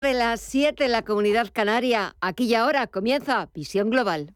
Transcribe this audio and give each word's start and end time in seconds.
de 0.00 0.14
las 0.14 0.40
7 0.40 0.86
en 0.86 0.92
la 0.92 1.02
comunidad 1.02 1.48
canaria. 1.52 2.16
Aquí 2.22 2.44
y 2.44 2.54
ahora 2.54 2.86
comienza 2.86 3.50
Visión 3.52 3.90
Global. 3.90 4.34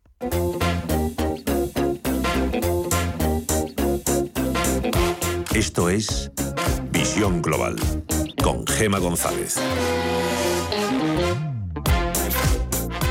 Esto 5.54 5.88
es 5.88 6.30
Visión 6.90 7.40
Global 7.40 7.76
con 8.42 8.66
Gema 8.66 8.98
González. 8.98 9.58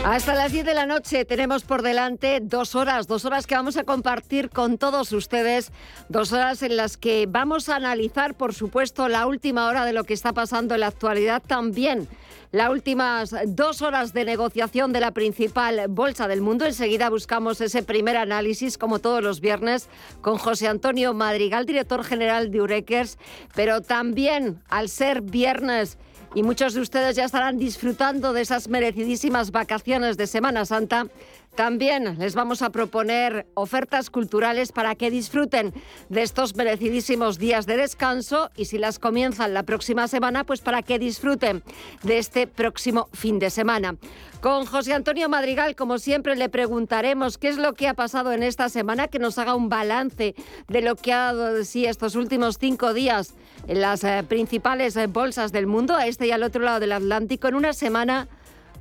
Hasta 0.05 0.35
las 0.35 0.51
10 0.51 0.65
de 0.65 0.73
la 0.75 0.85
noche 0.85 1.25
tenemos 1.25 1.63
por 1.63 1.81
delante 1.81 2.39
dos 2.39 2.75
horas, 2.75 3.07
dos 3.07 3.25
horas 3.25 3.47
que 3.47 3.55
vamos 3.55 3.77
a 3.77 3.83
compartir 3.83 4.51
con 4.51 4.77
todos 4.77 5.11
ustedes, 5.11 5.71
dos 6.07 6.33
horas 6.33 6.61
en 6.61 6.77
las 6.77 6.97
que 6.97 7.25
vamos 7.27 7.69
a 7.69 7.77
analizar, 7.77 8.35
por 8.35 8.53
supuesto, 8.53 9.07
la 9.07 9.25
última 9.25 9.65
hora 9.67 9.85
de 9.85 9.93
lo 9.93 10.03
que 10.03 10.13
está 10.13 10.33
pasando 10.33 10.75
en 10.75 10.81
la 10.81 10.87
actualidad 10.87 11.41
también. 11.41 12.07
Las 12.53 12.69
últimas 12.69 13.33
dos 13.47 13.81
horas 13.81 14.13
de 14.13 14.25
negociación 14.25 14.93
de 14.93 14.99
la 14.99 15.09
principal 15.09 15.87
bolsa 15.89 16.27
del 16.27 16.41
mundo. 16.41 16.65
Enseguida 16.65 17.09
buscamos 17.09 17.59
ese 17.61 17.81
primer 17.81 18.15
análisis, 18.15 18.77
como 18.77 18.99
todos 18.99 19.23
los 19.23 19.41
viernes, 19.41 19.89
con 20.21 20.37
José 20.37 20.67
Antonio 20.67 21.15
Madrigal, 21.15 21.65
director 21.65 22.03
general 22.03 22.51
de 22.51 22.61
Urequers. 22.61 23.17
Pero 23.55 23.81
también, 23.81 24.61
al 24.69 24.89
ser 24.89 25.23
viernes 25.23 25.97
y 26.35 26.43
muchos 26.43 26.75
de 26.75 26.81
ustedes 26.81 27.15
ya 27.15 27.25
estarán 27.25 27.57
disfrutando 27.57 28.33
de 28.33 28.41
esas 28.41 28.67
merecidísimas 28.67 29.49
vacaciones 29.49 30.15
de 30.15 30.27
Semana 30.27 30.65
Santa. 30.65 31.07
También 31.55 32.17
les 32.17 32.33
vamos 32.33 32.63
a 32.63 32.71
proponer 32.71 33.45
ofertas 33.53 34.09
culturales 34.09 34.71
para 34.71 34.95
que 34.95 35.11
disfruten 35.11 35.71
de 36.09 36.23
estos 36.23 36.55
merecidísimos 36.55 37.37
días 37.37 37.67
de 37.67 37.77
descanso 37.77 38.49
y 38.55 38.65
si 38.65 38.79
las 38.79 38.97
comienzan 38.97 39.53
la 39.53 39.61
próxima 39.61 40.07
semana, 40.07 40.45
pues 40.45 40.61
para 40.61 40.81
que 40.81 40.97
disfruten 40.97 41.61
de 42.01 42.17
este 42.17 42.47
próximo 42.47 43.07
fin 43.13 43.37
de 43.37 43.51
semana. 43.51 43.97
Con 44.41 44.65
José 44.65 44.93
Antonio 44.93 45.29
Madrigal, 45.29 45.75
como 45.75 45.99
siempre, 45.99 46.35
le 46.35 46.49
preguntaremos 46.49 47.37
qué 47.37 47.49
es 47.49 47.57
lo 47.57 47.73
que 47.73 47.87
ha 47.87 47.93
pasado 47.93 48.33
en 48.33 48.41
esta 48.41 48.67
semana, 48.67 49.07
que 49.07 49.19
nos 49.19 49.37
haga 49.37 49.53
un 49.53 49.69
balance 49.69 50.33
de 50.67 50.81
lo 50.81 50.95
que 50.95 51.13
ha 51.13 51.33
dado 51.33 51.53
de 51.53 51.65
sí 51.65 51.85
estos 51.85 52.15
últimos 52.15 52.57
cinco 52.57 52.93
días 52.93 53.35
en 53.67 53.79
las 53.79 54.03
eh, 54.03 54.25
principales 54.27 54.95
eh, 54.95 55.07
bolsas 55.07 55.51
del 55.51 55.67
mundo, 55.67 55.95
a 55.95 56.07
este 56.07 56.27
y 56.27 56.31
al 56.31 56.43
otro 56.43 56.63
lado 56.63 56.79
del 56.79 56.91
Atlántico, 56.93 57.47
en 57.47 57.55
una 57.55 57.73
semana 57.73 58.27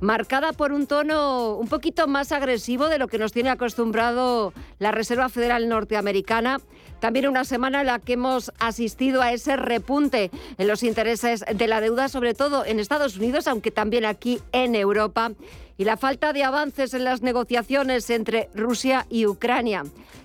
marcada 0.03 0.51
por 0.51 0.73
un 0.73 0.85
tono 0.85 1.55
un 1.55 1.67
poquito 1.69 2.07
más 2.07 2.31
agresivo 2.33 2.89
de 2.89 2.99
lo 2.99 3.07
que 3.07 3.17
nos 3.17 3.31
tiene 3.31 3.49
acostumbrado 3.49 4.53
la 4.77 4.91
Reserva 4.91 5.29
Federal 5.29 5.69
Norteamericana. 5.69 6.59
También 6.99 7.27
una 7.27 7.45
semana 7.45 7.81
en 7.81 7.87
la 7.87 7.99
que 7.99 8.13
hemos 8.13 8.51
asistido 8.59 9.21
a 9.21 9.31
ese 9.31 9.55
repunte 9.55 10.29
en 10.57 10.67
los 10.67 10.83
intereses 10.83 11.43
de 11.51 11.67
la 11.67 11.79
deuda, 11.79 12.09
sobre 12.09 12.33
todo 12.33 12.65
en 12.65 12.79
Estados 12.79 13.17
Unidos, 13.17 13.47
aunque 13.47 13.71
también 13.71 14.05
aquí 14.05 14.41
en 14.51 14.75
Europa, 14.75 15.31
y 15.77 15.85
la 15.85 15.97
falta 15.97 16.33
de 16.33 16.43
avances 16.43 16.93
en 16.93 17.05
las 17.05 17.21
negociaciones 17.21 18.09
entre 18.09 18.49
Rusia 18.53 19.07
y 19.09 19.25
Ucrania. 19.25 19.83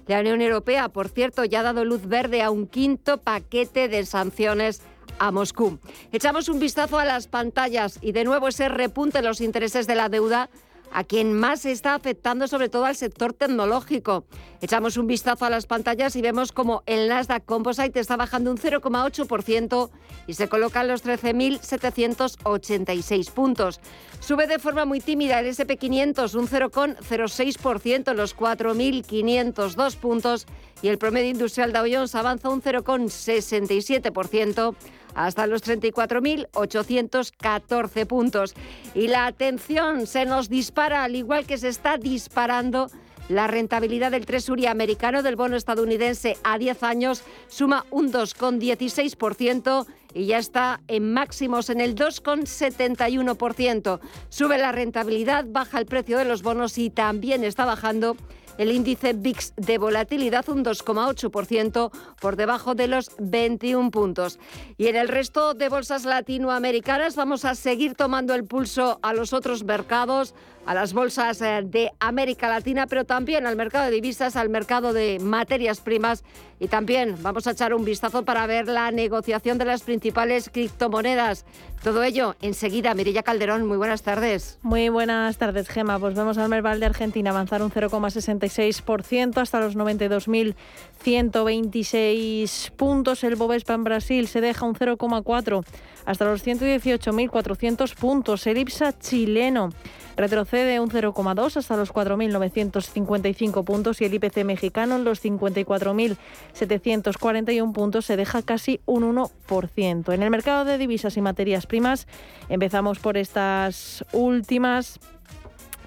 La 0.09 0.21
Unión 0.21 0.43
Europea, 0.43 0.89
por 0.89 1.09
cierto, 1.09 1.45
ya 1.45 1.61
ha 1.61 1.65
dado 1.65 1.85
luz 1.85 2.07
verde 2.07 2.43
a 2.43 2.51
un 2.51 2.67
quinto 2.67 3.19
paquete 3.19 3.89
de 3.89 4.05
sanciones 4.05 4.83
a 5.19 5.31
Moscú. 5.31 5.79
Echamos 6.13 6.49
un 6.49 6.59
vistazo 6.59 6.99
a 6.99 7.05
las 7.05 7.27
pantallas 7.27 7.99
y 8.03 8.13
de 8.13 8.25
nuevo 8.25 8.49
ese 8.49 8.69
repunte 8.69 9.19
en 9.19 9.25
los 9.25 9.41
intereses 9.41 9.87
de 9.87 9.95
la 9.95 10.09
deuda 10.09 10.51
a 10.93 11.05
quien 11.05 11.33
más 11.33 11.65
está 11.65 11.95
afectando 11.95 12.47
sobre 12.49 12.69
todo 12.69 12.85
al 12.85 12.97
sector 12.97 13.33
tecnológico. 13.33 14.25
Echamos 14.61 14.97
un 14.97 15.07
vistazo 15.07 15.45
a 15.45 15.51
las 15.51 15.67
pantallas 15.67 16.17
y 16.17 16.23
vemos 16.23 16.51
como 16.53 16.83
el 16.87 17.09
Nasdaq 17.09 17.45
Composite 17.45 18.01
está 18.01 18.17
bajando 18.17 18.51
un 18.51 18.59
0,8% 18.59 19.91
y 20.27 20.35
se 20.35 20.49
coloca 20.49 20.81
en 20.81 20.89
los 20.89 21.05
13.786 21.05 23.31
puntos. 23.31 23.79
Sube 24.21 24.49
de 24.49 24.59
forma 24.59 24.85
muy 24.85 25.01
tímida 25.01 25.39
el 25.41 25.47
SP500 25.47 26.35
un 26.35 26.49
0,06% 26.49 28.11
en 28.11 28.17
los 28.17 28.37
4.502 28.37 29.97
puntos 29.97 30.47
y 30.83 30.89
el 30.89 30.99
promedio 30.99 31.31
industrial 31.31 31.73
Dow 31.73 31.87
Jones 31.91 32.15
avanza 32.15 32.49
un 32.49 32.63
0,67% 32.63 34.75
hasta 35.19 35.47
los 35.47 35.63
34.814 35.65 38.07
puntos. 38.07 38.55
Y 38.95 39.09
la 39.09 39.27
atención 39.27 40.07
se 40.07 40.25
nos 40.25 40.49
dispara, 40.49 41.05
al 41.05 41.15
igual 41.17 41.45
que 41.45 41.59
se 41.59 41.69
está 41.69 41.99
disparando 41.99 42.91
la 43.29 43.47
rentabilidad 43.47 44.11
del 44.13 44.25
Treasury 44.25 44.65
americano 44.67 45.23
del 45.23 45.37
bono 45.37 45.57
estadounidense 45.57 46.39
a 46.45 46.57
10 46.57 46.83
años 46.83 47.23
suma 47.49 47.85
un 47.91 48.11
2,16% 48.11 49.87
y 50.15 50.25
ya 50.27 50.39
está 50.39 50.81
en 50.89 51.13
máximos 51.13 51.69
en 51.69 51.83
el 51.83 51.95
2,71%. 51.95 54.01
Sube 54.31 54.57
la 54.57 54.73
rentabilidad, 54.73 55.45
baja 55.47 55.79
el 55.79 55.85
precio 55.85 56.17
de 56.17 56.25
los 56.25 56.43
bonos 56.43 56.79
y 56.79 56.89
también 56.89 57.45
está 57.45 57.67
bajando 57.67 58.17
el 58.59 58.73
índice 58.73 59.15
VIX 59.15 59.55
de 59.57 59.79
volatilidad 59.79 60.49
un 60.49 60.65
2,8% 60.65 61.91
por 62.21 62.37
debajo 62.37 62.75
de 62.75 62.89
los 62.89 63.11
21 63.19 63.91
puntos. 63.91 64.39
Y 64.77 64.89
en 64.89 64.97
el 64.97 65.09
resto 65.09 65.55
de 65.55 65.69
bolsas 65.69 66.05
latinoamericanas 66.05 67.17
vamos 67.17 67.45
a 67.45 67.55
seguir 67.55 67.95
tomando 67.95 68.35
el 68.35 68.45
pulso 68.45 68.99
a 69.03 69.15
los 69.15 69.33
otros 69.33 69.65
mercados 69.65 70.35
a 70.69 70.75
las 70.75 70.93
bolsas 70.93 71.41
eh, 71.41 71.63
de 71.65 71.91
América 71.99 72.47
Latina, 72.47 72.87
pero 72.87 73.07
también 73.07 73.47
al 73.47 73.57
mercado 73.57 73.87
de 73.87 73.91
divisas, 73.91 74.37
al 74.37 74.51
mercado 74.51 74.93
de 74.93 75.19
materias 75.19 75.81
primas 75.81 76.25
y 76.61 76.69
también 76.69 77.17
vamos 77.23 77.47
a 77.47 77.53
echar 77.53 77.73
un 77.73 77.87
vistazo 77.87 78.27
para 78.27 78.47
ver 78.47 78.69
la 78.69 78.91
negociación 78.91 79.57
de 79.57 79.65
las 79.65 79.81
principales 79.81 80.51
criptomonedas. 80.53 81.47
Todo 81.83 82.03
ello 82.03 82.37
enseguida. 82.43 82.93
Mirilla 82.95 83.23
Calderón, 83.23 83.67
muy 83.67 83.79
buenas 83.79 84.03
tardes. 84.03 84.59
Muy 84.61 84.91
buenas 84.91 85.39
tardes, 85.39 85.69
Gema. 85.69 85.99
Pues 85.99 86.15
vemos 86.15 86.37
al 86.37 86.51
Merval 86.51 86.81
de 86.81 86.87
Argentina 86.87 87.31
avanzar 87.31 87.63
un 87.63 87.71
0,66% 87.71 89.41
hasta 89.41 89.61
los 89.61 89.75
92.126 89.75 92.73
puntos. 92.73 93.25
El 93.25 93.37
Bovespa 93.37 93.73
en 93.75 93.85
Brasil 93.85 94.29
se 94.29 94.43
deja 94.43 94.67
un 94.67 94.75
0,4% 94.75 95.65
hasta 96.05 96.25
los 96.25 96.47
118.400 96.47 97.95
puntos. 97.95 98.47
El 98.47 98.59
IPSA 98.59 98.99
chileno 98.99 99.71
retrocede 100.19 100.81
un 100.81 100.91
0,2 100.91 101.57
hasta 101.57 101.77
los 101.77 101.95
4.955 101.95 103.65
puntos 103.65 104.01
y 104.01 104.05
el 104.05 104.15
IPC 104.15 104.45
mexicano 104.45 104.97
en 104.97 105.05
los 105.05 105.25
54.741 105.25 107.73
puntos 107.73 108.07
se 108.07 108.17
deja 108.17 108.43
casi 108.43 108.81
un 108.85 109.15
1%. 109.15 110.13
En 110.13 110.23
el 110.23 110.31
mercado 110.31 110.65
de 110.65 110.79
divisas 110.79 111.17
y 111.17 111.21
materias 111.21 111.67
primas 111.67 112.09
empezamos 112.49 112.99
por 112.99 113.17
estas 113.17 114.05
últimas, 114.13 114.99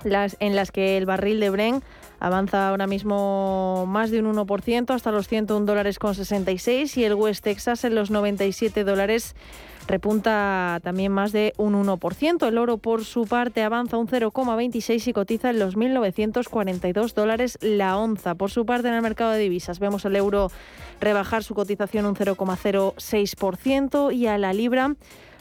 las, 0.04 0.38
en 0.40 0.56
las 0.56 0.72
que 0.72 0.96
el 0.98 1.06
barril 1.06 1.42
de 1.42 1.50
Bren 1.50 1.84
avanza 2.22 2.70
ahora 2.70 2.88
mismo 2.88 3.86
más 3.88 4.12
de 4.12 4.22
un 4.22 4.34
1% 4.34 4.94
hasta 4.94 5.12
los 5.12 5.28
101 5.28 5.66
dólares 5.66 6.00
con 6.00 6.16
66 6.16 6.96
y 6.98 7.04
el 7.04 7.16
West 7.16 7.44
Texas 7.44 7.84
en 7.84 7.96
los 7.96 8.12
97 8.12 8.84
dólares 8.84 9.36
repunta 9.88 10.80
también 10.84 11.12
más 11.12 11.32
de 11.32 11.54
un 11.58 11.74
1%. 11.74 12.48
El 12.48 12.58
oro, 12.58 12.78
por 12.78 13.06
su 13.06 13.26
parte, 13.26 13.64
avanza 13.64 13.98
un 13.98 14.08
0,26 14.08 15.08
y 15.08 15.14
cotiza 15.14 15.50
en 15.50 15.60
los 15.60 15.76
1.942 15.76 17.14
dólares 17.14 17.58
la 17.62 17.98
onza. 17.98 18.36
Por 18.36 18.52
su 18.52 18.66
parte, 18.66 18.88
en 18.88 18.94
el 18.94 19.02
mercado 19.02 19.32
de 19.32 19.40
divisas, 19.40 19.80
vemos 19.80 20.06
el 20.06 20.16
euro 20.16 20.52
rebajar 21.00 21.44
su 21.44 21.56
cotización 21.56 22.06
un 22.06 22.16
0,06% 22.16 24.14
y 24.14 24.28
a 24.28 24.38
la 24.38 24.54
libra 24.54 24.96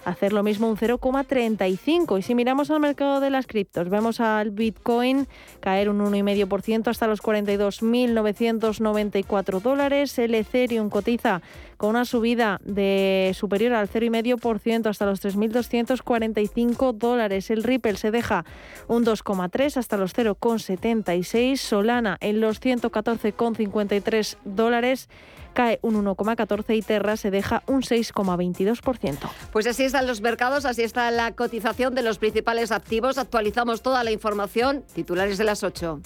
hacer 0.05 0.33
lo 0.33 0.43
mismo 0.43 0.69
un 0.69 0.77
0,35. 0.77 2.19
Y 2.19 2.23
si 2.23 2.35
miramos 2.35 2.71
al 2.71 2.81
mercado 2.81 3.21
de 3.21 3.31
las 3.31 3.47
criptos, 3.47 3.89
vemos 3.89 4.19
al 4.21 4.51
Bitcoin 4.51 5.29
caer 5.61 5.89
un 5.89 6.01
1,5% 6.01 6.89
hasta 6.89 7.07
los 7.07 7.23
42.994 7.23 9.61
dólares. 9.61 10.19
El 10.19 10.35
Ethereum 10.35 10.91
cotiza 10.91 11.41
con 11.81 11.89
una 11.89 12.05
subida 12.05 12.61
de 12.63 13.33
superior 13.35 13.73
al 13.73 13.89
0,5% 13.89 14.87
hasta 14.87 15.07
los 15.07 15.25
3.245 15.25 16.93
dólares. 16.93 17.49
El 17.49 17.63
Ripple 17.63 17.97
se 17.97 18.11
deja 18.11 18.45
un 18.87 19.03
2,3 19.03 19.79
hasta 19.79 19.97
los 19.97 20.15
0,76. 20.15 21.57
Solana 21.57 22.19
en 22.21 22.43
los 22.43 22.61
114,53 22.61 24.37
dólares 24.45 25.09
cae 25.55 25.79
un 25.81 26.05
1,14 26.05 26.77
y 26.77 26.83
Terra 26.83 27.17
se 27.17 27.31
deja 27.31 27.63
un 27.67 27.81
6,22%. 27.81 29.17
Pues 29.51 29.67
así 29.67 29.85
están 29.85 30.07
los 30.07 30.21
mercados, 30.21 30.67
así 30.67 30.83
está 30.83 31.11
la 31.11 31.33
cotización 31.33 31.95
de 31.95 32.03
los 32.03 32.19
principales 32.19 32.73
activos. 32.73 33.17
Actualizamos 33.17 33.81
toda 33.81 34.05
la 34.05 34.11
información. 34.11 34.85
Titulares 34.93 35.39
de 35.39 35.45
las 35.45 35.63
8. 35.65 35.99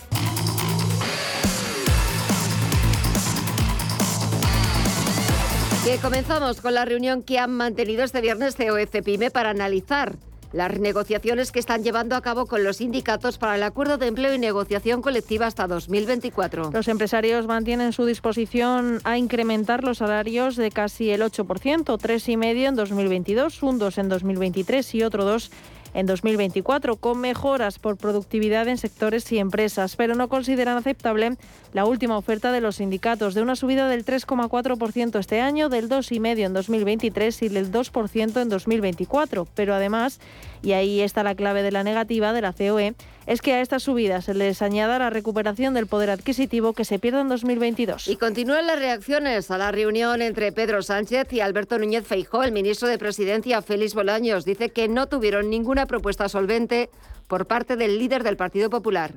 Que 5.85 5.99
comenzamos 5.99 6.63
con 6.63 6.73
la 6.73 6.87
reunión 6.87 7.23
que 7.23 7.39
han 7.39 7.53
mantenido 7.53 8.05
este 8.05 8.23
viernes 8.23 8.57
COF 8.57 9.03
PYME 9.05 9.31
para 9.31 9.51
analizar 9.51 10.17
las 10.55 10.79
negociaciones 10.79 11.53
que 11.53 11.59
están 11.59 11.83
llevando 11.83 12.17
a 12.17 12.23
cabo 12.23 12.47
con 12.47 12.65
los 12.65 12.79
sindicatos 12.79 13.37
para 13.37 13.57
el 13.57 13.63
acuerdo 13.63 13.99
de 13.99 14.07
empleo 14.07 14.33
y 14.33 14.39
negociación 14.39 15.03
colectiva 15.03 15.47
hasta 15.47 15.67
2024. 15.67 16.71
Los 16.73 16.89
empresarios 16.89 17.47
mantienen 17.47 17.93
su 17.93 18.07
disposición 18.07 19.01
a 19.05 19.19
incrementar 19.19 19.85
los 19.85 19.99
salarios 19.99 20.57
de 20.57 20.71
casi 20.71 21.11
el 21.11 21.21
8%, 21.21 21.85
3,5% 21.85 22.69
en 22.69 22.77
2022, 22.77 23.63
un 23.63 23.79
2% 23.79 24.01
en 24.01 24.09
2023 24.09 24.95
y 24.95 25.03
otro 25.03 25.37
2% 25.37 25.51
en 25.95 26.07
2024, 26.07 26.97
con 26.97 27.21
mejoras 27.21 27.79
por 27.79 27.97
productividad 27.97 28.69
en 28.69 28.79
sectores 28.79 29.31
y 29.33 29.39
empresas, 29.39 29.97
pero 29.97 30.15
no 30.15 30.29
consideran 30.29 30.77
aceptable 30.77 31.37
la 31.73 31.87
última 31.87 32.19
oferta 32.19 32.53
de 32.53 32.61
los 32.61 32.77
sindicatos 32.77 33.35
de 33.35 33.43
una 33.43 33.57
subida 33.57 33.89
del 33.89 34.05
3,4% 34.05 35.19
este 35.19 35.41
año, 35.41 35.69
del 35.69 35.89
2,5% 35.89 36.45
en 36.45 36.53
2023 36.53 37.43
y 37.43 37.49
del 37.49 37.73
2% 37.73 38.43
en 38.43 38.49
2024. 38.49 39.47
Pero 39.55 39.75
además, 39.75 40.21
y 40.65 40.73
ahí 40.73 41.01
está 41.03 41.23
la 41.23 41.35
clave 41.35 41.63
de 41.63 41.71
la 41.71 41.85
negativa 41.85 42.33
de 42.33 42.41
la 42.41 42.53
COE, 42.53 42.95
es 43.27 43.41
que 43.43 43.53
a 43.53 43.61
estas 43.61 43.83
subidas 43.83 44.25
se 44.25 44.35
les 44.35 44.63
añada 44.63 44.99
la 44.99 45.11
recuperación 45.11 45.75
del 45.75 45.87
poder 45.87 46.11
adquisitivo 46.11 46.73
que 46.73 46.85
se 46.85 46.99
pierde 46.99 47.21
en 47.21 47.29
2022. 47.29 48.09
Y 48.09 48.17
continúan 48.17 48.67
las 48.67 48.79
reacciones 48.79 49.51
a 49.51 49.59
la 49.59 49.71
reunión 49.71 50.23
entre 50.23 50.53
Pedro 50.53 50.83
Sánchez 50.83 51.33
y 51.33 51.41
Alberto 51.41 51.79
Núñez 51.79 52.07
Feijó. 52.07 52.43
El 52.43 52.53
ministro 52.53 52.89
de 52.89 52.99
Presidencia, 52.99 53.63
Félix 53.63 53.95
Bolaños, 53.95 54.45
dice 54.45 54.71
que 54.71 54.89
no 54.89 55.07
tuvieron 55.07 55.51
ninguna 55.51 55.87
propuesta 55.87 56.29
solvente 56.29 56.91
por 57.29 57.47
parte 57.47 57.77
del 57.77 57.99
líder 57.99 58.23
del 58.23 58.37
Partido 58.37 58.71
Popular. 58.71 59.13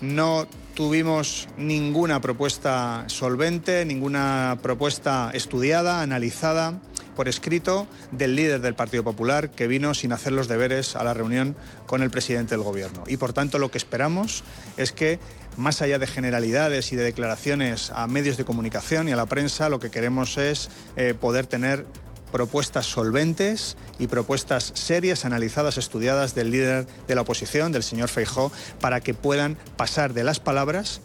No 0.00 0.48
tuvimos 0.74 1.48
ninguna 1.56 2.20
propuesta 2.20 3.04
solvente, 3.06 3.84
ninguna 3.84 4.58
propuesta 4.60 5.30
estudiada, 5.32 6.02
analizada 6.02 6.80
por 7.16 7.28
escrito 7.28 7.86
del 8.10 8.36
líder 8.36 8.60
del 8.60 8.74
Partido 8.74 9.04
Popular 9.04 9.50
que 9.50 9.66
vino 9.66 9.94
sin 9.94 10.12
hacer 10.12 10.32
los 10.32 10.48
deberes 10.48 10.96
a 10.96 11.04
la 11.04 11.14
reunión 11.14 11.56
con 11.86 12.02
el 12.02 12.10
presidente 12.10 12.54
del 12.54 12.64
Gobierno. 12.64 13.04
Y 13.06 13.16
por 13.16 13.32
tanto 13.32 13.58
lo 13.58 13.70
que 13.70 13.78
esperamos 13.78 14.44
es 14.76 14.92
que 14.92 15.18
más 15.56 15.82
allá 15.82 15.98
de 15.98 16.06
generalidades 16.06 16.92
y 16.92 16.96
de 16.96 17.04
declaraciones 17.04 17.90
a 17.90 18.06
medios 18.06 18.36
de 18.36 18.44
comunicación 18.44 19.08
y 19.08 19.12
a 19.12 19.16
la 19.16 19.26
prensa, 19.26 19.68
lo 19.68 19.80
que 19.80 19.90
queremos 19.90 20.38
es 20.38 20.70
eh, 20.96 21.14
poder 21.14 21.46
tener 21.46 21.86
propuestas 22.32 22.86
solventes 22.86 23.76
y 23.98 24.06
propuestas 24.06 24.72
serias, 24.74 25.24
analizadas, 25.24 25.76
estudiadas 25.76 26.34
del 26.34 26.50
líder 26.50 26.86
de 27.06 27.14
la 27.14 27.20
oposición, 27.20 27.72
del 27.72 27.82
señor 27.82 28.08
Feijó, 28.08 28.50
para 28.80 29.00
que 29.00 29.12
puedan 29.14 29.56
pasar 29.76 30.14
de 30.14 30.24
las 30.24 30.40
palabras 30.40 31.02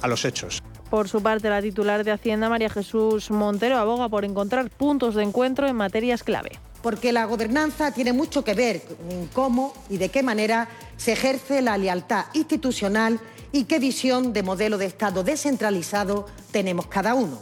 a 0.00 0.08
los 0.08 0.24
hechos. 0.24 0.62
Por 0.92 1.08
su 1.08 1.22
parte, 1.22 1.48
la 1.48 1.62
titular 1.62 2.04
de 2.04 2.10
Hacienda, 2.10 2.50
María 2.50 2.68
Jesús 2.68 3.30
Montero, 3.30 3.78
aboga 3.78 4.10
por 4.10 4.26
encontrar 4.26 4.68
puntos 4.68 5.14
de 5.14 5.22
encuentro 5.22 5.66
en 5.66 5.74
materias 5.74 6.22
clave. 6.22 6.50
Porque 6.82 7.12
la 7.12 7.24
gobernanza 7.24 7.92
tiene 7.92 8.12
mucho 8.12 8.44
que 8.44 8.52
ver 8.52 8.82
con 8.82 9.26
cómo 9.28 9.72
y 9.88 9.96
de 9.96 10.10
qué 10.10 10.22
manera 10.22 10.68
se 10.98 11.12
ejerce 11.12 11.62
la 11.62 11.78
lealtad 11.78 12.26
institucional 12.34 13.20
y 13.52 13.64
qué 13.64 13.78
visión 13.78 14.34
de 14.34 14.42
modelo 14.42 14.76
de 14.76 14.84
Estado 14.84 15.24
descentralizado 15.24 16.26
tenemos 16.50 16.88
cada 16.88 17.14
uno. 17.14 17.38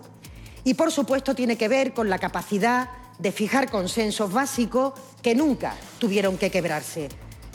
Y 0.63 0.75
por 0.75 0.93
supuesto 0.93 1.35
tiene 1.35 1.57
que 1.57 1.67
ver 1.67 1.93
con 1.93 2.09
la 2.09 2.21
capacidad 2.21 2.91
de 3.19 3.33
fijar 3.33 3.69
consensos 3.69 4.33
básicos 4.33 4.93
que 5.23 5.35
nunca 5.35 5.75
tuvieron 5.99 6.39
que 6.39 6.53
quebrarse. 6.53 7.09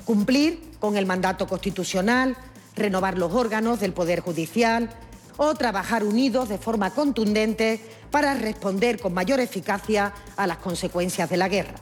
Cumplir 0.03 0.71
con 0.77 0.97
el 0.97 1.05
mandato 1.05 1.47
constitucional, 1.47 2.35
renovar 2.75 3.17
los 3.17 3.31
órganos 3.31 3.79
del 3.79 3.93
Poder 3.93 4.19
Judicial, 4.19 4.89
o 5.37 5.53
trabajar 5.55 6.03
unidos 6.03 6.49
de 6.49 6.57
forma 6.57 6.91
contundente 6.91 7.79
para 8.11 8.33
responder 8.33 8.99
con 8.99 9.13
mayor 9.13 9.39
eficacia 9.39 10.13
a 10.37 10.47
las 10.47 10.57
consecuencias 10.57 11.29
de 11.29 11.37
la 11.37 11.49
guerra. 11.49 11.75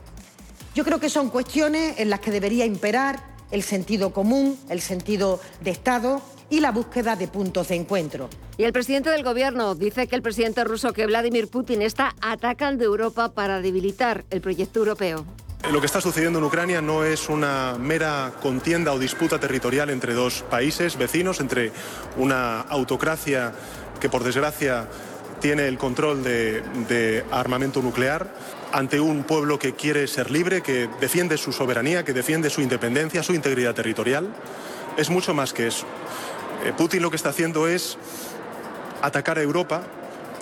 Yo 0.74 0.84
creo 0.84 0.98
que 0.98 1.08
son 1.08 1.30
cuestiones 1.30 1.98
en 1.98 2.10
las 2.10 2.20
que 2.20 2.30
debería 2.30 2.66
imperar 2.66 3.22
el 3.50 3.62
sentido 3.62 4.12
común, 4.12 4.58
el 4.68 4.80
sentido 4.80 5.40
de 5.60 5.70
Estado 5.70 6.20
y 6.50 6.60
la 6.60 6.72
búsqueda 6.72 7.16
de 7.16 7.28
puntos 7.28 7.68
de 7.68 7.76
encuentro. 7.76 8.28
Y 8.56 8.64
el 8.64 8.72
presidente 8.72 9.10
del 9.10 9.22
gobierno 9.22 9.74
dice 9.74 10.06
que 10.06 10.16
el 10.16 10.22
presidente 10.22 10.64
ruso, 10.64 10.92
que 10.92 11.06
Vladimir 11.06 11.48
Putin, 11.48 11.82
está 11.82 12.14
atacando 12.20 12.84
Europa 12.84 13.32
para 13.32 13.60
debilitar 13.60 14.24
el 14.30 14.40
proyecto 14.40 14.80
europeo. 14.80 15.24
Lo 15.72 15.80
que 15.80 15.86
está 15.86 16.00
sucediendo 16.00 16.38
en 16.38 16.44
Ucrania 16.44 16.82
no 16.82 17.04
es 17.04 17.28
una 17.28 17.76
mera 17.78 18.32
contienda 18.42 18.92
o 18.92 18.98
disputa 18.98 19.40
territorial 19.40 19.88
entre 19.88 20.12
dos 20.12 20.44
países 20.48 20.96
vecinos, 20.98 21.40
entre 21.40 21.72
una 22.16 22.60
autocracia 22.60 23.52
que 23.98 24.10
por 24.10 24.22
desgracia 24.22 24.86
tiene 25.40 25.66
el 25.66 25.78
control 25.78 26.22
de, 26.22 27.24
armamento 27.30 27.80
nuclear 27.80 28.28
ante 28.72 29.00
un 29.00 29.24
pueblo 29.24 29.58
que 29.58 29.74
quiere 29.74 30.06
ser 30.06 30.30
libre, 30.30 30.62
que 30.62 30.88
defiende 31.00 31.38
su 31.38 31.50
soberanía, 31.50 32.04
que 32.04 32.12
defiende 32.12 32.50
su 32.50 32.60
independencia, 32.60 33.22
su 33.22 33.34
integridad 33.34 33.74
territorial. 33.74 34.28
Es 34.98 35.08
mucho 35.08 35.32
más 35.32 35.54
que 35.54 35.68
eso. 35.68 35.86
Eh, 36.64 36.72
Putin 36.76 37.02
lo 37.02 37.10
que 37.10 37.16
está 37.16 37.30
haciendo 37.30 37.66
es 37.68 37.96
atacar 39.00 39.38
a 39.38 39.42
Europa 39.42 39.82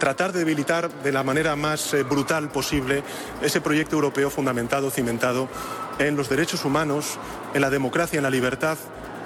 tratar 0.02 0.32
de 0.32 0.40
debilitar 0.40 0.90
de 1.04 1.12
la 1.12 1.22
manera 1.22 1.54
más 1.54 1.94
eh, 1.94 2.02
brutal 2.02 2.48
posible 2.48 3.04
ese 3.40 3.60
proyecto 3.60 3.94
europeo 3.94 4.30
fundamentado, 4.30 4.90
cimentado 4.90 5.48
en 6.00 6.16
los 6.16 6.28
derechos 6.28 6.64
humanos, 6.64 7.20
en 7.54 7.60
la 7.60 7.70
democracia, 7.70 8.16
en 8.16 8.24
la 8.24 8.30
libertad 8.30 8.76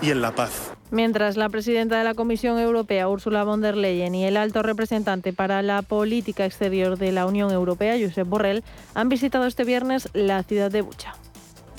y 0.03 0.11
en 0.11 0.21
la 0.21 0.35
paz. 0.35 0.73
Mientras 0.91 1.39
la 1.39 1.49
presidenta 1.49 1.97
de 1.97 2.05
la 2.05 2.13
Comisión 2.13 2.59
Europea, 2.59 3.09
Ursula 3.09 3.43
von 3.43 3.63
der 3.63 3.75
Leyen, 3.75 4.15
y 4.15 4.27
el 4.27 4.37
alto 4.37 4.63
representante 4.63 5.33
para 5.33 5.63
la 5.63 5.81
política 5.81 6.45
exterior 6.45 6.99
de 6.99 7.11
la 7.11 7.25
Unión 7.25 7.51
Europea, 7.53 7.97
Josep 7.99 8.29
Borrell, 8.29 8.63
han 8.93 9.09
visitado 9.09 9.47
este 9.47 9.65
viernes 9.65 10.11
la 10.13 10.43
ciudad 10.43 10.71
de 10.71 10.83
Bucha. 10.83 11.15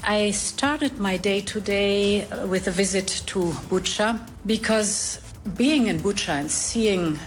I 0.09 0.31
started 0.33 0.94
my 0.97 1.19
day 1.19 1.44
today 1.44 2.27
with 2.49 2.67
a 2.67 2.71
visit 2.71 3.05
to 3.27 3.53
Bucha 3.69 4.19
because 4.44 5.19
being 5.55 5.85
in 5.85 6.01
Bucha 6.01 6.39
and 6.39 6.49
seeing 6.49 7.19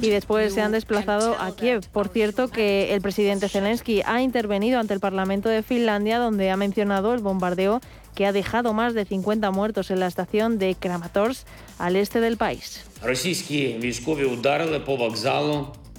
y 0.00 0.10
después 0.10 0.54
se 0.54 0.62
han 0.62 0.72
desplazado 0.72 1.36
a 1.38 1.54
Kiev. 1.54 1.86
Por 1.92 2.08
cierto, 2.08 2.48
que 2.48 2.94
el 2.94 3.00
presidente 3.00 3.48
Zelensky 3.48 4.02
ha 4.06 4.22
intervenido 4.22 4.80
ante 4.80 4.94
el 4.94 5.00
Parlamento 5.00 5.48
de 5.48 5.62
Finlandia, 5.62 6.18
donde 6.18 6.50
ha 6.50 6.56
mencionado 6.56 7.14
el 7.14 7.20
bombardeo 7.20 7.80
que 8.14 8.26
ha 8.26 8.32
dejado 8.32 8.72
más 8.72 8.94
de 8.94 9.04
50 9.04 9.50
muertos 9.50 9.90
en 9.90 10.00
la 10.00 10.06
estación 10.06 10.58
de 10.58 10.74
Kramatorsk, 10.74 11.46
al 11.78 11.96
este 11.96 12.20
del 12.20 12.36
país. 12.36 12.84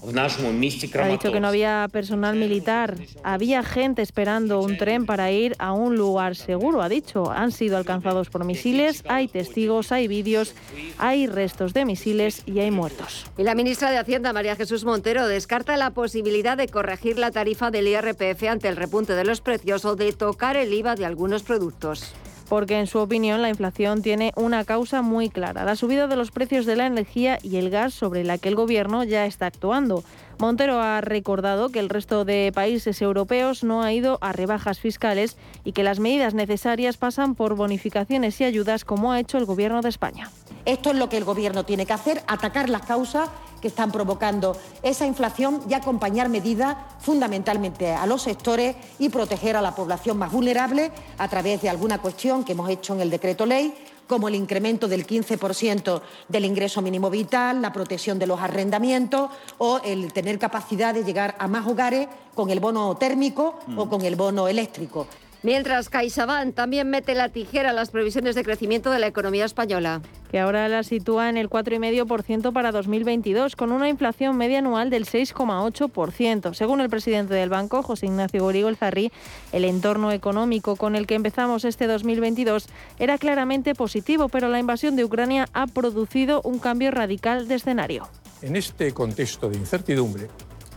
Ha 0.04 1.08
dicho 1.08 1.32
que 1.32 1.40
no 1.40 1.48
había 1.48 1.88
personal 1.92 2.36
militar, 2.36 2.98
había 3.24 3.64
gente 3.64 4.02
esperando 4.02 4.62
un 4.62 4.78
tren 4.78 5.06
para 5.06 5.32
ir 5.32 5.56
a 5.60 5.72
un 5.72 5.96
lugar 5.96 6.36
seguro, 6.36 6.82
ha 6.82 6.90
dicho. 6.90 7.32
Han 7.32 7.52
sido 7.52 7.78
alcanzados 7.78 8.30
por 8.30 8.44
misiles, 8.44 9.04
hay 9.08 9.28
testigos, 9.28 9.92
hay 9.92 10.08
vídeos, 10.08 10.56
hay 10.98 11.28
restos 11.28 11.74
de 11.74 11.86
misiles 11.86 12.44
y 12.46 12.60
hay 12.60 12.72
muertos. 12.72 13.26
Y 13.38 13.44
la 13.44 13.56
ministra 13.56 13.92
de 13.92 13.98
Hacienda, 13.98 14.34
María 14.34 14.56
Jesús 14.56 14.84
Montero, 14.84 15.28
descarta 15.28 15.78
la 15.78 15.92
posibilidad 15.92 16.58
de 16.58 16.68
corregir 16.68 17.18
la 17.18 17.32
tarifa 17.32 17.72
del 17.72 17.88
IRPF 17.88 18.44
ante 18.50 18.68
el 18.68 18.76
repunte 18.76 19.14
de 19.14 19.24
los 19.24 19.42
precios 19.42 19.86
o 19.86 19.96
de 19.96 20.12
tocar 20.12 20.58
el 20.58 20.74
IVA 20.74 20.96
de 20.96 21.06
algunos 21.06 21.44
productos 21.44 22.14
porque 22.50 22.80
en 22.80 22.88
su 22.88 23.00
opinión 23.00 23.42
la 23.42 23.50
inflación 23.50 24.02
tiene 24.02 24.32
una 24.36 24.64
causa 24.66 25.02
muy 25.02 25.30
clara, 25.30 25.66
la 25.66 25.76
subida 25.76 26.08
de 26.08 26.16
los 26.16 26.32
precios 26.32 26.66
de 26.66 26.76
la 26.76 26.86
energía 26.86 27.40
y 27.42 27.58
el 27.58 27.70
gas 27.70 27.94
sobre 27.94 28.24
la 28.24 28.38
que 28.38 28.50
el 28.50 28.56
gobierno 28.56 29.04
ya 29.04 29.26
está 29.26 29.48
actuando. 29.48 30.04
Montero 30.40 30.82
ha 30.82 31.00
recordado 31.02 31.70
que 31.70 31.80
el 31.80 31.90
resto 31.90 32.26
de 32.26 32.52
países 32.54 33.02
europeos 33.02 33.64
no 33.64 33.84
ha 33.84 33.94
ido 33.94 34.18
a 34.22 34.34
rebajas 34.34 34.80
fiscales 34.80 35.38
y 35.64 35.72
que 35.74 35.84
las 35.84 36.00
medidas 36.00 36.34
necesarias 36.34 36.98
pasan 36.98 37.36
por 37.36 37.56
bonificaciones 37.56 38.42
y 38.42 38.44
ayudas 38.44 38.84
como 38.84 39.12
ha 39.12 39.20
hecho 39.20 39.38
el 39.38 39.46
Gobierno 39.46 39.82
de 39.82 39.90
España. 39.90 40.30
Esto 40.66 40.92
es 40.92 40.96
lo 40.98 41.10
que 41.10 41.18
el 41.18 41.24
Gobierno 41.24 41.66
tiene 41.66 41.86
que 41.86 41.94
hacer, 41.94 42.24
atacar 42.28 42.70
las 42.70 42.84
causas 42.84 43.30
que 43.64 43.70
están 43.70 43.94
provocando 43.94 44.58
esa 44.82 45.06
inflación 45.08 45.62
y 45.70 45.74
acompañar 45.74 46.28
medidas 46.28 46.76
fundamentalmente 47.00 47.94
a 47.94 48.06
los 48.06 48.24
sectores 48.24 48.76
y 49.00 49.08
proteger 49.08 49.56
a 49.56 49.62
la 49.62 49.74
población 49.74 50.18
más 50.18 50.34
vulnerable 50.34 50.92
a 51.18 51.30
través 51.30 51.62
de 51.62 51.70
alguna 51.70 52.00
cuestión 52.00 52.44
que 52.44 52.52
hemos 52.52 52.70
hecho 52.70 52.94
en 52.94 53.00
el 53.00 53.10
decreto 53.10 53.46
ley 53.46 53.74
como 54.06 54.28
el 54.28 54.36
incremento 54.36 54.90
del 54.90 55.08
15% 55.08 56.02
del 56.28 56.44
ingreso 56.44 56.82
mínimo 56.82 57.10
vital, 57.10 57.62
la 57.62 57.72
protección 57.72 58.20
de 58.20 58.28
los 58.28 58.42
arrendamientos 58.42 59.32
o 59.60 59.80
el 59.86 60.12
tener 60.12 60.38
capacidad 60.38 60.94
de 60.94 61.06
llegar 61.06 61.38
a 61.40 61.48
más 61.48 61.66
hogares 61.66 62.10
con 62.36 62.50
el 62.50 62.60
bono 62.60 62.98
térmico 62.98 63.60
o 63.78 63.86
mm. 63.86 63.90
con 63.90 64.02
el 64.02 64.18
bono 64.18 64.50
eléctrico. 64.50 65.08
Mientras 65.44 65.90
CaixaBank 65.90 66.56
también 66.56 66.90
mete 66.90 67.16
la 67.16 67.28
tijera 67.28 67.72
a 67.72 67.74
las 67.74 67.92
previsiones 67.92 68.34
de 68.34 68.46
crecimiento 68.46 68.92
de 68.92 69.00
la 69.00 69.08
economía 69.08 69.44
española. 69.44 70.02
Que 70.32 70.40
ahora 70.40 70.70
la 70.70 70.84
sitúa 70.84 71.28
en 71.28 71.36
el 71.36 71.50
4,5% 71.50 72.54
para 72.54 72.72
2022, 72.72 73.58
con 73.58 73.74
una 73.74 73.90
inflación 73.90 74.38
media 74.38 74.60
anual 74.60 74.90
del 74.90 75.06
6,8%. 75.06 76.54
Según 76.54 76.80
el 76.80 76.90
presidente 76.90 77.34
del 77.34 77.50
banco, 77.50 77.84
José 77.84 78.06
Ignacio 78.06 78.42
Gorigo 78.42 78.70
El 78.70 78.78
Zarri, 78.78 79.12
el 79.52 79.66
entorno 79.66 80.14
económico 80.14 80.78
con 80.78 80.96
el 80.96 81.08
que 81.08 81.16
empezamos 81.16 81.66
este 81.66 81.88
2022 81.88 82.68
era 82.98 83.18
claramente 83.18 83.76
positivo, 83.76 84.30
pero 84.30 84.48
la 84.48 84.60
invasión 84.60 84.96
de 84.96 85.04
Ucrania 85.04 85.50
ha 85.52 85.68
producido 85.68 86.42
un 86.46 86.60
cambio 86.60 86.90
radical 86.90 87.50
de 87.50 87.56
escenario. 87.56 88.08
En 88.42 88.56
este 88.56 88.94
contexto 88.94 89.50
de 89.50 89.58
incertidumbre, 89.58 90.30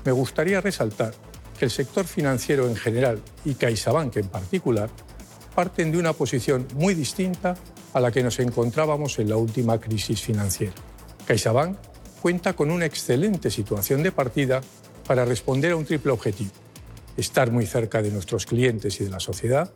me 0.04 0.10
gustaría 0.10 0.60
resaltar 0.60 1.14
que 1.56 1.64
el 1.64 1.70
sector 1.70 2.06
financiero 2.06 2.68
en 2.68 2.76
general 2.76 3.20
y 3.44 3.54
CaixaBank 3.54 4.16
en 4.16 4.28
particular 4.28 4.90
parten 5.54 5.90
de 5.90 5.98
una 5.98 6.12
posición 6.12 6.66
muy 6.74 6.94
distinta 6.94 7.56
a 7.94 8.00
la 8.00 8.10
que 8.10 8.22
nos 8.22 8.38
encontrábamos 8.38 9.18
en 9.18 9.30
la 9.30 9.36
última 9.36 9.80
crisis 9.80 10.20
financiera. 10.20 10.74
CaixaBank 11.26 11.76
cuenta 12.20 12.52
con 12.54 12.70
una 12.70 12.84
excelente 12.84 13.50
situación 13.50 14.02
de 14.02 14.12
partida 14.12 14.60
para 15.06 15.24
responder 15.24 15.72
a 15.72 15.76
un 15.76 15.84
triple 15.84 16.12
objetivo. 16.12 16.50
Estar 17.16 17.50
muy 17.50 17.66
cerca 17.66 18.02
de 18.02 18.10
nuestros 18.10 18.44
clientes 18.44 19.00
y 19.00 19.04
de 19.04 19.10
la 19.10 19.20
sociedad, 19.20 19.72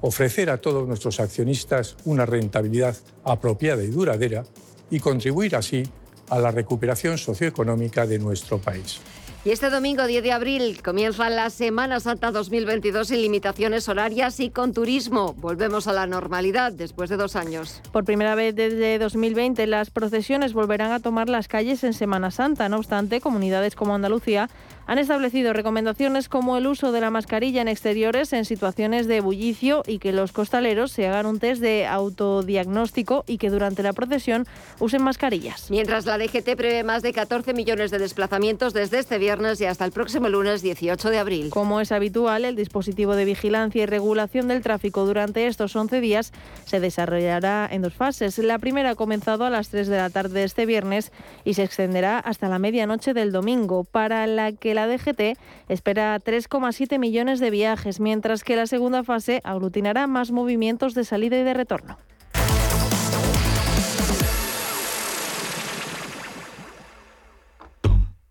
ofrecer 0.00 0.50
a 0.50 0.60
todos 0.60 0.88
nuestros 0.88 1.20
accionistas 1.20 1.96
una 2.04 2.26
rentabilidad 2.26 2.96
apropiada 3.24 3.84
y 3.84 3.88
duradera 3.88 4.44
y 4.90 4.98
contribuir 4.98 5.54
así 5.54 5.84
a 6.28 6.38
la 6.38 6.50
recuperación 6.50 7.18
socioeconómica 7.18 8.06
de 8.06 8.18
nuestro 8.18 8.58
país. 8.58 9.00
Y 9.44 9.50
este 9.50 9.70
domingo 9.70 10.06
10 10.06 10.22
de 10.22 10.30
abril 10.30 10.80
comienza 10.84 11.28
la 11.28 11.50
Semana 11.50 11.98
Santa 11.98 12.30
2022 12.30 13.08
sin 13.08 13.22
limitaciones 13.22 13.88
horarias 13.88 14.38
y 14.38 14.50
con 14.50 14.72
turismo. 14.72 15.34
Volvemos 15.36 15.88
a 15.88 15.92
la 15.92 16.06
normalidad 16.06 16.70
después 16.70 17.10
de 17.10 17.16
dos 17.16 17.34
años. 17.34 17.82
Por 17.90 18.04
primera 18.04 18.36
vez 18.36 18.54
desde 18.54 19.00
2020 19.00 19.66
las 19.66 19.90
procesiones 19.90 20.52
volverán 20.52 20.92
a 20.92 21.00
tomar 21.00 21.28
las 21.28 21.48
calles 21.48 21.82
en 21.82 21.92
Semana 21.92 22.30
Santa. 22.30 22.68
No 22.68 22.76
obstante, 22.76 23.20
comunidades 23.20 23.74
como 23.74 23.96
Andalucía 23.96 24.48
han 24.86 24.98
establecido 24.98 25.52
recomendaciones 25.52 26.28
como 26.28 26.56
el 26.56 26.66
uso 26.66 26.92
de 26.92 27.00
la 27.00 27.10
mascarilla 27.10 27.62
en 27.62 27.68
exteriores 27.68 28.32
en 28.32 28.44
situaciones 28.44 29.06
de 29.06 29.20
bullicio 29.20 29.82
y 29.86 29.98
que 29.98 30.12
los 30.12 30.32
costaleros 30.32 30.92
se 30.92 31.06
hagan 31.06 31.26
un 31.26 31.38
test 31.38 31.60
de 31.60 31.86
autodiagnóstico 31.86 33.24
y 33.26 33.38
que 33.38 33.50
durante 33.50 33.82
la 33.82 33.92
procesión 33.92 34.46
usen 34.80 35.02
mascarillas. 35.02 35.70
Mientras 35.70 36.06
la 36.06 36.18
DGT 36.18 36.56
prevé 36.56 36.84
más 36.84 37.02
de 37.02 37.12
14 37.12 37.54
millones 37.54 37.90
de 37.90 37.98
desplazamientos 37.98 38.72
desde 38.72 38.98
este 38.98 39.18
viernes 39.18 39.60
y 39.60 39.66
hasta 39.66 39.84
el 39.84 39.92
próximo 39.92 40.28
lunes 40.28 40.62
18 40.62 41.10
de 41.10 41.18
abril. 41.18 41.50
Como 41.50 41.80
es 41.80 41.92
habitual, 41.92 42.44
el 42.44 42.56
dispositivo 42.56 43.14
de 43.14 43.24
vigilancia 43.24 43.82
y 43.82 43.86
regulación 43.86 44.48
del 44.48 44.62
tráfico 44.62 45.06
durante 45.06 45.46
estos 45.46 45.74
11 45.76 46.00
días 46.00 46.32
se 46.64 46.80
desarrollará 46.80 47.68
en 47.70 47.82
dos 47.82 47.94
fases. 47.94 48.38
La 48.38 48.58
primera 48.58 48.90
ha 48.90 48.94
comenzado 48.94 49.44
a 49.44 49.50
las 49.50 49.68
3 49.68 49.88
de 49.88 49.96
la 49.96 50.10
tarde 50.10 50.40
de 50.40 50.44
este 50.44 50.66
viernes 50.66 51.12
y 51.44 51.54
se 51.54 51.62
extenderá 51.62 52.18
hasta 52.18 52.48
la 52.48 52.58
medianoche 52.58 53.14
del 53.14 53.32
domingo, 53.32 53.84
para 53.84 54.26
la 54.26 54.52
que 54.52 54.71
la 54.74 54.86
DGT 54.86 55.38
espera 55.68 56.18
3,7 56.18 56.98
millones 56.98 57.40
de 57.40 57.50
viajes, 57.50 58.00
mientras 58.00 58.44
que 58.44 58.56
la 58.56 58.66
segunda 58.66 59.04
fase 59.04 59.40
aglutinará 59.44 60.06
más 60.06 60.30
movimientos 60.30 60.94
de 60.94 61.04
salida 61.04 61.38
y 61.38 61.44
de 61.44 61.54
retorno. 61.54 61.98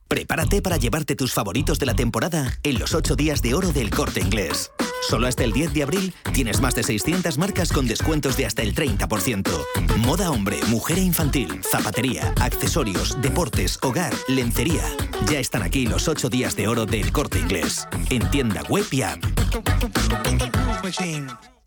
Prepárate 0.08 0.62
para 0.62 0.76
llevarte 0.76 1.16
tus 1.16 1.34
favoritos 1.34 1.80
de 1.80 1.86
la 1.86 1.94
temporada 1.94 2.58
en 2.64 2.80
los 2.80 2.94
8 2.94 3.16
días 3.16 3.42
de 3.42 3.54
oro 3.54 3.72
del 3.72 3.90
corte 3.90 4.20
inglés. 4.20 4.70
Solo 5.02 5.28
hasta 5.28 5.44
el 5.44 5.52
10 5.52 5.74
de 5.74 5.84
abril 5.84 6.14
tienes 6.34 6.62
más 6.62 6.76
de 6.76 6.84
600 6.84 7.38
marcas 7.38 7.72
con 7.72 7.88
descuentos 7.88 8.38
de 8.38 8.46
hasta 8.46 8.62
el 8.62 8.74
30%. 8.74 9.52
Moda 9.98 10.32
hombre, 10.32 10.60
mujer 10.68 11.00
e 11.00 11.02
infantil, 11.02 11.62
zapatería, 11.64 12.34
accesorios, 12.40 13.22
deportes, 13.22 13.80
hogar, 13.82 14.14
lencería. 14.28 14.84
Ya 15.30 15.40
están 15.40 15.64
aquí 15.64 15.86
los 15.86 16.08
8 16.08 16.30
días 16.30 16.56
de 16.56 16.68
oro 16.68 16.86
del 16.86 17.12
corte 17.12 17.40
inglés. 17.40 17.88
En 18.10 18.30
tienda 18.30 18.64
web 18.70 18.86
y 18.92 19.02
app. 19.02 19.24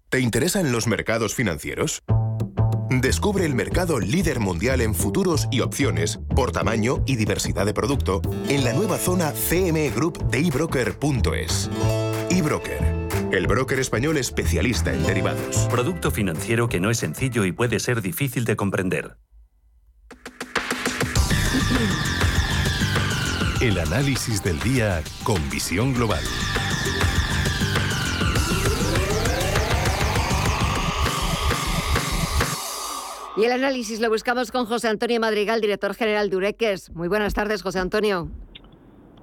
¿Te 0.08 0.20
interesan 0.20 0.72
los 0.72 0.86
mercados 0.86 1.34
financieros? 1.34 2.02
Descubre 2.90 3.44
el 3.44 3.54
mercado 3.54 3.98
líder 3.98 4.40
mundial 4.40 4.80
en 4.80 4.94
futuros 4.94 5.48
y 5.50 5.60
opciones 5.60 6.20
por 6.36 6.52
tamaño 6.52 7.02
y 7.06 7.16
diversidad 7.16 7.66
de 7.66 7.74
producto 7.74 8.20
en 8.48 8.62
la 8.62 8.72
nueva 8.72 8.98
zona 8.98 9.32
CME 9.32 9.90
Group 9.90 10.30
de 10.30 10.46
ebroker.es. 10.46 11.70
eBroker, 12.30 13.03
el 13.36 13.46
broker 13.48 13.80
español 13.80 14.16
especialista 14.16 14.92
en 14.92 15.02
derivados. 15.04 15.66
Producto 15.70 16.10
financiero 16.10 16.68
que 16.68 16.80
no 16.80 16.90
es 16.90 16.98
sencillo 16.98 17.44
y 17.44 17.52
puede 17.52 17.80
ser 17.80 18.00
difícil 18.00 18.44
de 18.44 18.56
comprender. 18.56 19.16
El 23.60 23.78
análisis 23.78 24.42
del 24.42 24.60
día 24.60 25.02
con 25.24 25.36
visión 25.50 25.94
global. 25.94 26.22
Y 33.36 33.44
el 33.44 33.52
análisis 33.52 34.00
lo 34.00 34.08
buscamos 34.10 34.52
con 34.52 34.66
José 34.66 34.88
Antonio 34.88 35.18
Madrigal, 35.18 35.60
director 35.60 35.94
general 35.94 36.30
de 36.30 36.36
Ureques. 36.36 36.90
Muy 36.90 37.08
buenas 37.08 37.34
tardes, 37.34 37.62
José 37.62 37.80
Antonio. 37.80 38.30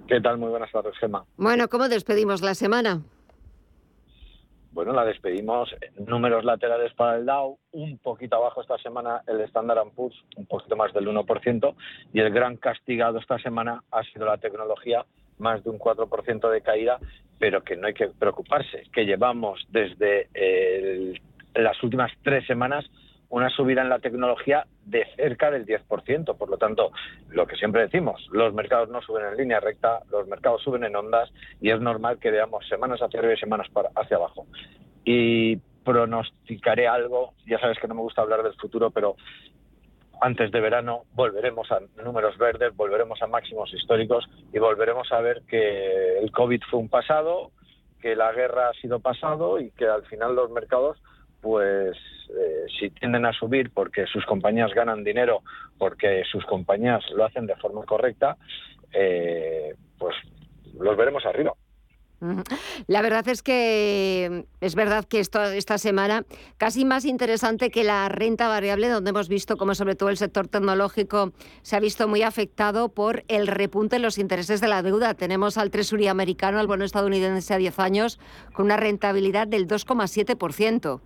¿Qué 0.07 0.19
tal? 0.19 0.37
Muy 0.37 0.49
buenas 0.49 0.69
tardes, 0.69 0.93
Gemma. 0.99 1.23
Bueno, 1.37 1.69
¿cómo 1.69 1.87
despedimos 1.87 2.41
la 2.41 2.53
semana? 2.53 3.03
Bueno, 4.71 4.93
la 4.93 5.03
despedimos 5.03 5.75
números 5.97 6.45
laterales 6.45 6.93
para 6.93 7.17
el 7.17 7.25
Dow, 7.25 7.57
un 7.73 7.97
poquito 7.97 8.37
abajo 8.37 8.61
esta 8.61 8.77
semana 8.77 9.21
el 9.27 9.41
Standard 9.41 9.89
Poor's, 9.93 10.15
un 10.37 10.45
poquito 10.45 10.77
más 10.77 10.93
del 10.93 11.07
1%, 11.07 11.75
y 12.13 12.19
el 12.21 12.31
gran 12.31 12.55
castigado 12.55 13.19
esta 13.19 13.37
semana 13.39 13.83
ha 13.91 14.03
sido 14.03 14.25
la 14.25 14.37
tecnología, 14.37 15.05
más 15.39 15.61
de 15.65 15.71
un 15.71 15.77
4% 15.77 16.49
de 16.49 16.61
caída, 16.61 16.99
pero 17.37 17.63
que 17.63 17.75
no 17.75 17.87
hay 17.87 17.93
que 17.93 18.07
preocuparse, 18.07 18.83
que 18.93 19.05
llevamos 19.05 19.59
desde 19.69 20.29
el, 20.33 21.19
las 21.53 21.81
últimas 21.83 22.11
tres 22.23 22.45
semanas 22.47 22.85
una 23.31 23.50
subida 23.50 23.81
en 23.81 23.89
la 23.89 24.00
tecnología 24.00 24.65
de 24.85 25.05
cerca 25.15 25.50
del 25.50 25.65
10%. 25.65 26.38
Por 26.38 26.50
lo 26.50 26.57
tanto, 26.57 26.91
lo 27.29 27.47
que 27.47 27.55
siempre 27.55 27.81
decimos, 27.81 28.27
los 28.31 28.53
mercados 28.53 28.89
no 28.89 29.01
suben 29.01 29.25
en 29.25 29.38
línea 29.38 29.59
recta, 29.59 30.01
los 30.11 30.27
mercados 30.27 30.61
suben 30.61 30.83
en 30.83 30.95
ondas 30.95 31.31
y 31.61 31.71
es 31.71 31.79
normal 31.79 32.19
que 32.19 32.29
veamos 32.29 32.67
semanas 32.67 33.01
hacia 33.01 33.19
arriba 33.19 33.33
y 33.33 33.39
semanas 33.39 33.67
hacia 33.95 34.17
abajo. 34.17 34.45
Y 35.05 35.55
pronosticaré 35.83 36.88
algo, 36.88 37.33
ya 37.47 37.57
sabes 37.59 37.79
que 37.79 37.88
no 37.88 37.95
me 37.95 38.01
gusta 38.01 38.21
hablar 38.21 38.43
del 38.43 38.53
futuro, 38.55 38.91
pero 38.91 39.15
antes 40.19 40.51
de 40.51 40.59
verano 40.59 41.03
volveremos 41.13 41.71
a 41.71 41.79
números 42.03 42.38
verdes, 42.38 42.75
volveremos 42.75 43.21
a 43.21 43.27
máximos 43.27 43.73
históricos 43.73 44.29
y 44.53 44.59
volveremos 44.59 45.09
a 45.11 45.21
ver 45.21 45.41
que 45.47 46.19
el 46.19 46.31
COVID 46.31 46.61
fue 46.69 46.79
un 46.79 46.89
pasado, 46.89 47.51
que 48.01 48.15
la 48.15 48.33
guerra 48.33 48.69
ha 48.69 48.73
sido 48.73 49.00
pasado 49.00 49.59
y 49.59 49.71
que 49.71 49.88
al 49.88 50.03
final 50.03 50.35
los 50.35 50.51
mercados 50.51 51.01
pues 51.41 51.98
eh, 52.29 52.65
si 52.79 52.89
tienden 52.91 53.25
a 53.25 53.33
subir 53.33 53.71
porque 53.71 54.05
sus 54.07 54.25
compañías 54.25 54.74
ganan 54.74 55.03
dinero, 55.03 55.41
porque 55.77 56.24
sus 56.31 56.45
compañías 56.45 57.03
lo 57.15 57.25
hacen 57.25 57.48
de 57.48 57.55
forma 57.55 57.83
correcta, 57.83 58.38
eh, 58.93 59.75
pues 59.98 60.15
los 60.79 60.95
veremos 60.95 61.25
arriba. 61.25 61.53
La 62.86 63.01
verdad 63.01 63.27
es 63.29 63.41
que 63.41 64.45
es 64.62 64.75
verdad 64.75 65.05
que 65.05 65.19
esto, 65.19 65.43
esta 65.43 65.79
semana 65.79 66.24
casi 66.57 66.86
más 66.86 67.03
interesante 67.03 67.71
que 67.71 67.83
la 67.83 68.10
renta 68.10 68.48
variable, 68.48 68.89
donde 68.89 69.10
hemos 69.10 69.27
visto 69.27 69.57
como 69.57 69.74
sobre 69.74 69.95
todo 69.95 70.10
el 70.10 70.17
sector 70.17 70.48
tecnológico 70.48 71.33
se 71.63 71.75
ha 71.75 71.79
visto 71.79 72.07
muy 72.07 72.21
afectado 72.21 72.89
por 72.89 73.24
el 73.27 73.48
repunte 73.48 73.95
en 73.95 74.03
los 74.03 74.19
intereses 74.19 74.62
de 74.62 74.67
la 74.67 74.83
deuda. 74.83 75.15
Tenemos 75.15 75.57
al 75.57 75.71
Tresuría 75.71 76.12
americano, 76.12 76.60
al 76.60 76.67
bono 76.67 76.86
estadounidense 76.86 77.55
a 77.55 77.57
10 77.57 77.79
años, 77.79 78.19
con 78.53 78.65
una 78.65 78.77
rentabilidad 78.77 79.48
del 79.48 79.67
2,7%. 79.67 81.01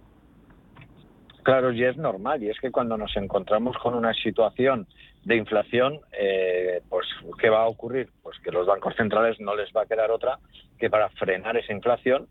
Claro, 1.46 1.72
y 1.72 1.84
es 1.84 1.96
normal, 1.96 2.42
y 2.42 2.50
es 2.50 2.60
que 2.60 2.72
cuando 2.72 2.98
nos 2.98 3.16
encontramos 3.16 3.78
con 3.78 3.94
una 3.94 4.16
situación 4.16 4.88
de 5.26 5.36
inflación, 5.36 6.00
eh, 6.12 6.82
pues 6.90 7.06
¿qué 7.40 7.52
va 7.52 7.62
a 7.62 7.68
ocurrir? 7.68 8.10
Pues 8.24 8.40
que 8.40 8.50
los 8.50 8.66
bancos 8.66 8.96
centrales 8.96 9.40
no 9.40 9.56
les 9.56 9.70
va 9.72 9.84
a 9.84 9.86
quedar 9.86 10.10
otra 10.10 10.40
que 10.80 10.90
para 10.90 11.08
frenar 11.10 11.56
esa 11.56 11.72
inflación, 11.72 12.28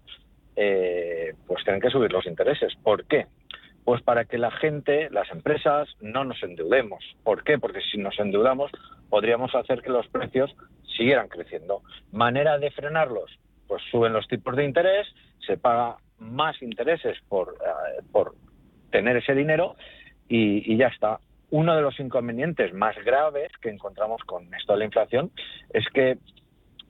eh, 0.57 1.33
pues 1.47 1.63
tienen 1.63 1.81
que 1.81 1.91
subir 1.91 2.13
los 2.13 2.27
intereses. 2.27 2.75
¿Por 2.83 3.05
qué? 3.05 3.29
Pues 3.85 4.03
para 4.03 4.25
que 4.25 4.37
la 4.37 4.51
gente, 4.51 5.09
las 5.11 5.31
empresas, 5.31 5.89
no 6.01 6.25
nos 6.25 6.43
endeudemos. 6.43 7.05
¿Por 7.23 7.45
qué? 7.45 7.57
Porque 7.57 7.83
si 7.93 7.99
nos 7.99 8.19
endeudamos 8.19 8.73
podríamos 9.11 9.55
hacer 9.55 9.81
que 9.81 9.91
los 9.91 10.09
precios 10.09 10.53
siguieran 10.97 11.29
creciendo. 11.29 11.83
¿Manera 12.11 12.59
de 12.59 12.73
frenarlos? 12.73 13.31
Pues 13.69 13.81
suben 13.93 14.13
los 14.13 14.27
tipos 14.27 14.57
de 14.57 14.65
interés, 14.65 15.07
se 15.47 15.57
paga 15.57 15.99
más 16.19 16.61
intereses 16.63 17.17
por, 17.29 17.55
eh, 17.61 18.03
por 18.11 18.35
tener 18.95 19.17
ese 19.17 19.35
dinero 19.35 19.75
y, 20.29 20.77
ya 20.77 20.87
está. 20.87 21.19
Uno 21.51 21.75
de 21.75 21.83
los 21.83 21.99
inconvenientes 21.99 22.73
más 22.73 22.95
graves 23.05 23.51
que 23.61 23.69
encontramos 23.69 24.23
con 24.23 24.55
esto 24.55 24.73
de 24.73 24.79
la 24.79 24.85
inflación 24.85 25.33
es 25.71 25.85
que 25.93 26.17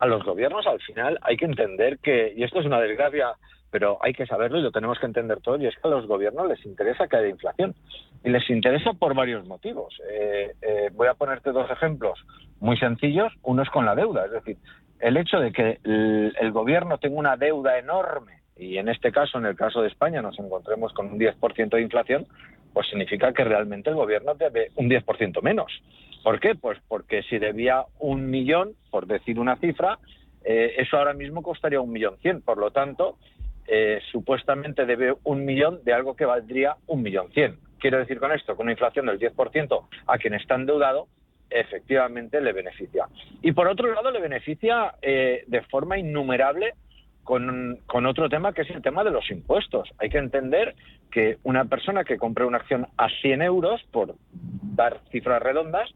a 0.00 0.06
los 0.06 0.22
gobiernos 0.22 0.66
al 0.66 0.82
final 0.82 1.18
hay 1.22 1.38
que 1.38 1.46
entender 1.46 1.98
que, 2.00 2.34
y 2.36 2.42
esto 2.42 2.60
es 2.60 2.66
una 2.66 2.78
desgracia, 2.78 3.36
pero 3.70 3.96
hay 4.02 4.12
que 4.12 4.26
saberlo 4.26 4.58
y 4.58 4.62
lo 4.62 4.70
tenemos 4.70 4.98
que 4.98 5.06
entender 5.06 5.40
todos, 5.40 5.62
y 5.62 5.66
es 5.66 5.74
que 5.76 5.88
a 5.88 5.90
los 5.90 6.06
gobiernos 6.06 6.46
les 6.46 6.62
interesa 6.66 7.08
que 7.08 7.16
haya 7.16 7.28
inflación. 7.28 7.74
Y 8.22 8.28
les 8.28 8.48
interesa 8.50 8.92
por 8.92 9.14
varios 9.14 9.46
motivos. 9.46 9.98
Eh, 10.10 10.52
eh, 10.60 10.90
voy 10.92 11.08
a 11.08 11.14
ponerte 11.14 11.52
dos 11.52 11.70
ejemplos 11.70 12.18
muy 12.60 12.76
sencillos. 12.76 13.32
Uno 13.42 13.62
es 13.62 13.70
con 13.70 13.86
la 13.86 13.94
deuda, 13.94 14.26
es 14.26 14.32
decir, 14.32 14.58
el 15.00 15.16
hecho 15.16 15.40
de 15.40 15.52
que 15.52 15.78
el 15.84 16.52
gobierno 16.52 16.98
tenga 16.98 17.16
una 17.16 17.36
deuda 17.38 17.78
enorme 17.78 18.43
y 18.56 18.78
en 18.78 18.88
este 18.88 19.10
caso, 19.10 19.38
en 19.38 19.46
el 19.46 19.56
caso 19.56 19.82
de 19.82 19.88
España, 19.88 20.22
nos 20.22 20.38
encontremos 20.38 20.92
con 20.92 21.06
un 21.06 21.18
10% 21.18 21.70
de 21.70 21.82
inflación, 21.82 22.26
pues 22.72 22.88
significa 22.88 23.32
que 23.32 23.44
realmente 23.44 23.90
el 23.90 23.96
gobierno 23.96 24.34
debe 24.34 24.70
un 24.76 24.88
10% 24.88 25.42
menos. 25.42 25.72
¿Por 26.22 26.40
qué? 26.40 26.54
Pues 26.54 26.78
porque 26.88 27.22
si 27.24 27.38
debía 27.38 27.84
un 27.98 28.30
millón, 28.30 28.74
por 28.90 29.06
decir 29.06 29.38
una 29.38 29.56
cifra, 29.56 29.98
eh, 30.44 30.74
eso 30.78 30.96
ahora 30.96 31.14
mismo 31.14 31.42
costaría 31.42 31.80
un 31.80 31.92
millón 31.92 32.16
cien. 32.22 32.42
Por 32.42 32.58
lo 32.58 32.70
tanto, 32.70 33.18
eh, 33.66 34.00
supuestamente 34.10 34.86
debe 34.86 35.14
un 35.24 35.44
millón 35.44 35.82
de 35.84 35.92
algo 35.92 36.16
que 36.16 36.24
valdría 36.24 36.76
un 36.86 37.02
millón 37.02 37.30
cien. 37.32 37.58
Quiero 37.78 37.98
decir 37.98 38.18
con 38.18 38.32
esto, 38.32 38.56
con 38.56 38.64
una 38.64 38.72
inflación 38.72 39.06
del 39.06 39.18
10% 39.18 39.86
a 40.06 40.18
quien 40.18 40.34
está 40.34 40.54
endeudado, 40.54 41.08
efectivamente 41.50 42.40
le 42.40 42.52
beneficia. 42.52 43.06
Y 43.42 43.52
por 43.52 43.68
otro 43.68 43.92
lado, 43.92 44.10
le 44.10 44.20
beneficia 44.20 44.94
eh, 45.02 45.44
de 45.46 45.62
forma 45.62 45.98
innumerable 45.98 46.74
con, 47.24 47.78
con, 47.86 48.06
otro 48.06 48.28
tema 48.28 48.52
que 48.52 48.62
es 48.62 48.70
el 48.70 48.82
tema 48.82 49.02
de 49.02 49.10
los 49.10 49.30
impuestos. 49.30 49.90
Hay 49.98 50.10
que 50.10 50.18
entender 50.18 50.74
que 51.10 51.38
una 51.42 51.64
persona 51.64 52.04
que 52.04 52.18
compre 52.18 52.44
una 52.44 52.58
acción 52.58 52.86
a 52.96 53.08
100 53.08 53.42
euros, 53.42 53.82
por 53.90 54.14
dar 54.32 55.00
cifras 55.10 55.42
redondas, 55.42 55.90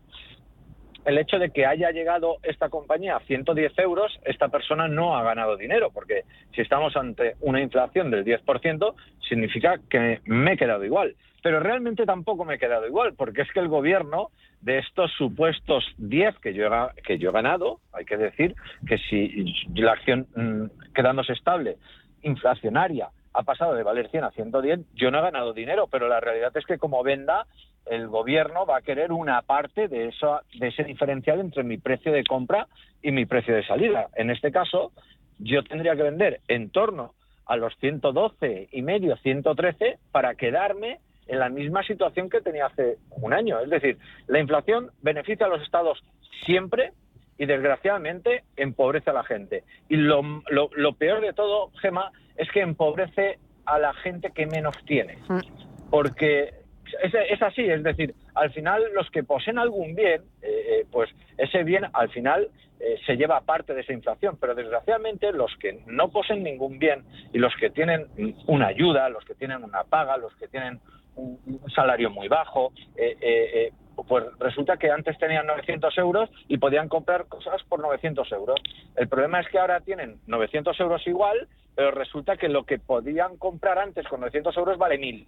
el 1.09 1.17
hecho 1.17 1.39
de 1.39 1.51
que 1.51 1.65
haya 1.65 1.91
llegado 1.91 2.37
esta 2.43 2.69
compañía 2.69 3.17
a 3.17 3.21
110 3.21 3.79
euros, 3.79 4.19
esta 4.25 4.49
persona 4.49 4.89
no 4.89 5.17
ha 5.17 5.23
ganado 5.23 5.57
dinero, 5.57 5.91
porque 5.93 6.25
si 6.55 6.61
estamos 6.61 6.97
ante 6.97 7.35
una 7.41 7.63
inflación 7.63 8.11
del 8.11 8.25
10%, 8.25 8.95
significa 9.27 9.81
que 9.89 10.21
me 10.27 10.53
he 10.53 10.57
quedado 10.57 10.85
igual. 10.85 11.17
Pero 11.43 11.61
realmente 11.61 12.05
tampoco 12.05 12.45
me 12.45 12.57
he 12.57 12.59
quedado 12.59 12.87
igual, 12.87 13.15
porque 13.15 13.43
es 13.43 13.53
que 13.53 13.61
el 13.61 13.69
gobierno 13.69 14.31
de 14.61 14.79
estos 14.79 15.11
supuestos 15.13 15.85
10 15.97 16.39
que 16.41 16.53
yo, 16.53 16.67
he, 16.67 17.03
que 17.03 17.19
yo 17.19 17.31
he 17.31 17.33
ganado, 17.33 17.81
hay 17.93 18.05
que 18.05 18.17
decir 18.17 18.55
que 18.87 18.99
si 18.99 19.55
la 19.75 19.93
acción 19.93 20.27
mm, 20.35 20.65
quedándose 20.95 21.33
estable, 21.33 21.76
inflacionaria, 22.23 23.11
ha 23.33 23.42
pasado 23.42 23.75
de 23.75 23.83
valer 23.83 24.11
100 24.11 24.25
a 24.25 24.30
110, 24.30 24.80
yo 24.95 25.11
no 25.11 25.18
he 25.18 25.23
ganado 25.23 25.52
dinero, 25.52 25.87
pero 25.87 26.09
la 26.09 26.21
realidad 26.21 26.57
es 26.57 26.66
que 26.66 26.78
como 26.78 27.02
venda 27.02 27.47
el 27.87 28.09
gobierno 28.09 28.66
va 28.66 28.78
a 28.78 28.83
querer 28.83 29.12
una 29.12 29.40
parte 29.42 29.88
de, 29.88 30.09
eso, 30.09 30.40
de 30.59 30.68
ese 30.68 30.85
diferencial 30.85 31.40
entre 31.40 31.62
mi 31.62 31.78
precio 31.78 32.12
de 32.12 32.25
compra 32.25 32.66
y 33.02 33.12
mi 33.12 33.26
precio 33.26 33.54
de 33.54 33.64
salida. 33.64 34.09
En 34.14 34.30
este 34.30 34.52
caso, 34.52 34.92
yo 35.38 35.62
tendría 35.62 35.97
que 35.97 36.02
vender 36.02 36.40
en 36.49 36.71
torno 36.71 37.14
a 37.47 37.57
los 37.57 37.75
112 37.78 38.68
y 38.73 38.83
medio, 38.83 39.16
113 39.16 39.99
para 40.12 40.35
quedarme 40.35 40.99
en 41.26 41.38
la 41.38 41.49
misma 41.49 41.83
situación 41.83 42.28
que 42.28 42.40
tenía 42.40 42.66
hace 42.66 42.99
un 43.11 43.33
año. 43.33 43.61
Es 43.61 43.71
decir, 43.71 43.99
la 44.26 44.40
inflación 44.40 44.90
beneficia 45.00 45.47
a 45.47 45.49
los 45.49 45.62
estados 45.62 46.02
siempre 46.45 46.92
y 47.38 47.47
desgraciadamente 47.47 48.45
empobrece 48.57 49.11
a 49.11 49.14
la 49.14 49.25
gente. 49.25 49.64
Y 49.88 49.97
lo, 49.97 50.23
lo 50.50 50.92
peor 50.95 51.21
de 51.21 51.33
todo, 51.33 51.71
Gema, 51.80 52.11
es 52.37 52.50
que 52.50 52.61
empobrece 52.61 53.38
a 53.64 53.78
la 53.78 53.92
gente 53.95 54.30
que 54.33 54.47
menos 54.47 54.75
tiene. 54.87 55.18
Mm. 55.28 55.40
Porque 55.90 56.54
es, 57.02 57.42
así, 57.42 57.62
es 57.62 57.83
decir, 57.83 58.14
al 58.35 58.50
final 58.52 58.83
los 58.95 59.11
que 59.11 59.23
poseen 59.23 59.59
algún 59.59 59.95
bien, 59.95 60.23
eh, 60.42 60.80
eh, 60.80 60.87
pues 60.90 61.11
ese 61.37 61.62
bien 61.64 61.85
al 61.92 62.09
final 62.11 62.49
eh, 62.80 62.97
se 63.07 63.16
lleva 63.16 63.40
parte 63.42 63.75
de 63.75 63.83
esa 63.83 63.92
inflación, 63.92 64.38
pero 64.40 64.54
desgraciadamente 64.54 65.33
los 65.33 65.54
que 65.57 65.80
no 65.87 66.11
poseen 66.11 66.42
ningún 66.42 66.78
bien 66.78 67.04
y 67.33 67.38
los 67.38 67.54
que 67.57 67.71
tienen 67.71 68.07
una 68.47 68.68
ayuda, 68.68 69.09
los 69.09 69.25
que 69.25 69.35
tienen 69.35 69.64
una 69.64 69.85
paga, 69.85 70.16
los 70.16 70.35
que 70.37 70.49
tienen 70.49 70.80
un, 71.16 71.38
salario 71.75 72.11
muy 72.11 72.28
bajo, 72.28 72.73
pues 74.07 74.25
resulta 74.38 74.76
que 74.76 74.90
antes 74.90 75.19
tenían 75.19 75.47
900 75.47 75.97
euros 75.99 76.31
y 76.47 76.59
podían 76.59 76.88
comprar 76.88 77.26
cosas 77.26 77.62
por 77.64 77.81
900 77.81 78.31
euros. 78.33 78.61
El 78.97 79.09
problema 79.09 79.40
es 79.40 79.49
que 79.49 79.59
ahora 79.59 79.81
tienen 79.81 80.21
900 80.26 80.78
euros 80.81 81.07
igual, 81.07 81.49
pero 81.75 81.90
resulta 81.90 82.37
que 82.37 82.49
lo 82.49 82.64
que 82.64 82.78
podían 82.78 83.37
comprar 83.37 83.78
antes 83.78 84.07
con 84.09 84.21
900 84.21 84.57
euros 84.57 84.78
vale 84.78 84.99
1000. 84.99 85.26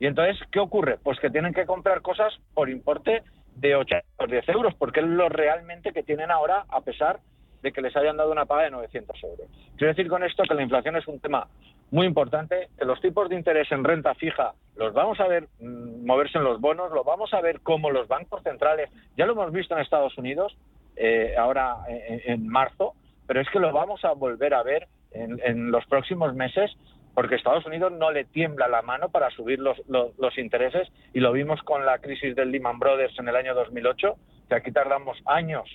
Y 0.00 0.06
entonces, 0.06 0.38
¿qué 0.52 0.60
ocurre? 0.60 0.98
Pues 1.02 1.18
que 1.18 1.30
tienen 1.30 1.52
que 1.52 1.66
comprar 1.66 2.02
cosas 2.02 2.32
por 2.54 2.70
importe 2.70 3.22
de 3.56 3.74
8 3.74 3.96
o 4.18 4.26
10 4.26 4.48
euros, 4.50 4.74
porque 4.74 5.00
es 5.00 5.06
lo 5.06 5.28
realmente 5.28 5.92
que 5.92 6.04
tienen 6.04 6.30
ahora, 6.30 6.64
a 6.68 6.80
pesar 6.82 7.18
de 7.62 7.72
que 7.72 7.80
les 7.80 7.96
hayan 7.96 8.16
dado 8.16 8.30
una 8.30 8.46
paga 8.46 8.64
de 8.64 8.70
900 8.70 9.22
euros. 9.24 9.48
Quiero 9.76 9.92
decir 9.92 10.08
con 10.08 10.22
esto 10.22 10.44
que 10.44 10.54
la 10.54 10.62
inflación 10.62 10.96
es 10.96 11.08
un 11.08 11.18
tema 11.18 11.48
muy 11.90 12.06
importante, 12.06 12.68
los 12.80 13.00
tipos 13.00 13.28
de 13.28 13.36
interés 13.36 13.70
en 13.72 13.84
renta 13.84 14.14
fija 14.14 14.52
los 14.76 14.92
vamos 14.92 15.18
a 15.20 15.26
ver 15.26 15.48
mm, 15.60 16.06
moverse 16.06 16.38
en 16.38 16.44
los 16.44 16.60
bonos, 16.60 16.92
lo 16.92 17.04
vamos 17.04 17.34
a 17.34 17.40
ver 17.40 17.60
como 17.60 17.90
los 17.90 18.08
bancos 18.08 18.42
centrales, 18.42 18.90
ya 19.16 19.26
lo 19.26 19.32
hemos 19.32 19.52
visto 19.52 19.74
en 19.74 19.80
Estados 19.80 20.16
Unidos, 20.16 20.56
eh, 20.96 21.34
ahora 21.36 21.76
en, 21.88 22.46
marzo, 22.48 22.94
pero 23.26 23.40
es 23.40 23.48
que 23.50 23.60
lo 23.60 23.72
vamos 23.72 24.04
a 24.04 24.12
volver 24.12 24.54
a 24.54 24.62
ver 24.62 24.88
en, 25.12 25.70
los 25.70 25.84
próximos 25.86 26.34
meses 26.34 26.70
porque 27.14 27.34
Estados 27.34 27.66
Unidos 27.66 27.92
no 27.92 28.12
le 28.12 28.24
tiembla 28.24 28.68
la 28.68 28.82
mano 28.82 29.08
para 29.08 29.30
subir 29.30 29.58
los, 29.58 29.76
los, 29.88 30.38
intereses 30.38 30.88
y 31.12 31.20
lo 31.20 31.32
vimos 31.32 31.60
con 31.62 31.84
la 31.84 31.98
crisis 31.98 32.36
del 32.36 32.52
Lehman 32.52 32.78
Brothers 32.78 33.18
en 33.18 33.28
el 33.28 33.34
año 33.34 33.54
2008, 33.54 34.14
que 34.48 34.54
aquí 34.54 34.70
tardamos 34.70 35.18
años 35.24 35.68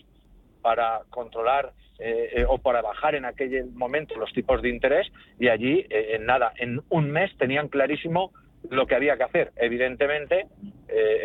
para 0.63 1.01
controlar 1.11 1.73
eh, 1.99 2.29
eh, 2.37 2.45
o 2.47 2.57
para 2.57 2.81
bajar 2.81 3.13
en 3.13 3.25
aquel 3.25 3.71
momento 3.73 4.17
los 4.17 4.33
tipos 4.33 4.63
de 4.63 4.69
interés 4.69 5.11
y 5.39 5.49
allí 5.49 5.85
eh, 5.89 6.15
en 6.15 6.25
nada, 6.25 6.51
en 6.57 6.81
un 6.89 7.11
mes 7.11 7.29
tenían 7.37 7.67
clarísimo 7.67 8.31
lo 8.71 8.87
que 8.87 8.95
había 8.95 9.15
que 9.17 9.23
hacer. 9.23 9.51
Evidentemente, 9.57 10.47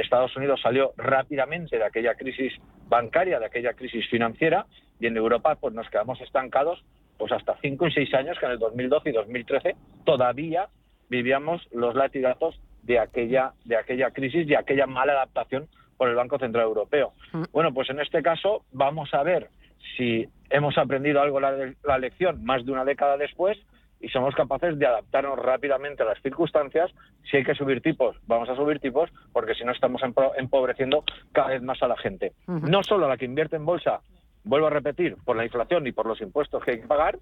Estados 0.00 0.36
Unidos 0.36 0.60
salió 0.60 0.92
rápidamente 0.96 1.78
de 1.78 1.84
aquella 1.84 2.16
crisis 2.16 2.52
bancaria, 2.88 3.38
de 3.38 3.46
aquella 3.46 3.74
crisis 3.74 4.08
financiera, 4.08 4.66
y 4.98 5.06
en 5.06 5.16
Europa 5.16 5.54
pues 5.54 5.72
nos 5.72 5.88
quedamos 5.88 6.20
estancados 6.20 6.84
pues 7.16 7.30
hasta 7.30 7.56
5 7.60 7.86
y 7.86 7.92
6 7.92 8.14
años 8.14 8.38
que 8.38 8.46
en 8.46 8.52
el 8.52 8.58
2012 8.58 9.10
y 9.10 9.12
2013 9.12 9.76
todavía 10.04 10.68
vivíamos 11.08 11.66
los 11.72 11.94
latigazos 11.94 12.60
de 12.82 12.98
aquella, 12.98 13.52
de 13.64 13.76
aquella 13.76 14.10
crisis 14.10 14.48
y 14.48 14.54
aquella 14.54 14.86
mala 14.86 15.12
adaptación 15.12 15.68
por 15.98 16.08
el 16.08 16.14
Banco 16.14 16.38
Central 16.38 16.64
Europeo. 16.64 17.12
Mm. 17.32 17.42
Bueno, 17.52 17.74
pues 17.74 17.90
en 17.90 18.00
este 18.00 18.22
caso 18.22 18.64
vamos 18.72 19.12
a 19.12 19.22
ver 19.22 19.50
si 19.96 20.26
hemos 20.48 20.78
aprendido 20.78 21.20
algo 21.20 21.40
la, 21.40 21.52
la 21.84 21.98
lección 21.98 22.42
más 22.44 22.64
de 22.64 22.72
una 22.72 22.84
década 22.84 23.18
después 23.18 23.58
y 24.00 24.08
somos 24.08 24.34
capaces 24.34 24.78
de 24.78 24.86
adaptarnos 24.86 25.38
rápidamente 25.38 26.02
a 26.02 26.06
las 26.06 26.22
circunstancias. 26.22 26.90
Si 27.28 27.36
hay 27.36 27.44
que 27.44 27.54
subir 27.54 27.80
tipos, 27.80 28.16
vamos 28.26 28.48
a 28.48 28.54
subir 28.54 28.78
tipos, 28.78 29.10
porque 29.32 29.54
si 29.54 29.64
no 29.64 29.72
estamos 29.72 30.00
empobreciendo 30.36 31.02
cada 31.32 31.48
vez 31.48 31.62
más 31.62 31.82
a 31.82 31.88
la 31.88 31.96
gente. 31.96 32.32
No 32.46 32.82
solo 32.82 33.06
a 33.06 33.08
la 33.08 33.16
que 33.16 33.24
invierte 33.24 33.56
en 33.56 33.66
bolsa, 33.66 34.00
vuelvo 34.44 34.68
a 34.68 34.70
repetir, 34.70 35.16
por 35.24 35.36
la 35.36 35.44
inflación 35.44 35.86
y 35.86 35.92
por 35.92 36.06
los 36.06 36.20
impuestos 36.20 36.62
que 36.62 36.72
hay 36.72 36.80
que 36.80 36.86
pagar, 36.86 37.18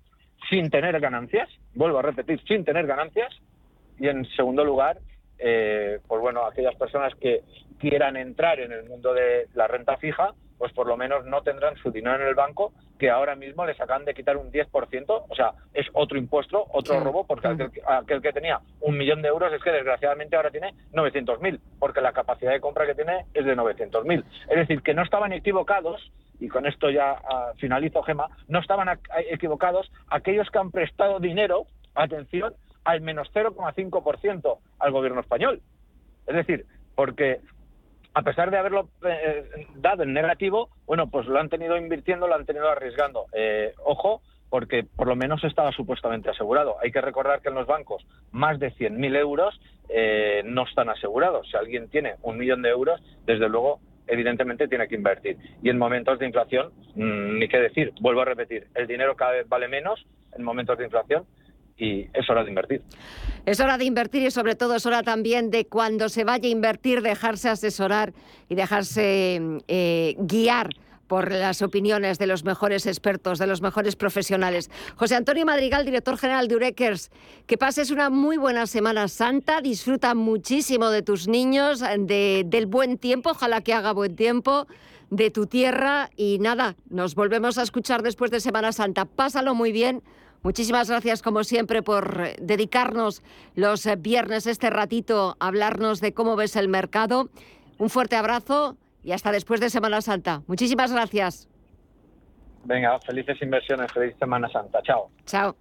sin 0.50 0.70
tener 0.70 1.00
ganancias, 1.00 1.48
vuelvo 1.74 1.98
a 1.98 2.02
repetir, 2.02 2.40
sin 2.46 2.64
tener 2.64 2.86
ganancias, 2.86 3.34
y 3.98 4.08
en 4.08 4.26
segundo 4.36 4.64
lugar, 4.64 4.98
eh, 5.38 6.00
pues 6.06 6.20
bueno, 6.20 6.44
aquellas 6.46 6.74
personas 6.76 7.14
que 7.16 7.42
quieran 7.78 8.16
entrar 8.16 8.60
en 8.60 8.72
el 8.72 8.84
mundo 8.84 9.12
de 9.12 9.48
la 9.54 9.66
renta 9.66 9.96
fija, 9.96 10.32
pues 10.58 10.72
por 10.72 10.86
lo 10.86 10.96
menos 10.96 11.24
no 11.26 11.42
tendrán 11.42 11.76
su 11.76 11.90
dinero 11.90 12.16
en 12.16 12.28
el 12.28 12.34
banco, 12.34 12.72
que 12.98 13.10
ahora 13.10 13.34
mismo 13.34 13.66
les 13.66 13.78
acaban 13.78 14.06
de 14.06 14.14
quitar 14.14 14.36
un 14.38 14.50
10%, 14.50 15.24
o 15.28 15.34
sea, 15.34 15.52
es 15.74 15.86
otro 15.92 16.16
impuesto, 16.16 16.66
otro 16.72 16.98
robo, 17.00 17.26
porque 17.26 17.48
aquel, 17.48 17.70
aquel, 17.86 18.22
que 18.22 18.32
tenía 18.32 18.60
un 18.80 18.96
millón 18.96 19.20
de 19.20 19.28
euros 19.28 19.52
es 19.52 19.62
que 19.62 19.70
desgraciadamente 19.70 20.34
ahora 20.34 20.50
tiene 20.50 20.72
900.000, 20.92 21.60
porque 21.78 22.00
la 22.00 22.12
capacidad 22.12 22.52
de 22.52 22.60
compra 22.60 22.86
que 22.86 22.94
tiene 22.94 23.26
es 23.34 23.44
de 23.44 23.54
900.000. 23.54 24.24
Es 24.48 24.56
decir, 24.56 24.82
que 24.82 24.94
no 24.94 25.02
estaban 25.02 25.32
equivocados 25.34 26.10
y 26.40 26.48
con 26.48 26.66
esto 26.66 26.90
ya 26.90 27.12
ah, 27.12 27.52
finalizo, 27.58 28.02
Gema, 28.02 28.28
no 28.48 28.60
estaban 28.60 28.98
equivocados 29.30 29.90
aquellos 30.08 30.50
que 30.50 30.58
han 30.58 30.70
prestado 30.70 31.18
dinero, 31.18 31.66
atención, 31.94 32.54
al 32.86 33.00
menos 33.00 33.28
0,5% 33.34 34.58
al 34.78 34.92
gobierno 34.92 35.20
español. 35.20 35.60
Es 36.26 36.36
decir, 36.36 36.66
porque 36.94 37.40
a 38.14 38.22
pesar 38.22 38.50
de 38.50 38.56
haberlo 38.56 38.88
eh, 39.04 39.66
dado 39.74 40.04
en 40.04 40.14
negativo, 40.14 40.70
bueno, 40.86 41.10
pues 41.10 41.26
lo 41.26 41.38
han 41.38 41.48
tenido 41.48 41.76
invirtiendo, 41.76 42.28
lo 42.28 42.36
han 42.36 42.46
tenido 42.46 42.70
arriesgando. 42.70 43.26
Eh, 43.32 43.74
ojo, 43.84 44.22
porque 44.48 44.84
por 44.84 45.08
lo 45.08 45.16
menos 45.16 45.42
estaba 45.42 45.72
supuestamente 45.72 46.30
asegurado. 46.30 46.76
Hay 46.80 46.92
que 46.92 47.00
recordar 47.00 47.42
que 47.42 47.48
en 47.48 47.56
los 47.56 47.66
bancos 47.66 48.06
más 48.30 48.60
de 48.60 48.72
100.000 48.72 49.16
euros 49.16 49.60
eh, 49.88 50.42
no 50.44 50.62
están 50.62 50.88
asegurados. 50.88 51.48
Si 51.50 51.56
alguien 51.56 51.88
tiene 51.88 52.14
un 52.22 52.38
millón 52.38 52.62
de 52.62 52.70
euros, 52.70 53.02
desde 53.26 53.48
luego 53.48 53.80
evidentemente 54.06 54.68
tiene 54.68 54.86
que 54.86 54.94
invertir. 54.94 55.36
Y 55.60 55.70
en 55.70 55.78
momentos 55.78 56.20
de 56.20 56.26
inflación, 56.26 56.70
mm, 56.94 57.38
ni 57.40 57.48
qué 57.48 57.58
decir, 57.58 57.92
vuelvo 58.00 58.20
a 58.20 58.26
repetir, 58.26 58.68
el 58.76 58.86
dinero 58.86 59.16
cada 59.16 59.32
vez 59.32 59.48
vale 59.48 59.66
menos 59.66 60.06
en 60.36 60.44
momentos 60.44 60.78
de 60.78 60.84
inflación 60.84 61.26
y 61.78 62.08
es 62.12 62.28
hora 62.28 62.42
de 62.42 62.50
invertir. 62.50 62.82
Es 63.44 63.60
hora 63.60 63.78
de 63.78 63.84
invertir 63.84 64.22
y 64.22 64.30
sobre 64.30 64.56
todo 64.56 64.76
es 64.76 64.86
hora 64.86 65.02
también 65.02 65.50
de 65.50 65.66
cuando 65.66 66.08
se 66.08 66.24
vaya 66.24 66.48
a 66.48 66.52
invertir 66.52 67.02
dejarse 67.02 67.48
asesorar 67.48 68.12
y 68.48 68.54
dejarse 68.54 69.40
eh, 69.68 70.14
guiar 70.18 70.70
por 71.06 71.30
las 71.30 71.62
opiniones 71.62 72.18
de 72.18 72.26
los 72.26 72.44
mejores 72.44 72.86
expertos, 72.86 73.38
de 73.38 73.46
los 73.46 73.62
mejores 73.62 73.94
profesionales. 73.96 74.70
José 74.96 75.14
Antonio 75.14 75.46
Madrigal, 75.46 75.84
director 75.84 76.16
general 76.18 76.48
de 76.48 76.56
Ureckers, 76.56 77.10
que 77.46 77.56
pases 77.56 77.90
una 77.90 78.10
muy 78.10 78.36
buena 78.36 78.66
Semana 78.66 79.06
Santa, 79.06 79.60
disfruta 79.60 80.14
muchísimo 80.14 80.90
de 80.90 81.02
tus 81.02 81.28
niños, 81.28 81.80
del 81.80 82.66
buen 82.66 82.98
tiempo, 82.98 83.30
ojalá 83.30 83.60
que 83.60 83.72
haga 83.72 83.92
buen 83.92 84.16
tiempo, 84.16 84.66
de 85.10 85.30
tu 85.30 85.46
tierra 85.46 86.10
y 86.16 86.38
nada, 86.40 86.74
nos 86.90 87.14
volvemos 87.14 87.58
a 87.58 87.62
escuchar 87.62 88.02
después 88.02 88.32
de 88.32 88.40
Semana 88.40 88.72
Santa. 88.72 89.04
Pásalo 89.04 89.54
muy 89.54 89.70
bien. 89.70 90.02
Muchísimas 90.46 90.88
gracias, 90.88 91.22
como 91.22 91.42
siempre, 91.42 91.82
por 91.82 92.36
dedicarnos 92.38 93.20
los 93.56 93.84
viernes 93.98 94.46
este 94.46 94.70
ratito 94.70 95.36
a 95.40 95.48
hablarnos 95.48 96.00
de 96.00 96.14
cómo 96.14 96.36
ves 96.36 96.54
el 96.54 96.68
mercado. 96.68 97.30
Un 97.78 97.90
fuerte 97.90 98.14
abrazo 98.14 98.76
y 99.02 99.10
hasta 99.10 99.32
después 99.32 99.58
de 99.58 99.70
Semana 99.70 100.00
Santa. 100.02 100.42
Muchísimas 100.46 100.92
gracias. 100.92 101.48
Venga, 102.62 102.96
felices 103.00 103.42
inversiones, 103.42 103.90
feliz 103.92 104.14
Semana 104.20 104.48
Santa. 104.48 104.80
Chao. 104.84 105.10
Chao. 105.24 105.56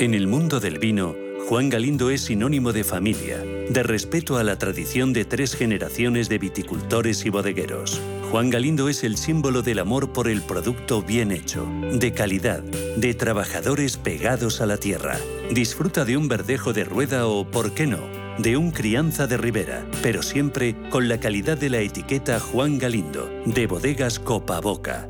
En 0.00 0.14
el 0.14 0.26
mundo 0.26 0.58
del 0.58 0.80
vino, 0.80 1.27
Juan 1.48 1.70
Galindo 1.70 2.10
es 2.10 2.26
sinónimo 2.26 2.74
de 2.74 2.84
familia, 2.84 3.38
de 3.38 3.82
respeto 3.82 4.36
a 4.36 4.44
la 4.44 4.58
tradición 4.58 5.14
de 5.14 5.24
tres 5.24 5.54
generaciones 5.54 6.28
de 6.28 6.36
viticultores 6.36 7.24
y 7.24 7.30
bodegueros. 7.30 8.02
Juan 8.30 8.50
Galindo 8.50 8.90
es 8.90 9.02
el 9.02 9.16
símbolo 9.16 9.62
del 9.62 9.78
amor 9.78 10.12
por 10.12 10.28
el 10.28 10.42
producto 10.42 11.00
bien 11.00 11.32
hecho, 11.32 11.66
de 11.90 12.12
calidad, 12.12 12.62
de 12.62 13.14
trabajadores 13.14 13.96
pegados 13.96 14.60
a 14.60 14.66
la 14.66 14.76
tierra. 14.76 15.16
Disfruta 15.50 16.04
de 16.04 16.18
un 16.18 16.28
verdejo 16.28 16.74
de 16.74 16.84
rueda 16.84 17.26
o, 17.26 17.50
por 17.50 17.72
qué 17.72 17.86
no, 17.86 18.00
de 18.36 18.58
un 18.58 18.70
crianza 18.70 19.26
de 19.26 19.38
ribera, 19.38 19.86
pero 20.02 20.22
siempre 20.22 20.76
con 20.90 21.08
la 21.08 21.18
calidad 21.18 21.56
de 21.56 21.70
la 21.70 21.80
etiqueta 21.80 22.40
Juan 22.40 22.76
Galindo, 22.76 23.26
de 23.46 23.66
bodegas 23.66 24.18
Copa 24.18 24.60
Boca. 24.60 25.08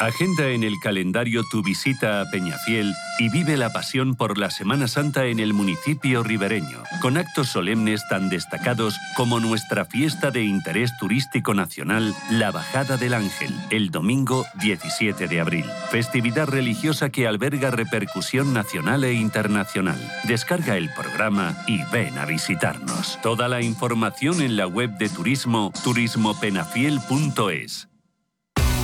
Agenda 0.00 0.48
en 0.48 0.64
el 0.64 0.80
calendario 0.80 1.44
tu 1.44 1.62
visita 1.62 2.20
a 2.20 2.28
Peñafiel 2.28 2.92
y 3.18 3.28
vive 3.28 3.56
la 3.56 3.72
pasión 3.72 4.16
por 4.16 4.38
la 4.38 4.50
Semana 4.50 4.88
Santa 4.88 5.26
en 5.26 5.38
el 5.38 5.54
municipio 5.54 6.24
ribereño, 6.24 6.82
con 7.00 7.16
actos 7.16 7.46
solemnes 7.48 8.02
tan 8.08 8.28
destacados 8.28 8.98
como 9.16 9.38
nuestra 9.38 9.84
fiesta 9.84 10.32
de 10.32 10.42
interés 10.42 10.90
turístico 10.98 11.54
nacional, 11.54 12.12
la 12.30 12.50
Bajada 12.50 12.96
del 12.96 13.14
Ángel, 13.14 13.54
el 13.70 13.92
domingo 13.92 14.44
17 14.60 15.28
de 15.28 15.40
abril. 15.40 15.66
Festividad 15.90 16.48
religiosa 16.48 17.10
que 17.10 17.28
alberga 17.28 17.70
repercusión 17.70 18.52
nacional 18.52 19.04
e 19.04 19.14
internacional. 19.14 20.00
Descarga 20.24 20.76
el 20.76 20.92
programa 20.92 21.56
y 21.68 21.80
ven 21.92 22.18
a 22.18 22.26
visitarnos. 22.26 23.20
Toda 23.22 23.46
la 23.48 23.62
información 23.62 24.42
en 24.42 24.56
la 24.56 24.66
web 24.66 24.90
de 24.98 25.08
turismo 25.08 25.72
turismopenafiel.es. 25.84 27.93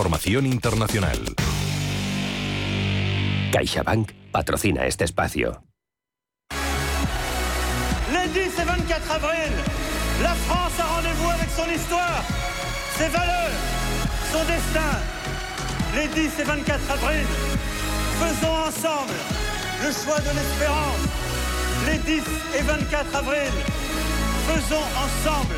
Información 0.00 0.46
internacional. 0.46 1.18
CaixaBank 3.52 4.10
patrocina 4.32 4.86
este 4.86 5.04
espacio. 5.04 5.62
Les 8.10 8.32
10 8.32 8.60
et 8.60 8.64
24 8.64 9.10
avril, 9.10 9.52
la 10.22 10.34
France 10.34 10.80
a 10.80 10.86
rendez-vous 10.86 11.28
avec 11.28 11.50
son 11.50 11.68
histoire, 11.70 12.24
ses 12.96 13.08
valeurs, 13.08 13.52
son 14.32 14.42
destin. 14.46 14.92
Les 15.94 16.08
10 16.08 16.40
et 16.40 16.44
24 16.44 16.90
avril, 16.92 17.26
faisons 18.20 18.56
ensemble 18.68 19.12
le 19.84 19.92
choix 19.92 20.20
de 20.20 20.32
l'espérance. 20.34 21.04
Les 21.84 21.98
10 21.98 22.22
et 22.58 22.62
24 22.62 23.16
avril, 23.16 23.52
faisons 24.48 24.86
ensemble 25.04 25.56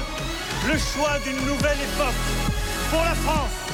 le 0.67 0.77
choix 0.79 1.21
d'une 1.25 1.47
nouvelle 1.47 1.79
époque 1.79 2.23
pour 2.91 3.05
la 3.05 3.15
France. 3.15 3.72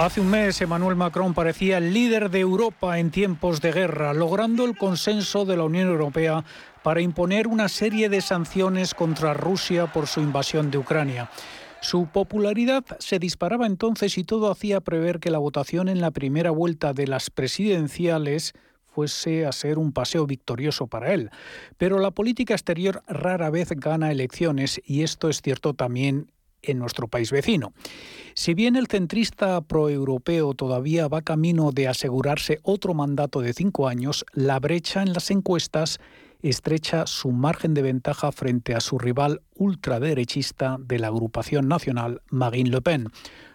Hace 0.00 0.22
un 0.22 0.30
mes 0.30 0.58
Emmanuel 0.62 0.96
Macron 0.96 1.34
parecía 1.34 1.76
el 1.76 1.92
líder 1.92 2.30
de 2.30 2.40
Europa 2.40 2.98
en 2.98 3.10
tiempos 3.10 3.60
de 3.60 3.70
guerra, 3.70 4.14
logrando 4.14 4.64
el 4.64 4.74
consenso 4.74 5.44
de 5.44 5.58
la 5.58 5.64
Unión 5.64 5.88
Europea 5.88 6.42
para 6.82 7.02
imponer 7.02 7.46
una 7.46 7.68
serie 7.68 8.08
de 8.08 8.22
sanciones 8.22 8.94
contra 8.94 9.34
Rusia 9.34 9.92
por 9.92 10.06
su 10.06 10.20
invasión 10.20 10.70
de 10.70 10.78
Ucrania. 10.78 11.28
Su 11.82 12.06
popularidad 12.06 12.82
se 12.98 13.18
disparaba 13.18 13.66
entonces 13.66 14.16
y 14.16 14.24
todo 14.24 14.50
hacía 14.50 14.80
prever 14.80 15.20
que 15.20 15.30
la 15.30 15.38
votación 15.38 15.88
en 15.90 16.00
la 16.00 16.10
primera 16.10 16.50
vuelta 16.50 16.94
de 16.94 17.06
las 17.06 17.28
presidenciales 17.28 18.54
fuese 18.86 19.44
a 19.44 19.52
ser 19.52 19.78
un 19.78 19.92
paseo 19.92 20.26
victorioso 20.26 20.86
para 20.86 21.12
él. 21.12 21.30
Pero 21.76 21.98
la 21.98 22.10
política 22.10 22.54
exterior 22.54 23.02
rara 23.06 23.50
vez 23.50 23.68
gana 23.76 24.10
elecciones 24.10 24.80
y 24.84 25.02
esto 25.02 25.28
es 25.28 25.42
cierto 25.42 25.74
también 25.74 26.30
en 26.62 26.78
nuestro 26.78 27.08
país 27.08 27.30
vecino. 27.30 27.72
Si 28.34 28.54
bien 28.54 28.76
el 28.76 28.86
centrista 28.86 29.60
proeuropeo 29.60 30.54
todavía 30.54 31.08
va 31.08 31.22
camino 31.22 31.72
de 31.72 31.88
asegurarse 31.88 32.60
otro 32.62 32.94
mandato 32.94 33.40
de 33.40 33.52
cinco 33.52 33.88
años, 33.88 34.24
la 34.32 34.58
brecha 34.58 35.02
en 35.02 35.12
las 35.12 35.30
encuestas 35.30 35.98
estrecha 36.42 37.06
su 37.06 37.32
margen 37.32 37.74
de 37.74 37.82
ventaja 37.82 38.32
frente 38.32 38.74
a 38.74 38.80
su 38.80 38.98
rival 38.98 39.42
ultraderechista 39.56 40.78
de 40.80 40.98
la 40.98 41.08
agrupación 41.08 41.68
nacional, 41.68 42.22
Marine 42.30 42.70
Le 42.70 42.80
Pen. 42.80 43.08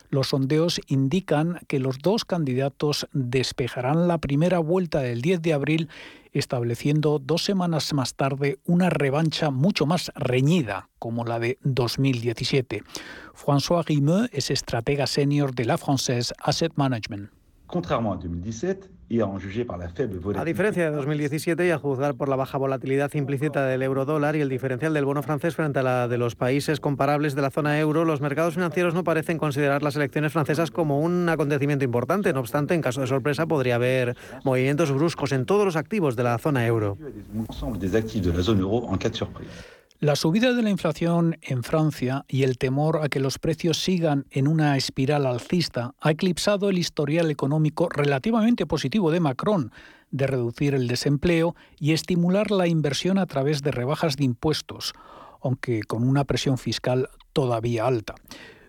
Los 0.09 0.29
sondeos 0.29 0.79
indican 0.87 1.59
que 1.67 1.79
los 1.79 1.99
dos 1.99 2.25
candidatos 2.25 3.07
despejarán 3.13 4.07
la 4.07 4.17
primera 4.17 4.59
vuelta 4.59 4.99
del 4.99 5.21
10 5.21 5.41
de 5.41 5.53
abril 5.53 5.89
estableciendo 6.33 7.19
dos 7.19 7.43
semanas 7.43 7.93
más 7.93 8.15
tarde 8.15 8.59
una 8.65 8.89
revancha 8.89 9.51
mucho 9.51 9.85
más 9.85 10.11
reñida, 10.15 10.89
como 10.99 11.23
la 11.23 11.39
de 11.39 11.57
2017. 11.63 12.83
François 13.33 13.85
Rimeux 13.85 14.29
es 14.33 14.51
estratega 14.51 15.07
senior 15.07 15.55
de 15.55 15.65
la 15.65 15.77
Française 15.77 16.33
Asset 16.39 16.73
Management. 16.75 17.31
Contrairement 17.67 18.13
à 18.13 18.17
2017, 18.17 18.89
a 20.35 20.43
diferencia 20.43 20.89
de 20.89 20.95
2017 20.95 21.67
y 21.67 21.69
a 21.69 21.77
juzgar 21.77 22.15
por 22.15 22.27
la 22.27 22.35
baja 22.35 22.57
volatilidad 22.57 23.13
implícita 23.13 23.63
del 23.67 23.83
euro 23.83 24.03
dólar 24.03 24.35
y 24.35 24.41
el 24.41 24.49
diferencial 24.49 24.95
del 24.95 25.05
bono 25.05 25.21
francés 25.21 25.55
frente 25.55 25.77
a 25.77 25.83
la 25.83 26.07
de 26.07 26.17
los 26.17 26.35
países 26.35 26.79
comparables 26.79 27.35
de 27.35 27.43
la 27.43 27.51
zona 27.51 27.79
euro, 27.79 28.03
los 28.03 28.19
mercados 28.19 28.55
financieros 28.55 28.95
no 28.95 29.03
parecen 29.03 29.37
considerar 29.37 29.83
las 29.83 29.95
elecciones 29.95 30.33
francesas 30.33 30.71
como 30.71 30.99
un 31.01 31.29
acontecimiento 31.29 31.85
importante. 31.85 32.33
No 32.33 32.39
obstante, 32.39 32.73
en 32.73 32.81
caso 32.81 33.01
de 33.01 33.07
sorpresa, 33.07 33.45
podría 33.45 33.75
haber 33.75 34.17
movimientos 34.43 34.91
bruscos 34.91 35.31
en 35.33 35.45
todos 35.45 35.65
los 35.65 35.75
activos 35.75 36.15
de 36.15 36.23
la 36.23 36.39
zona 36.39 36.65
euro. 36.65 36.97
La 39.99 40.17
subida 40.17 40.51
de 40.51 40.61
la 40.61 40.69
inflación 40.69 41.37
en 41.41 41.63
Francia 41.63 42.25
y 42.27 42.43
el 42.43 42.57
temor 42.57 42.99
a 43.01 43.07
que 43.07 43.21
los 43.21 43.39
precios 43.39 43.81
sigan 43.81 44.25
en 44.29 44.49
una 44.49 44.75
espiral 44.75 45.25
alcista 45.25 45.95
ha 46.01 46.11
eclipsado 46.11 46.69
el 46.69 46.77
historial 46.77 47.31
económico 47.31 47.87
relativamente 47.87 48.65
positivo 48.65 49.09
de 49.09 49.21
Macron 49.21 49.71
de 50.11 50.27
reducir 50.27 50.75
el 50.75 50.89
desempleo 50.89 51.55
y 51.79 51.93
estimular 51.93 52.51
la 52.51 52.67
inversión 52.67 53.17
a 53.17 53.25
través 53.25 53.63
de 53.63 53.71
rebajas 53.71 54.17
de 54.17 54.25
impuestos, 54.25 54.91
aunque 55.41 55.81
con 55.83 56.03
una 56.03 56.25
presión 56.25 56.57
fiscal 56.57 57.09
todavía 57.31 57.87
alta. 57.87 58.15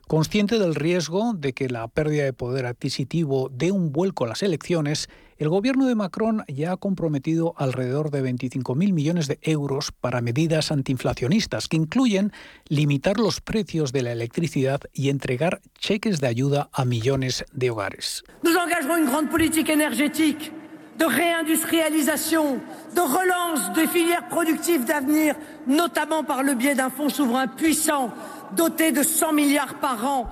Consciente 0.07 0.61
del 0.61 0.77
riesgo 0.77 1.33
de 1.35 1.53
que 1.55 1.69
la 1.69 1.89
pérdida 1.89 2.23
de 2.23 2.33
poder 2.33 2.67
adquisitivo 2.67 3.51
dé 3.53 3.73
un 3.73 3.91
vuelco 3.91 4.25
a 4.25 4.29
las 4.29 4.45
elecciones, 4.45 5.09
el 5.39 5.49
gobierno 5.49 5.87
de 5.87 5.95
Macron 5.95 6.45
ya 6.49 6.73
ha 6.73 6.77
comprometido 6.77 7.55
alrededor 7.57 8.11
de 8.11 8.23
25.000 8.23 8.93
millones 8.93 9.29
de 9.29 9.39
euros 9.43 9.93
para 9.93 10.21
medidas 10.21 10.71
antiinflacionistas 10.71 11.69
que 11.69 11.77
incluyen 11.77 12.33
limitar 12.69 13.19
los 13.19 13.41
precios 13.41 13.93
de 13.93 14.03
la 14.03 14.13
electricidad 14.13 14.81
y 14.93 15.11
entregar 15.11 15.61
cheques 15.79 16.21
de 16.21 16.27
ayuda 16.27 16.69
a 16.73 16.85
millones 16.85 17.45
de 17.53 17.71
hogares. 17.71 18.25
Nous 18.43 18.57
engagerons 18.57 18.97
une 18.97 19.07
grande 19.07 19.29
politique 19.29 19.69
énergétique 19.69 20.53
de 20.99 21.05
réindustrialisation, 21.05 22.61
de 22.95 23.01
relance 23.01 23.73
de 23.75 23.87
filières 23.87 24.29
productives 24.29 24.85
d'avenir, 24.85 25.35
notamment 25.67 26.25
par 26.25 26.43
le 26.43 26.55
biais 26.55 26.75
d'un 26.75 26.91
fonds 26.91 27.11
souverain 27.11 27.49
puissant 27.49 28.13
doté 28.57 28.93
de 28.93 29.03
100 29.03 29.33
millards 29.33 29.75
par 29.81 30.05
an. 30.07 30.27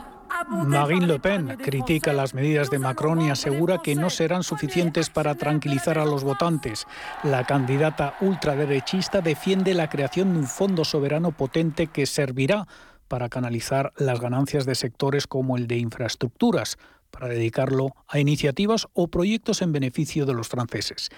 Marine 0.49 1.07
Le 1.07 1.19
Pen 1.21 1.57
critica 1.63 2.13
las 2.13 2.35
medidas 2.35 2.71
de 2.71 2.79
Macron 2.79 3.21
y 3.21 3.31
asegura 3.31 3.79
que 3.79 3.95
no 3.95 4.11
serán 4.11 4.43
suficientes 4.43 5.11
para 5.11 5.35
tranquilizar 5.35 5.99
a 5.99 6.05
los 6.05 6.25
votantes. 6.25 6.87
La 7.23 7.45
candidata 7.45 8.15
ultraderechista 8.21 9.21
defiende 9.21 9.75
la 9.75 9.89
creación 9.89 10.33
de 10.33 10.41
un 10.41 10.47
fondo 10.47 10.85
soberano 10.85 11.33
potente 11.33 11.87
que 11.87 12.07
servirá 12.07 12.67
para 13.09 13.29
canalizar 13.29 13.93
las 13.97 14.21
ganancias 14.21 14.67
de 14.67 14.75
sectores 14.75 15.27
como 15.27 15.57
el 15.57 15.67
de 15.67 15.77
infraestructuras, 15.77 16.79
para 17.15 17.29
dedicarlo 17.29 17.95
a 18.09 18.19
iniciativas 18.19 18.89
o 18.93 19.07
proyectos 19.07 19.63
en 19.63 19.71
beneficio 19.71 20.27
de 20.27 20.35
los 20.35 20.49
franceses. 20.49 21.11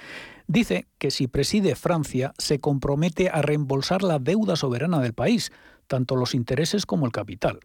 Dice 0.47 0.89
que 0.99 1.11
si 1.11 1.27
preside 1.27 1.75
Francia 1.75 2.35
se 2.37 2.61
compromete 2.61 3.31
a 3.31 3.41
reembolsar 3.41 4.03
la 4.03 4.19
deuda 4.19 4.57
soberana 4.57 5.01
del 5.01 5.15
país, 5.15 5.53
tanto 5.87 6.17
los 6.17 6.35
intereses 6.35 6.87
como 6.87 7.07
el 7.07 7.13
capital. 7.13 7.61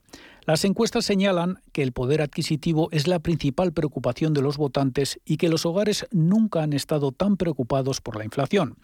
Las 0.46 0.66
encuestas 0.66 1.06
señalan 1.06 1.60
que 1.72 1.84
el 1.84 1.92
poder 1.92 2.22
adquisitivo 2.22 2.90
es 2.92 3.08
la 3.08 3.20
principal 3.20 3.74
preocupación 3.74 4.34
de 4.34 4.42
los 4.42 4.58
votantes 4.58 5.20
y 5.24 5.38
que 5.38 5.50
los 5.50 5.66
hogares 5.66 6.08
nunca 6.12 6.64
han 6.64 6.74
estado 6.74 7.12
tan 7.12 7.38
preocupados 7.38 8.02
por 8.02 8.16
la 8.16 8.26
inflación. 8.26 8.78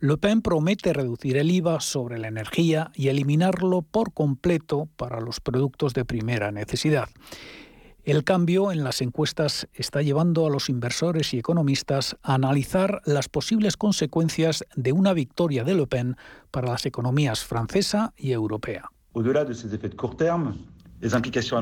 Le 0.00 0.16
Pen 0.16 0.42
promete 0.42 0.92
reducir 0.92 1.36
el 1.36 1.50
IVA 1.50 1.80
sobre 1.80 2.18
la 2.18 2.28
energía 2.28 2.90
y 2.94 3.08
eliminarlo 3.08 3.82
por 3.82 4.12
completo 4.12 4.88
para 4.96 5.20
los 5.20 5.40
productos 5.40 5.94
de 5.94 6.04
primera 6.04 6.52
necesidad. 6.52 7.08
El 8.04 8.22
cambio 8.22 8.70
en 8.70 8.84
las 8.84 9.00
encuestas 9.00 9.66
está 9.72 10.02
llevando 10.02 10.46
a 10.46 10.50
los 10.50 10.68
inversores 10.68 11.32
y 11.32 11.38
economistas 11.38 12.16
a 12.22 12.34
analizar 12.34 13.00
las 13.06 13.30
posibles 13.30 13.78
consecuencias 13.78 14.62
de 14.76 14.92
una 14.92 15.14
victoria 15.14 15.64
de 15.64 15.74
Le 15.74 15.86
Pen 15.86 16.16
para 16.50 16.68
las 16.68 16.84
economías 16.84 17.44
francesa 17.44 18.12
y 18.18 18.32
europea. 18.32 18.90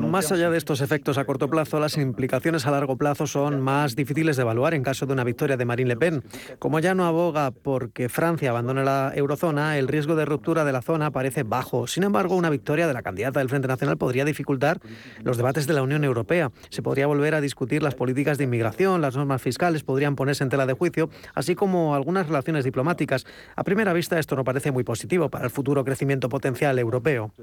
Más 0.09 0.31
allá 0.31 0.49
de 0.49 0.57
estos 0.57 0.79
efectos 0.79 1.17
a 1.17 1.25
corto 1.25 1.49
plazo, 1.49 1.77
las 1.79 1.97
implicaciones 1.97 2.65
a 2.65 2.71
largo 2.71 2.97
plazo 2.97 3.27
son 3.27 3.59
más 3.59 3.95
difíciles 3.95 4.37
de 4.37 4.43
evaluar 4.43 4.73
en 4.73 4.83
caso 4.83 5.05
de 5.05 5.11
una 5.11 5.25
victoria 5.25 5.57
de 5.57 5.65
Marine 5.65 5.89
Le 5.89 5.97
Pen. 5.97 6.23
Como 6.59 6.79
ya 6.79 6.95
no 6.95 7.05
aboga 7.05 7.51
porque 7.51 8.07
Francia 8.07 8.51
abandone 8.51 8.85
la 8.85 9.11
eurozona, 9.15 9.77
el 9.77 9.89
riesgo 9.89 10.15
de 10.15 10.23
ruptura 10.23 10.63
de 10.63 10.71
la 10.71 10.81
zona 10.81 11.11
parece 11.11 11.43
bajo. 11.43 11.87
Sin 11.87 12.03
embargo, 12.03 12.37
una 12.37 12.49
victoria 12.49 12.87
de 12.87 12.93
la 12.93 13.01
candidata 13.01 13.39
del 13.39 13.49
Frente 13.49 13.67
Nacional 13.67 13.97
podría 13.97 14.23
dificultar 14.23 14.79
los 15.23 15.35
debates 15.35 15.67
de 15.67 15.73
la 15.73 15.83
Unión 15.83 16.05
Europea. 16.05 16.51
Se 16.69 16.81
podría 16.81 17.07
volver 17.07 17.35
a 17.35 17.41
discutir 17.41 17.83
las 17.83 17.95
políticas 17.95 18.37
de 18.37 18.45
inmigración, 18.45 19.01
las 19.01 19.17
normas 19.17 19.41
fiscales 19.41 19.83
podrían 19.83 20.15
ponerse 20.15 20.45
en 20.45 20.51
tela 20.51 20.65
de 20.65 20.73
juicio, 20.73 21.09
así 21.35 21.53
como 21.53 21.95
algunas 21.95 22.27
relaciones 22.27 22.63
diplomáticas. 22.63 23.25
A 23.57 23.63
primera 23.65 23.91
vista, 23.91 24.19
esto 24.19 24.37
no 24.37 24.45
parece 24.45 24.71
muy 24.71 24.85
positivo 24.85 25.29
para 25.29 25.43
el 25.43 25.51
futuro 25.51 25.83
crecimiento 25.83 26.29
potencial 26.29 26.79
europeo 26.79 27.33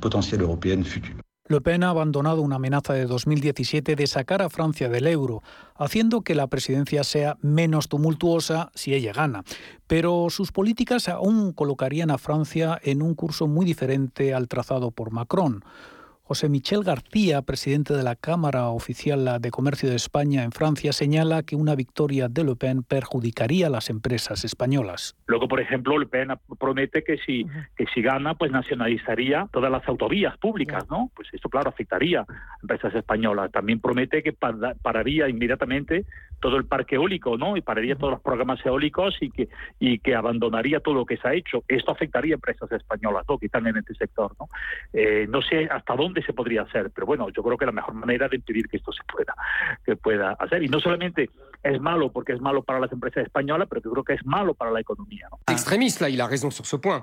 future. 0.00 1.16
Le 1.50 1.60
Pen 1.60 1.82
ha 1.82 1.90
abandonado 1.90 2.42
una 2.42 2.56
amenaza 2.56 2.92
de 2.92 3.06
2017 3.06 3.96
de 3.96 4.06
sacar 4.06 4.40
a 4.40 4.50
Francia 4.50 4.88
del 4.88 5.08
euro, 5.08 5.42
haciendo 5.74 6.20
que 6.20 6.36
la 6.36 6.46
presidencia 6.46 7.02
sea 7.02 7.38
menos 7.42 7.88
tumultuosa 7.88 8.70
si 8.76 8.94
ella 8.94 9.12
gana. 9.12 9.42
Pero 9.88 10.28
sus 10.30 10.52
políticas 10.52 11.08
aún 11.08 11.52
colocarían 11.52 12.12
a 12.12 12.18
Francia 12.18 12.78
en 12.84 13.02
un 13.02 13.16
curso 13.16 13.48
muy 13.48 13.66
diferente 13.66 14.32
al 14.32 14.46
trazado 14.46 14.92
por 14.92 15.10
Macron. 15.10 15.64
José 16.30 16.48
Michel 16.48 16.84
García, 16.84 17.42
presidente 17.42 17.92
de 17.92 18.04
la 18.04 18.14
Cámara 18.14 18.68
Oficial 18.68 19.40
de 19.40 19.50
Comercio 19.50 19.90
de 19.90 19.96
España 19.96 20.44
en 20.44 20.52
Francia, 20.52 20.92
señala 20.92 21.42
que 21.42 21.56
una 21.56 21.74
victoria 21.74 22.28
de 22.28 22.44
Le 22.44 22.54
Pen 22.54 22.84
perjudicaría 22.84 23.66
a 23.66 23.68
las 23.68 23.90
empresas 23.90 24.44
españolas. 24.44 25.16
Luego, 25.26 25.48
por 25.48 25.60
ejemplo, 25.60 25.98
Le 25.98 26.06
Pen 26.06 26.28
promete 26.56 27.02
que 27.02 27.18
si, 27.18 27.44
que 27.76 27.84
si 27.92 28.00
gana, 28.00 28.34
pues 28.34 28.52
nacionalizaría 28.52 29.48
todas 29.50 29.72
las 29.72 29.82
autovías 29.88 30.38
públicas, 30.38 30.88
¿no? 30.88 31.10
Pues 31.16 31.26
esto, 31.32 31.48
claro, 31.48 31.70
afectaría 31.70 32.20
a 32.20 32.26
empresas 32.62 32.94
españolas. 32.94 33.50
También 33.50 33.80
promete 33.80 34.22
que 34.22 34.32
pararía 34.32 35.28
inmediatamente 35.28 36.06
todo 36.38 36.58
el 36.58 36.64
parque 36.64 36.94
eólico, 36.94 37.38
¿no? 37.38 37.56
Y 37.56 37.60
pararía 37.60 37.96
todos 37.96 38.12
los 38.12 38.22
programas 38.22 38.64
eólicos 38.64 39.16
y 39.20 39.30
que, 39.30 39.48
y 39.80 39.98
que 39.98 40.14
abandonaría 40.14 40.78
todo 40.78 40.94
lo 40.94 41.06
que 41.06 41.16
se 41.16 41.26
ha 41.26 41.34
hecho. 41.34 41.64
Esto 41.66 41.90
afectaría 41.90 42.34
a 42.34 42.36
empresas 42.36 42.70
españolas, 42.70 43.24
¿no? 43.28 43.36
Que 43.36 43.46
están 43.46 43.66
en 43.66 43.78
este 43.78 43.94
sector, 43.94 44.36
¿no? 44.38 44.48
Eh, 44.92 45.26
no 45.28 45.42
sé 45.42 45.64
hasta 45.64 45.96
dónde 45.96 46.19
se 46.22 46.32
podría 46.32 46.62
hacer, 46.62 46.90
pero 46.90 47.06
bueno, 47.06 47.28
yo 47.30 47.42
creo 47.42 47.56
que 47.56 47.66
la 47.66 47.72
mejor 47.72 47.94
manera 47.94 48.28
de 48.28 48.36
impedir 48.36 48.68
que 48.68 48.76
esto 48.76 48.92
se 48.92 49.02
pueda, 49.04 49.34
que 49.84 49.96
pueda 49.96 50.32
hacer. 50.32 50.62
Y 50.62 50.68
no 50.68 50.80
solamente 50.80 51.30
es 51.62 51.80
malo 51.80 52.10
porque 52.12 52.32
es 52.32 52.40
malo 52.40 52.62
para 52.62 52.80
las 52.80 52.92
empresas 52.92 53.24
españolas, 53.24 53.68
pero 53.68 53.82
yo 53.82 53.90
creo 53.92 54.04
que 54.04 54.14
es 54.14 54.24
malo 54.24 54.54
para 54.54 54.70
la 54.70 54.80
economía. 54.80 55.28
¿no? 55.30 55.38
Extrémiste, 55.52 56.04
là, 56.04 56.10
il 56.10 56.20
a 56.20 56.26
raison 56.26 56.50
sur 56.50 56.66
ce 56.66 56.76
point. 56.76 57.02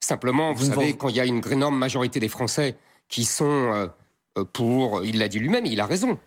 Simplement, 0.00 0.52
vous 0.52 0.64
savez, 0.64 0.96
quand 0.96 1.10
il 1.10 1.16
y 1.16 1.20
a 1.20 1.24
une 1.24 1.42
énorme 1.50 1.78
majorité 1.78 2.18
des 2.18 2.28
Français 2.28 2.76
qui 3.06 3.24
sont 3.24 3.72
euh, 3.72 3.86
Euh, 4.38 4.44
pour, 4.44 5.04
il 5.04 5.18
l'a 5.18 5.28
dit 5.28 5.38
lui-même, 5.38 5.66
il 5.66 5.80
a 5.80 5.86
raison. 5.86 6.18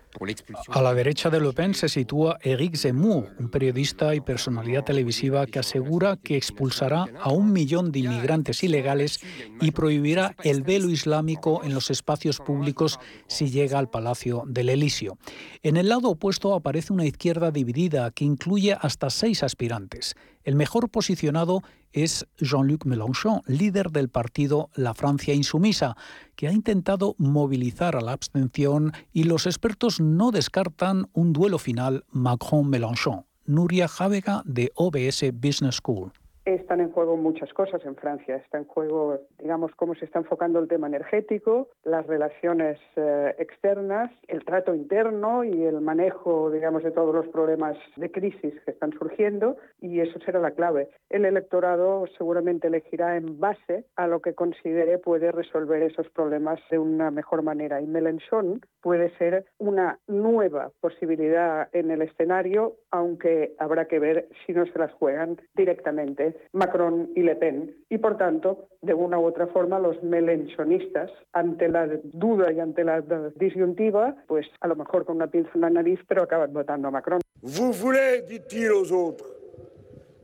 A 0.69 0.81
la 0.81 0.93
derecha 0.93 1.29
de 1.29 1.39
Le 1.39 1.51
Pen 1.53 1.73
se 1.73 1.89
sitúa 1.89 2.37
Eric 2.41 2.75
Zemmour, 2.75 3.35
un 3.39 3.49
periodista 3.49 4.15
y 4.15 4.21
personalidad 4.21 4.83
televisiva 4.83 5.45
que 5.45 5.59
asegura 5.59 6.17
que 6.17 6.37
expulsará 6.37 7.05
a 7.21 7.31
un 7.31 7.51
millón 7.51 7.91
de 7.91 7.99
inmigrantes 7.99 8.63
ilegales 8.63 9.19
y 9.61 9.71
prohibirá 9.71 10.35
el 10.43 10.63
velo 10.63 10.89
islámico 10.89 11.63
en 11.63 11.73
los 11.73 11.89
espacios 11.89 12.39
públicos 12.39 12.99
si 13.27 13.49
llega 13.49 13.79
al 13.79 13.89
Palacio 13.89 14.43
del 14.47 14.69
Elíseo. 14.69 15.17
En 15.63 15.77
el 15.77 15.89
lado 15.89 16.09
opuesto 16.09 16.53
aparece 16.53 16.93
una 16.93 17.05
izquierda 17.05 17.51
dividida 17.51 18.11
que 18.11 18.25
incluye 18.25 18.77
hasta 18.79 19.09
seis 19.09 19.43
aspirantes. 19.43 20.15
El 20.43 20.55
mejor 20.55 20.89
posicionado 20.89 21.63
es 21.91 22.27
Jean-Luc 22.37 22.85
Mélenchon, 22.85 23.41
líder 23.47 23.89
del 23.89 24.09
partido 24.09 24.69
La 24.75 24.93
Francia 24.93 25.33
Insumisa, 25.33 25.95
que 26.35 26.47
ha 26.47 26.51
intentado 26.51 27.15
movilizar 27.17 27.95
a 27.95 28.01
la 28.01 28.11
abstención 28.11 28.91
y 29.13 29.23
los 29.23 29.45
expertos 29.45 30.01
no 30.05 30.31
descartan 30.31 31.09
un 31.13 31.33
duelo 31.33 31.57
final 31.57 32.05
Macron-Mélenchon. 32.11 33.25
Nuria 33.45 33.87
Javega 33.87 34.41
de 34.45 34.71
OBS 34.75 35.23
Business 35.33 35.75
School. 35.75 36.11
Están 36.45 36.79
en 36.79 36.91
juego 36.91 37.17
muchas 37.17 37.51
cosas 37.53 37.83
en 37.85 37.95
Francia. 37.95 38.35
Está 38.35 38.59
en 38.59 38.65
juego, 38.65 39.19
digamos, 39.39 39.71
cómo 39.75 39.95
se 39.95 40.05
está 40.05 40.19
enfocando 40.19 40.59
el 40.59 40.67
tema 40.67 40.85
energético, 40.85 41.69
las 41.83 42.05
relaciones 42.05 42.79
eh, 42.95 43.33
externas, 43.39 44.11
el 44.27 44.45
trato 44.45 44.75
interno 44.75 45.43
y 45.43 45.63
el 45.63 45.81
manejo, 45.81 46.51
digamos, 46.51 46.83
de 46.83 46.91
todos 46.91 47.15
los 47.15 47.27
problemas 47.29 47.75
de 47.95 48.11
crisis 48.11 48.53
que 48.63 48.69
están 48.69 48.91
surgiendo. 48.91 49.57
Y 49.81 50.01
eso 50.01 50.19
será 50.19 50.39
la 50.39 50.51
clave. 50.51 50.89
El 51.09 51.25
electorado 51.25 52.05
seguramente 52.15 52.67
elegirá 52.67 53.17
en 53.17 53.39
base 53.39 53.85
a 53.95 54.05
lo 54.05 54.21
que 54.21 54.35
considere 54.35 54.99
puede 54.99 55.31
resolver 55.31 55.81
esos 55.81 56.07
problemas 56.09 56.59
de 56.69 56.77
una 56.77 57.09
mejor 57.09 57.41
manera. 57.41 57.81
Y 57.81 57.87
Mélenchon 57.87 58.61
puede 58.81 59.09
ser 59.17 59.45
una 59.57 59.97
nueva 60.05 60.69
posibilidad 60.79 61.69
en 61.71 61.89
el 61.89 62.03
escenario, 62.03 62.75
aunque 62.91 63.55
habrá 63.57 63.85
que 63.85 63.97
ver 63.97 64.29
si 64.45 64.53
no 64.53 64.67
se 64.67 64.77
las 64.77 64.93
juegan 64.93 65.41
directamente 65.55 66.34
Macron 66.53 67.09
y 67.15 67.21
Le 67.21 67.35
Pen. 67.35 67.75
Y 67.89 67.97
por 67.97 68.17
tanto, 68.17 68.67
de 68.81 68.93
una 68.93 69.19
u 69.19 69.25
otra 69.25 69.47
forma, 69.47 69.79
los 69.79 70.01
melenchonistas, 70.03 71.11
ante 71.33 71.67
la 71.67 71.87
duda 72.03 72.51
y 72.51 72.59
ante 72.59 72.83
la 72.83 73.01
disyuntiva, 73.35 74.15
pues 74.27 74.45
a 74.61 74.67
lo 74.67 74.75
mejor 74.75 75.05
con 75.05 75.17
una 75.17 75.27
pinza 75.27 75.51
en 75.55 75.61
la 75.61 75.69
nariz, 75.69 75.99
pero 76.07 76.23
acaban 76.23 76.53
votando 76.53 76.87
a 76.87 76.91
Macron. 76.91 77.19
Vous 77.41 77.71
voulez, 77.73 78.23
dit-il 78.27 78.71
aux 78.71 78.91
autres, 78.91 79.25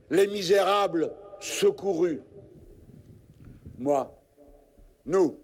les 0.09 0.27
misérables 0.27 1.11
secourus. 1.39 2.19
Moi, 3.77 4.07
nous, 5.05 5.35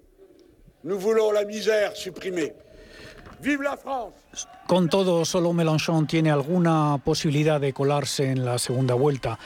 nous 0.83 0.99
voulons 0.99 1.31
la 1.31 1.43
misère 1.43 1.95
supprimée. 1.95 2.53
¡Vive 3.41 3.63
la 3.63 3.77
France! 3.77 4.15
Con 4.67 4.89
todo, 4.89 5.23
solo 5.23 5.53
Mélenchon 5.53 6.07
tiene 6.07 6.31
alguna 6.31 6.99
posibilidad 7.03 7.61
de 7.61 7.71
colarse 7.71 8.31
en 8.31 8.43
la 8.43 8.57
segunda 8.57 8.95
vuelta. 8.95 9.37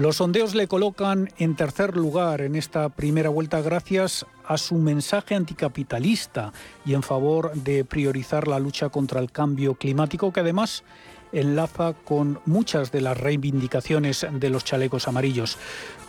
Los 0.00 0.16
sondeos 0.16 0.54
le 0.54 0.66
colocan 0.66 1.28
en 1.36 1.56
tercer 1.56 1.94
lugar 1.94 2.40
en 2.40 2.56
esta 2.56 2.88
primera 2.88 3.28
vuelta 3.28 3.60
gracias 3.60 4.24
a 4.46 4.56
su 4.56 4.76
mensaje 4.76 5.34
anticapitalista 5.34 6.54
y 6.86 6.94
en 6.94 7.02
favor 7.02 7.52
de 7.52 7.84
priorizar 7.84 8.48
la 8.48 8.58
lucha 8.58 8.88
contra 8.88 9.20
el 9.20 9.30
cambio 9.30 9.74
climático, 9.74 10.32
que 10.32 10.40
además 10.40 10.84
enlaza 11.32 11.92
con 11.92 12.40
muchas 12.46 12.90
de 12.92 13.02
las 13.02 13.18
reivindicaciones 13.18 14.26
de 14.32 14.48
los 14.48 14.64
chalecos 14.64 15.06
amarillos. 15.06 15.58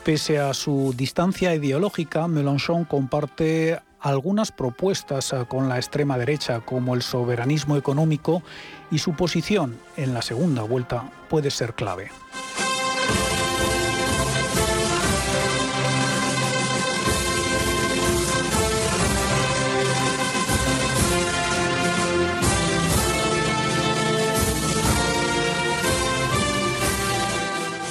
Pese 0.06 0.40
a 0.40 0.54
su 0.54 0.94
distancia 0.96 1.54
ideológica, 1.54 2.30
Mélenchon 2.30 2.86
comparte 2.86 3.78
algunas 4.00 4.54
propuestas 4.54 5.36
con 5.50 5.68
la 5.68 5.76
extrema 5.76 6.18
derecha, 6.18 6.62
como 6.62 6.96
el 6.96 7.02
soberanismo 7.02 7.76
económico, 7.76 8.42
y 8.90 9.00
su 9.00 9.16
posición 9.18 9.78
en 9.98 10.14
la 10.14 10.22
segunda 10.22 10.64
vuelta 10.64 11.12
puede 11.28 11.52
ser 11.52 11.74
clave. 11.74 12.10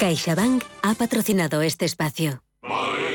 CaixaBank 0.00 0.64
ha 0.80 0.94
patrocinado 0.94 1.60
este 1.60 1.84
espacio. 1.84 2.42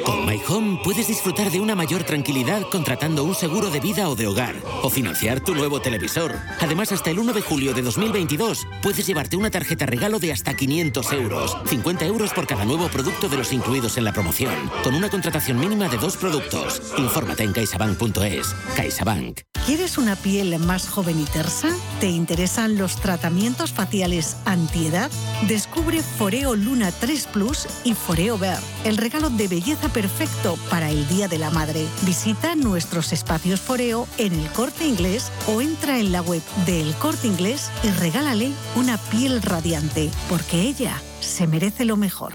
Con 0.06 0.24
My 0.24 0.40
Home 0.48 0.80
puedes 0.84 1.08
disfrutar 1.08 1.50
de 1.50 1.60
una 1.60 1.74
mayor 1.74 2.04
tranquilidad 2.04 2.62
contratando 2.72 3.24
un 3.24 3.34
seguro 3.34 3.72
de 3.72 3.80
vida 3.80 4.08
o 4.08 4.16
de 4.16 4.28
hogar 4.28 4.56
o 4.84 4.90
financiar 4.90 5.40
tu 5.40 5.56
nuevo 5.56 5.82
televisor. 5.82 6.36
Además, 6.60 6.92
hasta 6.92 7.10
el 7.10 7.18
1 7.18 7.34
de 7.34 7.42
julio 7.42 7.74
de 7.74 7.82
2022 7.82 8.68
puedes 8.84 9.08
llevarte 9.08 9.36
una 9.36 9.50
tarjeta 9.50 9.88
regalo 9.88 10.20
de 10.20 10.32
hasta 10.32 10.56
500 10.56 11.12
euros, 11.14 11.58
50 11.66 12.06
euros 12.06 12.34
por 12.34 12.46
cada 12.46 12.66
nuevo 12.66 12.88
producto 12.88 13.28
de 13.28 13.38
los 13.38 13.52
incluidos 13.52 13.98
en 13.98 14.04
la 14.04 14.14
promoción, 14.14 14.54
con 14.84 14.94
una 14.94 15.10
contratación 15.10 15.60
mínima 15.60 15.90
de 15.90 15.98
dos 15.98 16.18
productos. 16.18 16.94
Infórmate 16.98 17.44
en 17.44 17.54
caixabank.es. 17.54 18.56
CaixaBank. 18.76 19.42
¿Quieres 19.66 19.98
una 19.98 20.16
piel 20.16 20.60
más 20.60 20.88
joven 20.88 21.20
y 21.20 21.26
tersa? 21.26 21.70
¿Te 22.00 22.08
interesan 22.08 22.78
los 22.78 22.98
tratamientos 22.98 23.72
faciales 23.72 24.38
antiedad? 24.46 25.10
Descubre 25.48 26.04
Foreo 26.04 26.56
Luna 26.56 26.92
3 26.92 27.28
Plus 27.34 27.66
y 27.84 27.96
Foreo 27.96 28.38
Ver, 28.38 28.60
el 28.84 28.98
regalo 28.98 29.32
de 29.32 29.48
belleza 29.48 29.90
perfecto 29.96 30.58
para 30.70 30.92
el 30.92 31.08
Día 31.08 31.30
de 31.30 31.38
la 31.38 31.50
Madre. 31.52 31.88
Visita 32.06 32.54
nuestros 32.56 33.14
espacios 33.14 33.62
Foreo 33.62 34.08
en 34.18 34.34
el 34.34 34.52
Corte 34.52 34.86
Inglés 34.86 35.32
o 35.48 35.62
entra 35.62 35.98
en 35.98 36.12
la 36.12 36.22
web 36.22 36.42
del 36.66 36.94
Corte 36.96 37.28
Inglés 37.28 37.72
y 37.82 37.90
regálale 37.92 38.52
una 38.76 38.98
piel 38.98 39.42
radiante, 39.42 40.12
porque 40.28 40.62
ella 40.64 41.02
se 41.22 41.48
merece 41.48 41.86
lo 41.86 41.96
mejor. 41.96 42.34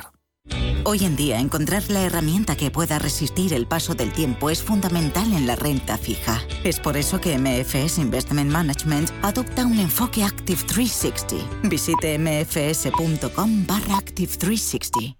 Hoy 0.84 1.04
en 1.04 1.14
día, 1.14 1.38
encontrar 1.38 1.82
la 1.90 2.02
herramienta 2.02 2.56
que 2.56 2.70
pueda 2.70 2.98
resistir 2.98 3.52
el 3.52 3.66
paso 3.66 3.94
del 3.94 4.10
tiempo 4.10 4.48
es 4.48 4.62
fundamental 4.62 5.30
en 5.34 5.46
la 5.46 5.54
renta 5.54 5.98
fija. 5.98 6.40
Es 6.64 6.80
por 6.80 6.96
eso 6.96 7.20
que 7.20 7.36
MFS 7.38 7.98
Investment 7.98 8.50
Management 8.50 9.10
adopta 9.20 9.66
un 9.66 9.78
enfoque 9.78 10.24
Active 10.24 10.62
360. 10.62 11.68
Visite 11.68 12.18
mfs.com 12.18 13.66
barra 13.66 13.98
Active 13.98 14.32
360. 14.38 15.19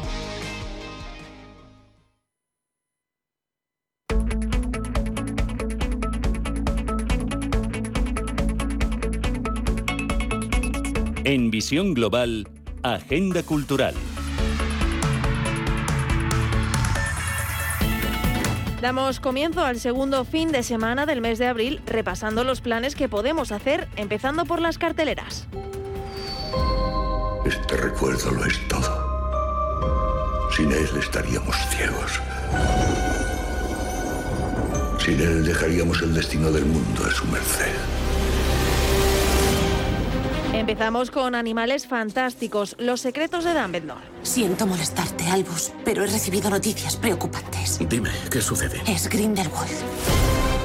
En 11.31 11.49
Visión 11.49 11.93
Global, 11.93 12.45
Agenda 12.83 13.41
Cultural. 13.41 13.95
Damos 18.81 19.21
comienzo 19.21 19.63
al 19.63 19.79
segundo 19.79 20.25
fin 20.25 20.51
de 20.51 20.61
semana 20.61 21.05
del 21.05 21.21
mes 21.21 21.39
de 21.39 21.47
abril 21.47 21.79
repasando 21.85 22.43
los 22.43 22.59
planes 22.59 22.95
que 22.95 23.07
podemos 23.07 23.53
hacer, 23.53 23.87
empezando 23.95 24.43
por 24.43 24.59
las 24.59 24.77
carteleras. 24.77 25.47
Este 27.45 27.77
recuerdo 27.77 28.31
lo 28.31 28.45
es 28.45 28.67
todo. 28.67 30.49
Sin 30.53 30.69
él 30.69 30.89
estaríamos 30.99 31.55
ciegos. 31.69 32.19
Sin 34.99 35.21
él 35.21 35.45
dejaríamos 35.45 36.01
el 36.01 36.13
destino 36.13 36.51
del 36.51 36.65
mundo 36.65 37.05
a 37.05 37.11
su 37.11 37.25
merced. 37.27 38.00
Empezamos 40.61 41.09
con 41.09 41.33
Animales 41.33 41.87
Fantásticos, 41.87 42.75
Los 42.77 43.01
Secretos 43.01 43.43
de 43.45 43.59
Dumbledore. 43.59 43.99
Siento 44.21 44.67
molestarte, 44.67 45.25
Albus, 45.25 45.71
pero 45.83 46.03
he 46.03 46.07
recibido 46.07 46.51
noticias 46.51 46.97
preocupantes. 46.97 47.79
Dime, 47.89 48.11
¿qué 48.29 48.41
sucede? 48.41 48.79
Es 48.85 49.09
Grindelwald. 49.09 49.71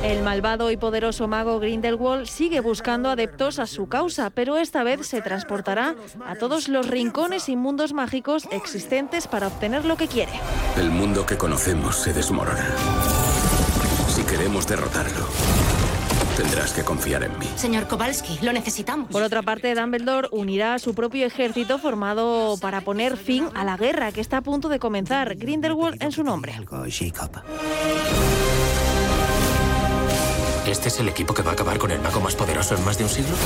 El 0.04 0.22
malvado 0.22 0.70
y 0.70 0.76
poderoso 0.76 1.28
mago 1.28 1.58
Grindelwald 1.60 2.26
sigue 2.26 2.60
buscando 2.60 3.08
adeptos 3.08 3.58
a 3.58 3.66
su 3.66 3.88
causa, 3.88 4.28
pero 4.28 4.58
esta 4.58 4.84
vez 4.84 5.06
se 5.06 5.22
transportará 5.22 5.94
a 6.26 6.34
todos 6.34 6.68
los 6.68 6.88
rincones 6.88 7.48
y 7.48 7.56
mundos 7.56 7.94
mágicos 7.94 8.46
existentes 8.50 9.26
para 9.26 9.46
obtener 9.46 9.86
lo 9.86 9.96
que 9.96 10.08
quiere. 10.08 10.32
El 10.76 10.90
mundo 10.90 11.24
que 11.24 11.38
conocemos 11.38 11.96
se 11.96 12.12
desmorona. 12.12 12.66
Si 14.08 14.22
queremos 14.24 14.66
derrotarlo, 14.66 15.26
tendrás 16.36 16.72
que 16.72 16.84
confiar 16.84 17.24
en 17.24 17.36
mí. 17.38 17.46
Señor 17.56 17.88
Kowalski, 17.88 18.38
lo 18.42 18.52
necesitamos. 18.52 19.10
Por 19.10 19.22
otra 19.22 19.42
parte, 19.42 19.74
Dumbledore 19.74 20.28
unirá 20.30 20.74
a 20.74 20.78
su 20.78 20.94
propio 20.94 21.26
ejército 21.26 21.78
formado 21.78 22.56
para 22.60 22.82
poner 22.82 23.16
fin 23.16 23.48
a 23.54 23.64
la 23.64 23.76
guerra 23.76 24.12
que 24.12 24.20
está 24.20 24.38
a 24.38 24.42
punto 24.42 24.68
de 24.68 24.78
comenzar. 24.78 25.36
Grindelwald 25.36 26.02
en 26.02 26.12
su 26.12 26.22
nombre. 26.22 26.54
¿Este 30.66 30.88
es 30.88 31.00
el 31.00 31.08
equipo 31.08 31.32
que 31.32 31.42
va 31.42 31.50
a 31.50 31.54
acabar 31.54 31.78
con 31.78 31.90
el 31.90 32.00
mago 32.00 32.20
más 32.20 32.34
poderoso 32.34 32.76
en 32.76 32.84
más 32.84 32.98
de 32.98 33.04
un 33.04 33.10
siglo? 33.10 33.36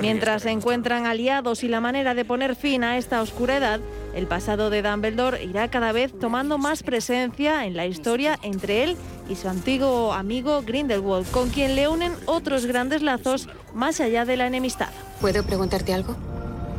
Mientras 0.00 0.42
se 0.42 0.50
encuentran 0.50 1.06
aliados 1.06 1.64
y 1.64 1.68
la 1.68 1.80
manera 1.80 2.14
de 2.14 2.24
poner 2.24 2.54
fin 2.54 2.84
a 2.84 2.98
esta 2.98 3.20
oscuridad, 3.20 3.80
el 4.16 4.26
pasado 4.26 4.70
de 4.70 4.80
Dumbledore 4.80 5.44
irá 5.44 5.68
cada 5.70 5.92
vez 5.92 6.18
tomando 6.18 6.56
más 6.56 6.82
presencia 6.82 7.66
en 7.66 7.76
la 7.76 7.84
historia 7.84 8.38
entre 8.42 8.82
él 8.82 8.96
y 9.28 9.36
su 9.36 9.46
antiguo 9.46 10.14
amigo 10.14 10.62
Grindelwald, 10.62 11.30
con 11.30 11.50
quien 11.50 11.74
le 11.76 11.86
unen 11.86 12.14
otros 12.24 12.64
grandes 12.64 13.02
lazos 13.02 13.46
más 13.74 14.00
allá 14.00 14.24
de 14.24 14.38
la 14.38 14.46
enemistad. 14.46 14.88
¿Puedo 15.20 15.44
preguntarte 15.44 15.92
algo? 15.92 16.16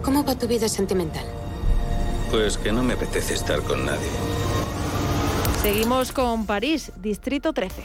¿Cómo 0.02 0.24
va 0.24 0.34
tu 0.34 0.48
vida 0.48 0.68
sentimental? 0.68 1.26
Pues 2.32 2.58
que 2.58 2.72
no 2.72 2.82
me 2.82 2.94
apetece 2.94 3.36
estar 3.36 3.62
con 3.62 3.86
nadie. 3.86 4.10
Seguimos 5.62 6.12
con 6.12 6.48
París, 6.48 6.92
Distrito 6.98 7.54
13. 7.54 7.84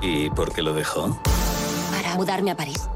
¿Y 0.00 0.28
por 0.30 0.52
qué 0.52 0.62
lo 0.62 0.74
dejó? 0.74 1.16
Para 1.92 2.16
mudarme 2.16 2.50
a 2.50 2.56
París. 2.56 2.88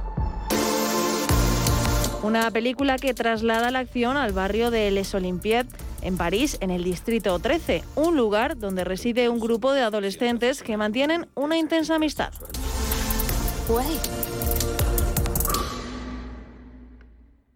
Una 2.27 2.51
película 2.51 2.97
que 2.97 3.15
traslada 3.15 3.71
la 3.71 3.79
acción 3.79 4.17
al 4.17 4.33
barrio 4.33 4.73
de 4.73 4.91
Les 4.91 5.15
Olympiades 5.15 5.73
en 6.03 6.17
París, 6.17 6.59
en 6.61 6.73
el 6.73 6.83
Distrito 6.83 7.39
13, 7.39 7.85
un 7.95 8.17
lugar 8.17 8.59
donde 8.59 8.83
reside 8.83 9.29
un 9.29 9.39
grupo 9.39 9.73
de 9.73 9.83
adolescentes 9.83 10.65
que 10.65 10.77
mantienen 10.77 11.29
una 11.37 11.57
intensa 11.57 11.95
amistad. 11.95 12.33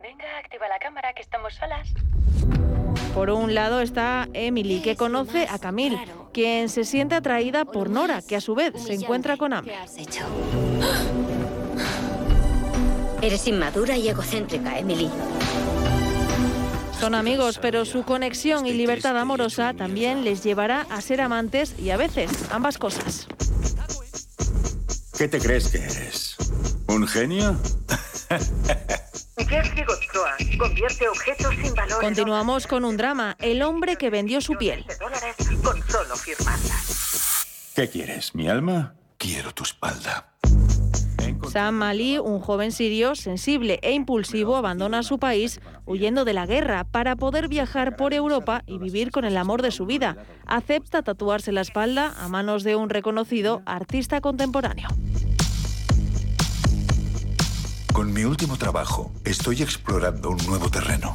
Venga, 0.00 0.38
activa 0.38 0.68
la 0.68 0.78
cámara, 0.78 1.14
que 1.14 1.22
estamos 1.22 1.52
solas. 1.54 1.88
Por 3.12 3.30
un 3.30 3.56
lado 3.56 3.80
está 3.80 4.28
Emily, 4.34 4.82
que 4.82 4.94
conoce 4.94 5.48
a 5.50 5.58
Camille, 5.58 5.98
quien 6.32 6.68
se 6.68 6.84
siente 6.84 7.16
atraída 7.16 7.64
por 7.64 7.90
Nora, 7.90 8.22
que 8.22 8.36
a 8.36 8.40
su 8.40 8.54
vez 8.54 8.80
se 8.80 8.94
encuentra 8.94 9.36
con 9.36 9.52
Amber. 9.52 9.74
Eres 13.22 13.46
inmadura 13.46 13.96
y 13.96 14.08
egocéntrica, 14.08 14.78
Emily. 14.78 15.10
Son 16.98 17.14
amigos, 17.14 17.58
pero 17.58 17.84
su 17.84 18.02
conexión 18.04 18.66
y 18.66 18.72
libertad 18.72 19.16
amorosa 19.18 19.74
también 19.74 20.24
les 20.24 20.42
llevará 20.42 20.86
a 20.90 21.00
ser 21.00 21.20
amantes 21.20 21.74
y 21.78 21.90
a 21.90 21.96
veces 21.96 22.30
ambas 22.50 22.78
cosas. 22.78 23.26
¿Qué 25.16 25.28
te 25.28 25.38
crees 25.38 25.68
que 25.68 25.78
eres? 25.78 26.36
¿Un 26.88 27.06
genio? 27.06 27.56
Convierte 30.58 31.08
objetos 31.08 31.54
sin 31.62 31.74
valor 31.74 32.00
Continuamos 32.00 32.66
con 32.66 32.84
un 32.84 32.96
drama, 32.96 33.36
El 33.38 33.62
hombre 33.62 33.96
que 33.96 34.08
vendió 34.10 34.40
su 34.40 34.56
piel. 34.56 34.84
con 35.62 35.82
solo. 35.88 36.14
¿Qué 37.74 37.88
quieres? 37.88 38.34
¿Mi 38.34 38.48
alma? 38.48 38.94
Quiero 39.18 39.52
tu 39.52 39.64
espalda. 39.64 40.29
Sam 41.50 41.74
Mali, 41.74 42.16
un 42.16 42.38
joven 42.38 42.70
sirio 42.70 43.16
sensible 43.16 43.80
e 43.82 43.90
impulsivo, 43.92 44.54
abandona 44.54 45.02
su 45.02 45.18
país 45.18 45.60
huyendo 45.84 46.24
de 46.24 46.32
la 46.32 46.46
guerra 46.46 46.84
para 46.84 47.16
poder 47.16 47.48
viajar 47.48 47.96
por 47.96 48.14
Europa 48.14 48.62
y 48.66 48.78
vivir 48.78 49.10
con 49.10 49.24
el 49.24 49.36
amor 49.36 49.60
de 49.60 49.72
su 49.72 49.84
vida. 49.84 50.16
Acepta 50.46 51.02
tatuarse 51.02 51.50
la 51.50 51.62
espalda 51.62 52.14
a 52.20 52.28
manos 52.28 52.62
de 52.62 52.76
un 52.76 52.88
reconocido 52.88 53.62
artista 53.66 54.20
contemporáneo. 54.20 54.90
Con 57.92 58.12
mi 58.12 58.22
último 58.22 58.56
trabajo, 58.56 59.10
estoy 59.24 59.62
explorando 59.62 60.30
un 60.30 60.38
nuevo 60.46 60.70
terreno. 60.70 61.14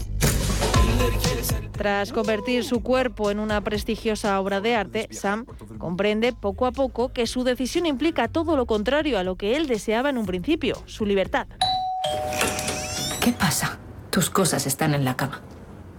Tras 1.71 2.11
convertir 2.11 2.63
su 2.63 2.81
cuerpo 2.81 3.31
en 3.31 3.39
una 3.39 3.61
prestigiosa 3.61 4.39
obra 4.39 4.61
de 4.61 4.75
arte, 4.75 5.07
Sam 5.11 5.45
comprende 5.77 6.33
poco 6.33 6.65
a 6.65 6.71
poco 6.71 7.11
que 7.11 7.27
su 7.27 7.43
decisión 7.43 7.85
implica 7.85 8.27
todo 8.27 8.55
lo 8.55 8.65
contrario 8.65 9.19
a 9.19 9.23
lo 9.23 9.35
que 9.35 9.55
él 9.55 9.67
deseaba 9.67 10.09
en 10.09 10.17
un 10.17 10.25
principio, 10.25 10.81
su 10.85 11.05
libertad. 11.05 11.47
¿Qué 13.21 13.31
pasa? 13.33 13.77
Tus 14.09 14.29
cosas 14.29 14.65
están 14.65 14.93
en 14.93 15.03
la 15.03 15.15
cama. 15.17 15.41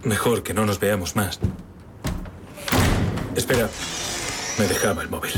Mejor 0.03 0.43
que 0.43 0.53
no 0.53 0.65
nos 0.65 0.79
veamos 0.79 1.15
más. 1.15 1.39
Espera, 3.35 3.69
me 4.57 4.65
dejaba 4.65 5.03
el 5.03 5.09
móvil. 5.09 5.33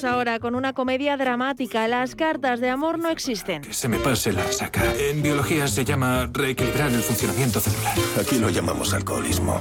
Vamos 0.00 0.14
ahora 0.14 0.38
con 0.38 0.54
una 0.54 0.74
comedia 0.74 1.16
dramática. 1.16 1.88
Las 1.88 2.14
cartas 2.14 2.60
de 2.60 2.68
amor 2.68 3.00
no 3.00 3.08
existen. 3.08 3.62
Que 3.62 3.72
se 3.72 3.88
me 3.88 3.98
pase 3.98 4.32
la 4.32 4.46
saca. 4.52 4.80
En 4.96 5.24
biología 5.24 5.66
se 5.66 5.84
llama 5.84 6.30
reequilibrar 6.32 6.92
el 6.92 7.02
funcionamiento 7.02 7.58
celular. 7.58 7.94
Aquí 8.20 8.38
lo 8.38 8.48
llamamos 8.48 8.94
alcoholismo. 8.94 9.60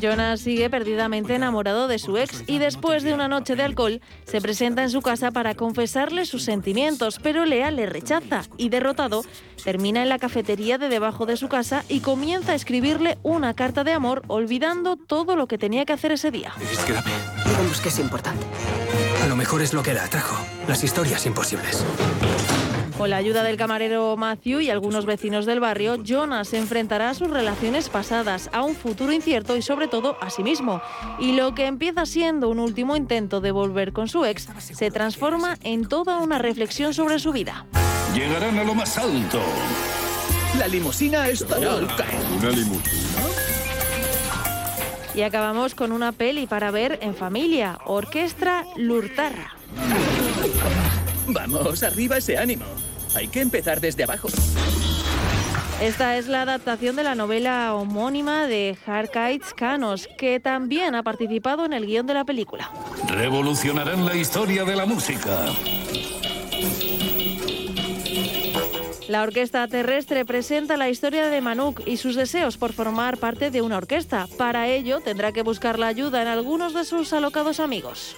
Jonas 0.00 0.40
sigue 0.40 0.70
perdidamente 0.70 1.34
enamorado 1.34 1.86
de 1.86 1.98
su 1.98 2.16
ex 2.16 2.44
y 2.46 2.58
después 2.58 3.02
de 3.02 3.14
una 3.14 3.28
noche 3.28 3.56
de 3.56 3.62
alcohol 3.62 4.00
se 4.24 4.40
presenta 4.40 4.82
en 4.82 4.90
su 4.90 5.02
casa 5.02 5.30
para 5.30 5.54
confesarle 5.54 6.26
sus 6.26 6.42
sentimientos, 6.42 7.20
pero 7.22 7.44
Lea 7.44 7.70
le 7.70 7.86
rechaza 7.86 8.42
y 8.56 8.68
derrotado 8.68 9.22
termina 9.62 10.02
en 10.02 10.08
la 10.08 10.18
cafetería 10.18 10.78
de 10.78 10.88
debajo 10.88 11.26
de 11.26 11.36
su 11.36 11.48
casa 11.48 11.84
y 11.88 12.00
comienza 12.00 12.52
a 12.52 12.54
escribirle 12.54 13.18
una 13.22 13.54
carta 13.54 13.84
de 13.84 13.92
amor 13.92 14.22
olvidando 14.26 14.96
todo 14.96 15.36
lo 15.36 15.46
que 15.46 15.58
tenía 15.58 15.84
que 15.84 15.92
hacer 15.92 16.12
ese 16.12 16.30
día. 16.30 16.54
Es 16.72 16.86
grave. 16.86 17.10
Digamos 17.44 17.80
que 17.80 17.90
es 17.90 17.98
importante. 17.98 18.46
A 19.22 19.26
lo 19.26 19.36
mejor 19.36 19.62
es 19.62 19.74
lo 19.74 19.82
que 19.82 19.94
la 19.94 20.04
atrajo. 20.04 20.36
Las 20.66 20.82
historias 20.82 21.26
imposibles. 21.26 21.84
Con 23.00 23.08
la 23.08 23.16
ayuda 23.16 23.42
del 23.42 23.56
camarero 23.56 24.14
Matthew 24.18 24.60
y 24.60 24.68
algunos 24.68 25.06
vecinos 25.06 25.46
del 25.46 25.58
barrio, 25.58 25.96
Jonas 26.04 26.48
se 26.48 26.58
enfrentará 26.58 27.08
a 27.08 27.14
sus 27.14 27.30
relaciones 27.30 27.88
pasadas, 27.88 28.50
a 28.52 28.62
un 28.62 28.74
futuro 28.74 29.10
incierto 29.10 29.56
y 29.56 29.62
sobre 29.62 29.88
todo 29.88 30.18
a 30.20 30.28
sí 30.28 30.42
mismo. 30.42 30.82
Y 31.18 31.32
lo 31.32 31.54
que 31.54 31.64
empieza 31.64 32.04
siendo 32.04 32.50
un 32.50 32.58
último 32.58 32.96
intento 32.96 33.40
de 33.40 33.52
volver 33.52 33.94
con 33.94 34.06
su 34.06 34.26
ex 34.26 34.48
se 34.58 34.90
transforma 34.90 35.56
en 35.62 35.88
toda 35.88 36.18
una 36.18 36.36
reflexión 36.36 36.92
sobre 36.92 37.18
su 37.20 37.32
vida. 37.32 37.64
Llegarán 38.14 38.58
a 38.58 38.64
lo 38.64 38.74
más 38.74 38.98
alto. 38.98 39.40
La 40.58 40.68
limusina 40.68 41.26
estará 41.26 41.76
al 41.76 41.86
caer. 41.96 42.20
¿Una 42.38 42.50
limusina? 42.50 43.22
Y 45.14 45.22
acabamos 45.22 45.74
con 45.74 45.92
una 45.92 46.12
peli 46.12 46.46
para 46.46 46.70
ver 46.70 46.98
en 47.00 47.14
familia, 47.14 47.78
Orquestra 47.86 48.66
Lurtarra. 48.76 49.54
Vamos, 51.28 51.82
arriba 51.82 52.18
ese 52.18 52.36
ánimo. 52.36 52.66
Hay 53.14 53.28
que 53.28 53.40
empezar 53.40 53.80
desde 53.80 54.04
abajo. 54.04 54.28
Esta 55.80 56.18
es 56.18 56.28
la 56.28 56.42
adaptación 56.42 56.94
de 56.94 57.02
la 57.02 57.14
novela 57.14 57.74
homónima 57.74 58.46
de 58.46 58.76
Harkaitz 58.86 59.54
Canos, 59.54 60.08
que 60.18 60.38
también 60.38 60.94
ha 60.94 61.02
participado 61.02 61.64
en 61.64 61.72
el 61.72 61.86
guion 61.86 62.06
de 62.06 62.14
la 62.14 62.24
película. 62.24 62.70
Revolucionarán 63.08 64.04
la 64.04 64.14
historia 64.14 64.64
de 64.64 64.76
la 64.76 64.84
música. 64.84 65.46
La 69.08 69.22
orquesta 69.22 69.66
terrestre 69.66 70.24
presenta 70.24 70.76
la 70.76 70.88
historia 70.88 71.30
de 71.30 71.40
Manuk 71.40 71.80
y 71.84 71.96
sus 71.96 72.14
deseos 72.14 72.58
por 72.58 72.72
formar 72.72 73.16
parte 73.16 73.50
de 73.50 73.60
una 73.60 73.78
orquesta. 73.78 74.28
Para 74.36 74.68
ello 74.68 75.00
tendrá 75.00 75.32
que 75.32 75.42
buscar 75.42 75.78
la 75.78 75.88
ayuda 75.88 76.22
en 76.22 76.28
algunos 76.28 76.74
de 76.74 76.84
sus 76.84 77.12
alocados 77.12 77.58
amigos. 77.58 78.16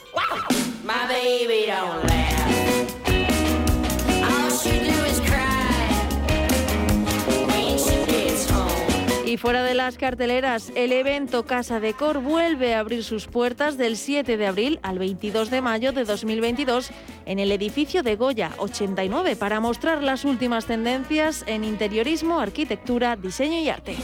Y 9.33 9.39
fuera 9.39 9.63
de 9.63 9.73
las 9.73 9.97
carteleras, 9.97 10.71
el 10.75 10.93
evento 10.93 11.47
Casa 11.47 11.81
de 11.81 11.95
Cor 11.95 12.21
vuelve 12.21 12.75
a 12.75 12.81
abrir 12.81 13.03
sus 13.03 13.29
puertas 13.29 13.79
del 13.79 13.97
7 13.97 14.37
de 14.37 14.47
abril 14.47 14.79
al 14.83 14.99
22 14.99 15.49
de 15.49 15.63
mayo 15.63 15.93
de 15.93 16.05
2022 16.05 16.91
en 17.25 17.39
el 17.39 17.51
edificio 17.51 18.03
de 18.03 18.17
Goya 18.17 18.51
89 18.59 19.37
para 19.37 19.59
mostrar 19.59 20.03
las 20.03 20.27
últimas 20.27 20.67
tendencias 20.67 21.45
en 21.47 21.65
interiorismo, 21.65 22.41
arquitectura, 22.41 23.17
diseño 23.17 23.59
y 23.59 23.71
arte. 23.71 23.97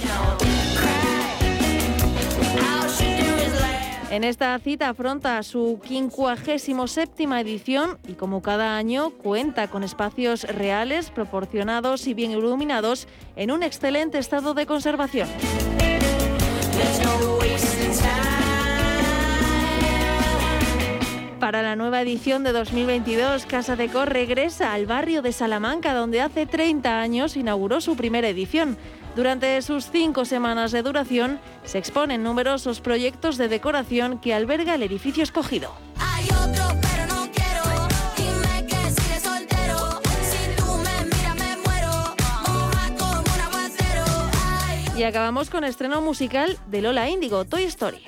En 4.11 4.24
esta 4.24 4.59
cita 4.59 4.88
afronta 4.88 5.42
su 5.42 5.78
57 5.86 7.24
edición 7.40 7.98
y 8.09 8.14
como 8.14 8.40
cada 8.40 8.78
año 8.78 9.11
cuenta 9.11 9.68
con 9.68 9.84
espacios 9.84 10.44
reales, 10.44 11.11
proporcionados 11.11 12.06
y 12.06 12.14
bien 12.14 12.30
iluminados 12.30 13.06
en 13.36 13.50
un 13.50 13.62
excelente 13.62 14.18
estado 14.18 14.54
de 14.54 14.64
conservación. 14.64 15.28
Para 21.38 21.62
la 21.62 21.76
nueva 21.76 22.00
edición 22.00 22.44
de 22.44 22.52
2022, 22.52 23.46
Casa 23.46 23.76
de 23.76 23.88
Cor 23.88 24.12
regresa 24.12 24.72
al 24.72 24.86
barrio 24.86 25.22
de 25.22 25.32
Salamanca, 25.32 25.94
donde 25.94 26.20
hace 26.20 26.46
30 26.46 27.00
años 27.00 27.36
inauguró 27.36 27.80
su 27.80 27.94
primera 27.94 28.28
edición. 28.28 28.76
Durante 29.18 29.60
sus 29.62 29.90
cinco 29.90 30.24
semanas 30.24 30.70
de 30.70 30.80
duración, 30.80 31.40
se 31.64 31.78
exponen 31.78 32.22
numerosos 32.22 32.80
proyectos 32.80 33.36
de 33.36 33.48
decoración 33.48 34.20
que 34.20 34.32
alberga 34.32 34.76
el 34.76 34.84
edificio 34.84 35.24
escogido. 35.24 35.74
Y 44.96 45.02
acabamos 45.02 45.50
con 45.50 45.64
estreno 45.64 46.00
musical 46.00 46.56
de 46.68 46.82
Lola 46.82 47.08
Índigo, 47.08 47.44
Toy 47.44 47.64
Story. 47.64 48.04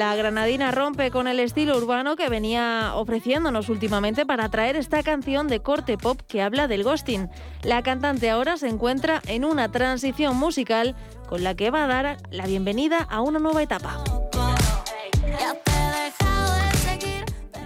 La 0.00 0.16
granadina 0.16 0.70
rompe 0.70 1.10
con 1.10 1.28
el 1.28 1.38
estilo 1.40 1.76
urbano 1.76 2.16
que 2.16 2.30
venía 2.30 2.92
ofreciéndonos 2.94 3.68
últimamente 3.68 4.24
para 4.24 4.48
traer 4.48 4.76
esta 4.76 5.02
canción 5.02 5.46
de 5.46 5.60
corte 5.60 5.98
pop 5.98 6.18
que 6.26 6.40
habla 6.40 6.68
del 6.68 6.84
ghosting. 6.84 7.28
La 7.64 7.82
cantante 7.82 8.30
ahora 8.30 8.56
se 8.56 8.68
encuentra 8.68 9.20
en 9.26 9.44
una 9.44 9.70
transición 9.70 10.38
musical 10.38 10.96
con 11.28 11.44
la 11.44 11.54
que 11.54 11.70
va 11.70 11.84
a 11.84 11.86
dar 11.86 12.16
la 12.30 12.46
bienvenida 12.46 13.06
a 13.10 13.20
una 13.20 13.40
nueva 13.40 13.62
etapa. 13.62 14.02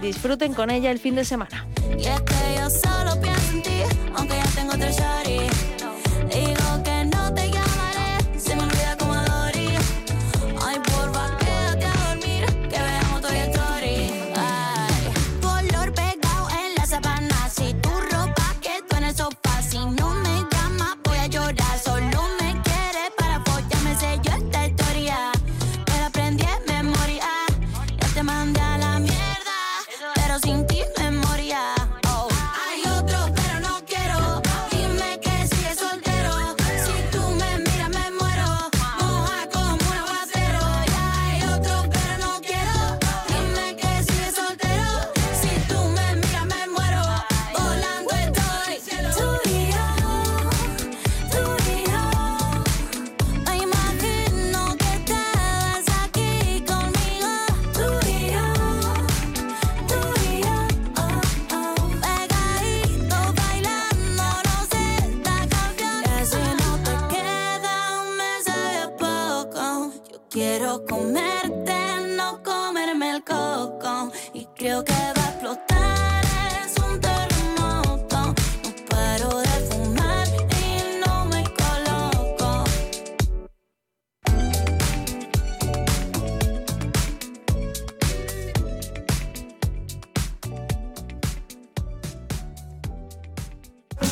Disfruten 0.01 0.53
con 0.53 0.71
ella 0.71 0.91
el 0.91 0.99
fin 0.99 1.15
de 1.15 1.23
semana. 1.23 1.65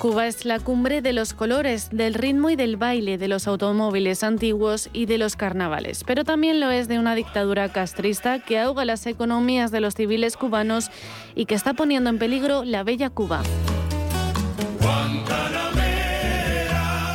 Cuba 0.00 0.26
es 0.26 0.46
la 0.46 0.58
cumbre 0.58 1.02
de 1.02 1.12
los 1.12 1.34
colores, 1.34 1.90
del 1.92 2.14
ritmo 2.14 2.48
y 2.48 2.56
del 2.56 2.78
baile, 2.78 3.18
de 3.18 3.28
los 3.28 3.46
automóviles 3.46 4.24
antiguos 4.24 4.88
y 4.94 5.04
de 5.04 5.18
los 5.18 5.36
carnavales. 5.36 6.04
Pero 6.04 6.24
también 6.24 6.58
lo 6.58 6.70
es 6.70 6.88
de 6.88 6.98
una 6.98 7.14
dictadura 7.14 7.68
castrista 7.68 8.38
que 8.38 8.58
ahoga 8.58 8.86
las 8.86 9.04
economías 9.04 9.70
de 9.70 9.80
los 9.80 9.94
civiles 9.94 10.38
cubanos 10.38 10.90
y 11.34 11.44
que 11.44 11.54
está 11.54 11.74
poniendo 11.74 12.08
en 12.08 12.18
peligro 12.18 12.64
la 12.64 12.82
bella 12.82 13.10
Cuba. 13.10 13.42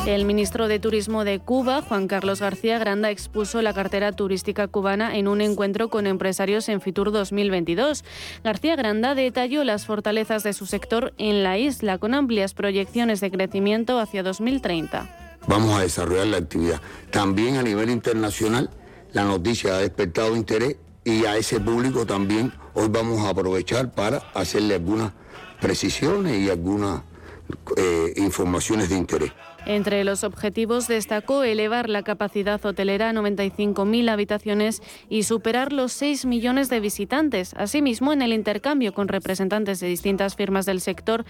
El 0.07 0.23
ministro 0.23 0.69
de 0.69 0.79
Turismo 0.79 1.25
de 1.25 1.39
Cuba, 1.39 1.81
Juan 1.81 2.07
Carlos 2.07 2.39
García 2.39 2.79
Granda, 2.79 3.11
expuso 3.11 3.61
la 3.61 3.73
cartera 3.73 4.13
turística 4.13 4.67
cubana 4.67 5.17
en 5.17 5.27
un 5.27 5.41
encuentro 5.41 5.89
con 5.89 6.07
empresarios 6.07 6.69
en 6.69 6.79
Fitur 6.79 7.11
2022. 7.11 8.05
García 8.43 8.77
Granda 8.77 9.15
detalló 9.15 9.65
las 9.65 9.85
fortalezas 9.85 10.43
de 10.43 10.53
su 10.53 10.65
sector 10.65 11.13
en 11.17 11.43
la 11.43 11.57
isla, 11.57 11.97
con 11.97 12.13
amplias 12.13 12.53
proyecciones 12.53 13.19
de 13.19 13.31
crecimiento 13.31 13.99
hacia 13.99 14.23
2030. 14.23 15.37
Vamos 15.45 15.77
a 15.77 15.81
desarrollar 15.81 16.27
la 16.27 16.37
actividad. 16.37 16.81
También 17.11 17.57
a 17.57 17.63
nivel 17.63 17.89
internacional, 17.89 18.69
la 19.11 19.23
noticia 19.23 19.75
ha 19.75 19.79
despertado 19.79 20.37
interés 20.37 20.77
y 21.03 21.25
a 21.25 21.35
ese 21.35 21.59
público 21.59 22.05
también 22.05 22.53
hoy 22.75 22.87
vamos 22.89 23.19
a 23.25 23.29
aprovechar 23.29 23.91
para 23.91 24.19
hacerle 24.33 24.75
algunas 24.75 25.11
precisiones 25.59 26.39
y 26.39 26.49
algunas 26.49 27.01
eh, 27.75 28.13
informaciones 28.17 28.89
de 28.89 28.97
interés. 28.97 29.31
Entre 29.67 30.05
los 30.05 30.23
objetivos 30.23 30.87
destacó 30.87 31.43
elevar 31.43 31.89
la 31.89 32.01
capacidad 32.01 32.63
hotelera 32.65 33.09
a 33.09 33.13
95.000 33.13 34.09
habitaciones 34.09 34.81
y 35.09 35.23
superar 35.23 35.73
los 35.73 35.91
6 35.91 36.25
millones 36.25 36.69
de 36.69 36.79
visitantes. 36.79 37.53
Asimismo, 37.57 38.13
en 38.13 38.21
el 38.21 38.31
intercambio 38.31 38.93
con 38.93 39.09
representantes 39.09 39.81
de 39.81 39.87
distintas 39.87 40.37
firmas 40.37 40.65
del 40.65 40.79
sector, 40.79 41.25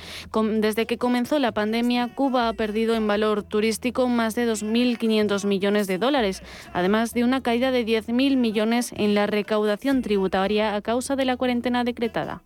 desde 0.60 0.86
que 0.86 1.00
comenzó 1.00 1.40
la 1.40 1.52
pandemia, 1.52 2.14
Cuba 2.14 2.48
ha 2.48 2.54
perdido 2.54 2.94
en 2.94 3.08
valor 3.08 3.42
turístico 3.42 4.08
más 4.08 4.36
de 4.36 4.48
2.500 4.48 5.44
millones 5.48 5.88
de 5.88 5.98
dólares, 5.98 6.44
además 6.74 7.16
de 7.16 7.24
una 7.24 7.42
caída 7.42 7.72
de 7.72 7.88
10.000 7.88 8.38
millones 8.38 8.94
en 8.96 9.16
la 9.16 9.26
recaudación 9.26 10.04
tributaria 10.04 10.76
a 10.76 10.82
causa 10.84 11.16
de 11.16 11.26
la 11.26 11.38
cuarentena 11.38 11.84
decretada. 11.84 12.44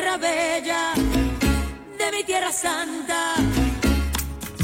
Tierra 0.00 0.16
bella, 0.16 0.92
de 1.98 2.12
mi 2.12 2.22
tierra 2.22 2.52
santa. 2.52 3.37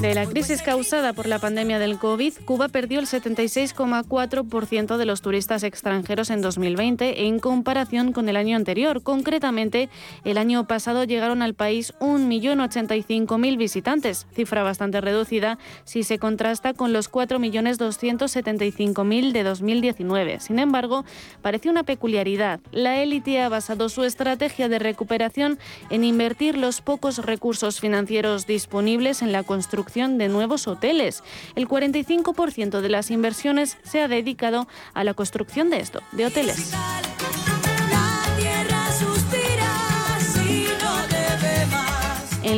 De 0.05 0.15
la 0.15 0.27
crisis 0.27 0.61
causada 0.61 1.15
por 1.15 1.27
la 1.27 1.39
pandemia 1.39 1.79
del 1.79 1.99
COVID, 1.99 2.35
Cuba 2.45 2.69
perdió 2.69 3.01
el 3.01 3.07
76,4% 3.07 4.99
de 4.99 5.07
los 5.07 5.23
turistas 5.23 5.63
extranjeros 5.63 6.29
en 6.29 6.43
2020 6.43 7.25
en 7.25 7.39
comparación 7.39 8.13
con 8.13 8.29
el 8.29 8.37
año 8.37 8.55
anterior. 8.55 9.03
Concretamente, 9.03 9.89
el 10.25 10.37
año 10.37 10.67
pasado 10.67 11.05
llegaron 11.05 11.41
al 11.41 11.55
país 11.55 11.95
1.085.000 12.01 13.57
visitantes, 13.57 14.27
cifra 14.35 14.63
bastante 14.63 15.01
reducida 15.01 15.57
si 15.85 16.03
se 16.03 16.19
contrasta 16.19 16.75
con 16.75 16.93
los 16.93 17.11
4.275.000 17.11 19.33
de 19.33 19.43
2019. 19.43 20.41
Sin 20.41 20.59
embargo, 20.59 21.07
parece 21.41 21.71
una 21.71 21.83
peculiaridad. 21.83 22.61
La 22.73 23.03
élite 23.03 23.41
ha 23.41 23.49
basado 23.49 23.89
su 23.89 24.05
estrategia 24.05 24.69
de 24.69 24.81
recuperación 24.81 25.59
en 25.89 26.05
invertir 26.05 26.59
los 26.59 26.83
pocos 26.83 27.25
recursos 27.25 27.81
financieros 27.81 28.47
disponibles 28.47 29.23
en 29.23 29.33
la 29.33 29.45
construcción 29.45 29.94
de 29.95 30.29
nuevos 30.29 30.67
hoteles. 30.67 31.23
El 31.55 31.69
45% 31.69 32.81
de 32.81 32.89
las 32.89 33.13
inversiones 33.13 33.79
se 33.85 34.03
ha 34.03 34.09
dedicado 34.09 34.67
a 34.93 35.05
la 35.05 35.15
construcción 35.15 35.71
de 35.71 35.79
esto, 35.79 36.03
de 36.13 36.27
hoteles. 36.27 36.73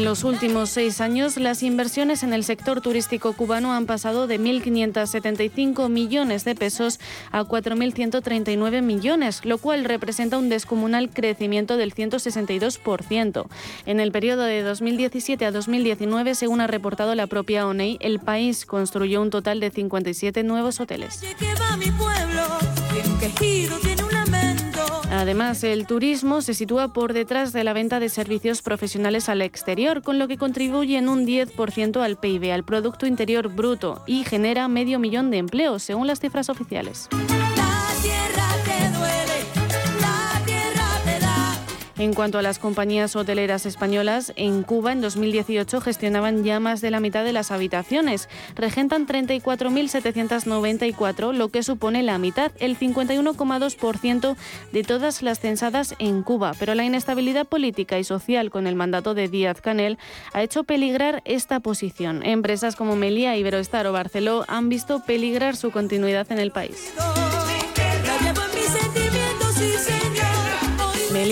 Los 0.07 0.23
últimos 0.23 0.71
seis 0.71 1.01
años, 1.01 1.37
las 1.37 1.65
inversiones 1.65 2.23
en 2.23 2.33
el 2.33 2.45
sector 2.45 2.81
turístico 2.81 3.33
cubano 3.33 3.73
han 3.73 3.87
pasado 3.87 4.29
de 4.29 4.39
1.575 4.39 5.89
millones 5.89 6.45
de 6.45 6.55
pesos 6.55 7.01
a 7.33 7.43
4.139 7.43 8.83
millones, 8.83 9.45
lo 9.45 9.59
cual 9.59 9.85
representa 9.85 10.39
un 10.39 10.49
descomunal 10.49 11.11
crecimiento 11.11 11.77
del 11.77 11.93
162%. 11.93 13.47
En 13.87 13.99
el 13.99 14.13
periodo 14.13 14.45
de 14.45 14.63
2017 14.63 15.45
a 15.45 15.51
2019, 15.51 16.37
según 16.37 16.61
ha 16.61 16.69
reportado 16.69 17.17
la 17.17 17.27
propia 17.27 17.67
ONEI, 17.67 17.99
el 18.01 18.21
país 18.21 18.65
construyó 18.65 19.21
un 19.21 19.31
total 19.31 19.59
de 19.59 19.73
57 19.73 20.45
nuevos 20.45 20.79
hoteles. 20.79 21.21
Además, 25.17 25.65
el 25.65 25.87
turismo 25.87 26.43
se 26.43 26.53
sitúa 26.53 26.89
por 26.93 27.15
detrás 27.15 27.55
de 27.55 27.65
la 27.65 27.73
venta 27.73 28.01
de 28.01 28.11
servicios 28.11 28.61
profesionales 28.61 29.31
al 29.31 29.41
exterior, 29.41 30.03
con 30.03 30.19
lo 30.19 30.29
que 30.29 30.37
contribuye 30.37 30.99
en 30.99 31.09
un 31.09 31.27
10% 31.27 32.03
al 32.03 32.19
PIB, 32.19 32.53
al 32.53 32.65
Producto 32.65 33.07
Interior 33.07 33.49
Bruto, 33.49 34.03
y 34.07 34.25
genera 34.25 34.69
medio 34.69 34.99
millón 34.99 35.31
de 35.31 35.39
empleos, 35.39 35.83
según 35.83 36.07
las 36.07 36.21
cifras 36.21 36.51
oficiales. 36.51 37.09
En 41.99 42.13
cuanto 42.13 42.39
a 42.39 42.43
las 42.43 42.59
compañías 42.59 43.17
hoteleras 43.17 43.65
españolas, 43.65 44.35
en 44.37 44.65
Cuba 44.65 44.93
en 44.93 45.01
2018 45.01 45.81
gestionaban 45.81 46.45
ya 46.45 46.61
más 46.61 46.83
de 46.83 46.91
la 46.91 47.01
mitad 47.01 47.25
de 47.25 47.33
las 47.33 47.51
habitaciones. 47.51 48.29
Regentan 48.55 49.07
34.794, 49.07 51.33
lo 51.33 51.49
que 51.49 51.63
supone 51.63 52.03
la 52.03 52.19
mitad, 52.19 52.53
el 52.59 52.79
51,2% 52.79 54.37
de 54.73 54.83
todas 54.83 55.23
las 55.23 55.41
censadas 55.41 55.95
en 55.99 56.23
Cuba. 56.23 56.53
Pero 56.59 56.75
la 56.75 56.85
inestabilidad 56.85 57.47
política 57.47 57.99
y 57.99 58.05
social 58.05 58.51
con 58.51 58.67
el 58.67 58.75
mandato 58.75 59.15
de 59.15 59.29
Díaz 59.29 59.63
Canel 59.63 59.97
ha 60.35 60.43
hecho 60.43 60.65
peligrar 60.65 61.23
esta 61.25 61.61
posición. 61.61 62.23
Empresas 62.27 62.77
como 62.77 62.95
Melia, 62.97 63.39
Iberoestar 63.39 63.87
o 63.87 63.93
Barceló 63.93 64.45
han 64.49 64.69
visto 64.69 65.03
peligrar 65.03 65.57
su 65.57 65.71
continuidad 65.71 66.31
en 66.31 66.41
el 66.41 66.51
país. 66.51 66.93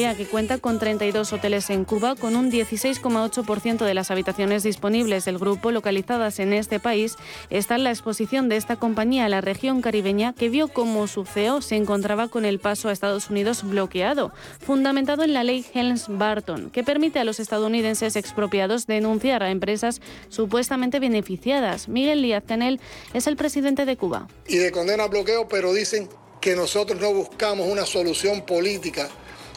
Que 0.05 0.27
cuenta 0.27 0.59
con 0.59 0.79
32 0.79 1.33
hoteles 1.33 1.71
en 1.71 1.87
Cuba, 1.87 2.15
con 2.15 2.37
un 2.37 2.53
16,8% 2.53 3.85
de 3.87 3.95
las 3.95 4.11
habitaciones 4.11 4.63
disponibles 4.63 5.25
del 5.25 5.39
grupo 5.39 5.71
localizadas 5.71 6.39
en 6.41 6.53
este 6.53 6.79
país, 6.79 7.17
está 7.49 7.77
en 7.77 7.85
la 7.85 7.91
exposición 7.91 8.51
de 8.51 8.57
esta 8.57 8.77
compañía 8.77 9.25
a 9.25 9.29
la 9.31 9.41
región 9.41 9.81
caribeña 9.81 10.35
que 10.35 10.51
vio 10.51 10.69
cómo 10.69 11.07
su 11.07 11.25
CEO 11.25 11.63
se 11.63 11.77
encontraba 11.77 12.29
con 12.29 12.45
el 12.45 12.61
paso 12.61 12.91
a 12.91 12.93
Estados 12.93 13.31
Unidos 13.31 13.65
bloqueado, 13.65 14.31
fundamentado 14.61 15.25
en 15.25 15.33
la 15.33 15.43
ley 15.43 15.65
Helms-Barton, 15.73 16.71
que 16.71 16.85
permite 16.85 17.19
a 17.19 17.25
los 17.25 17.41
estadounidenses 17.41 18.15
expropiados 18.15 18.87
denunciar 18.87 19.43
a 19.43 19.51
empresas 19.51 20.03
supuestamente 20.29 21.01
beneficiadas. 21.01 21.89
Miguel 21.89 22.21
Díaz 22.23 22.45
Canel 22.47 22.79
es 23.15 23.27
el 23.27 23.37
presidente 23.37 23.87
de 23.87 23.97
Cuba. 23.97 24.29
Y 24.47 24.59
de 24.59 24.71
condena 24.71 25.07
bloqueo, 25.07 25.49
pero 25.49 25.73
dicen 25.73 26.11
que 26.43 26.55
nosotros 26.55 27.01
no 27.01 27.11
buscamos 27.13 27.67
una 27.67 27.87
solución 27.87 28.45
política 28.45 29.09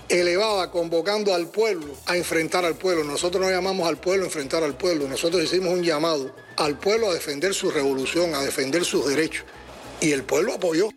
elevada 0.09 0.71
convocando 0.71 1.33
al 1.33 1.47
pueblo 1.47 1.93
a 2.05 2.17
enfrentar 2.17 2.65
al 2.65 2.75
pueblo. 2.75 3.03
Nosotros 3.03 3.43
no 3.43 3.49
llamamos 3.49 3.87
al 3.87 3.97
pueblo 3.97 4.23
a 4.23 4.27
enfrentar 4.27 4.63
al 4.63 4.75
pueblo, 4.75 5.07
nosotros 5.07 5.43
hicimos 5.43 5.73
un 5.73 5.83
llamado 5.83 6.33
al 6.57 6.77
pueblo 6.77 7.09
a 7.09 7.13
defender 7.13 7.53
su 7.53 7.71
revolución, 7.71 8.33
a 8.35 8.41
defender 8.41 8.85
sus 8.85 9.07
derechos. 9.07 9.45
Y 10.01 10.11
el 10.11 10.23
pueblo 10.23 10.53
apoyó. 10.53 10.89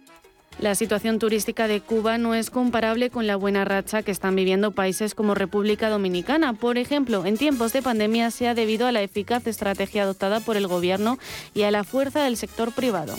La 0.58 0.74
situación 0.74 1.18
turística 1.18 1.68
de 1.68 1.80
Cuba 1.80 2.18
no 2.18 2.34
es 2.34 2.50
comparable 2.50 3.08
con 3.08 3.26
la 3.26 3.36
buena 3.36 3.64
racha 3.64 4.02
que 4.02 4.10
están 4.10 4.36
viviendo 4.36 4.72
países 4.72 5.14
como 5.14 5.34
República 5.34 5.88
Dominicana. 5.88 6.52
Por 6.52 6.76
ejemplo, 6.76 7.24
en 7.24 7.38
tiempos 7.38 7.72
de 7.72 7.80
pandemia 7.80 8.30
se 8.30 8.46
ha 8.46 8.54
debido 8.54 8.86
a 8.86 8.92
la 8.92 9.00
eficaz 9.00 9.46
estrategia 9.46 10.02
adoptada 10.02 10.40
por 10.40 10.58
el 10.58 10.66
Gobierno 10.66 11.18
y 11.54 11.62
a 11.62 11.70
la 11.70 11.82
fuerza 11.82 12.24
del 12.24 12.36
sector 12.36 12.72
privado. 12.74 13.16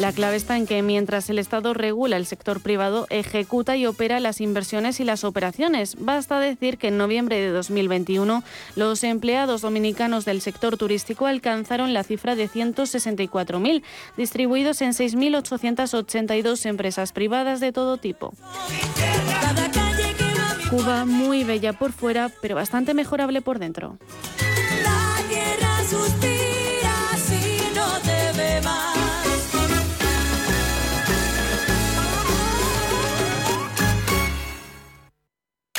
La 0.00 0.14
clave 0.14 0.36
está 0.36 0.56
en 0.56 0.66
que 0.66 0.80
mientras 0.80 1.28
el 1.28 1.38
Estado 1.38 1.74
regula 1.74 2.16
el 2.16 2.24
sector 2.24 2.62
privado, 2.62 3.06
ejecuta 3.10 3.76
y 3.76 3.84
opera 3.84 4.18
las 4.18 4.40
inversiones 4.40 4.98
y 4.98 5.04
las 5.04 5.24
operaciones. 5.24 5.94
Basta 5.98 6.40
decir 6.40 6.78
que 6.78 6.88
en 6.88 6.96
noviembre 6.96 7.38
de 7.38 7.50
2021 7.50 8.42
los 8.76 9.04
empleados 9.04 9.60
dominicanos 9.60 10.24
del 10.24 10.40
sector 10.40 10.78
turístico 10.78 11.26
alcanzaron 11.26 11.92
la 11.92 12.02
cifra 12.02 12.34
de 12.34 12.48
164.000, 12.48 13.82
distribuidos 14.16 14.80
en 14.80 14.92
6.882 14.92 16.64
empresas 16.64 17.12
privadas 17.12 17.60
de 17.60 17.70
todo 17.70 17.98
tipo. 17.98 18.32
Cuba 20.70 21.04
muy 21.04 21.44
bella 21.44 21.74
por 21.74 21.92
fuera, 21.92 22.30
pero 22.40 22.54
bastante 22.54 22.94
mejorable 22.94 23.42
por 23.42 23.58
dentro. 23.58 23.98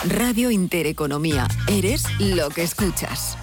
Radio 0.09 0.49
Intereconomía. 0.49 1.47
Eres 1.67 2.05
lo 2.19 2.49
que 2.49 2.63
escuchas. 2.63 3.37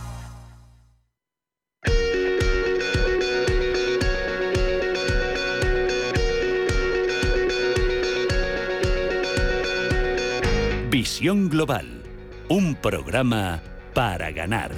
Visión 10.91 11.49
Global. 11.49 12.03
Un 12.49 12.75
programa 12.75 13.63
para 13.95 14.33
ganar. 14.33 14.73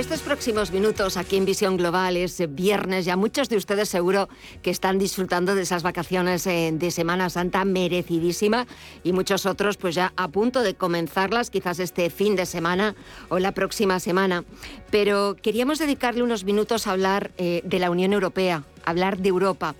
Estos 0.00 0.22
próximos 0.22 0.72
minutos, 0.72 1.18
aquí 1.18 1.36
en 1.36 1.44
Visión 1.44 1.76
Global, 1.76 2.16
es 2.16 2.42
viernes, 2.54 3.04
ya 3.04 3.16
muchos 3.16 3.50
de 3.50 3.58
ustedes 3.58 3.90
seguro 3.90 4.30
que 4.62 4.70
están 4.70 4.98
disfrutando 4.98 5.54
de 5.54 5.60
esas 5.60 5.82
vacaciones 5.82 6.46
eh, 6.46 6.70
de 6.72 6.90
Semana 6.90 7.28
Santa 7.28 7.66
merecidísima 7.66 8.66
y 9.04 9.12
muchos 9.12 9.44
otros 9.44 9.76
pues 9.76 9.94
ya 9.94 10.14
a 10.16 10.28
punto 10.28 10.62
de 10.62 10.72
comenzarlas, 10.72 11.50
quizás 11.50 11.80
este 11.80 12.08
fin 12.08 12.34
de 12.34 12.46
semana 12.46 12.94
o 13.28 13.38
la 13.38 13.52
próxima 13.52 14.00
semana. 14.00 14.44
Pero 14.90 15.36
queríamos 15.36 15.78
dedicarle 15.78 16.22
unos 16.22 16.44
minutos 16.44 16.86
a 16.86 16.92
hablar 16.92 17.32
eh, 17.36 17.60
de 17.64 17.78
la 17.78 17.90
Unión 17.90 18.14
Europea, 18.14 18.64
hablar 18.86 19.18
de 19.18 19.28
Europa. 19.28 19.74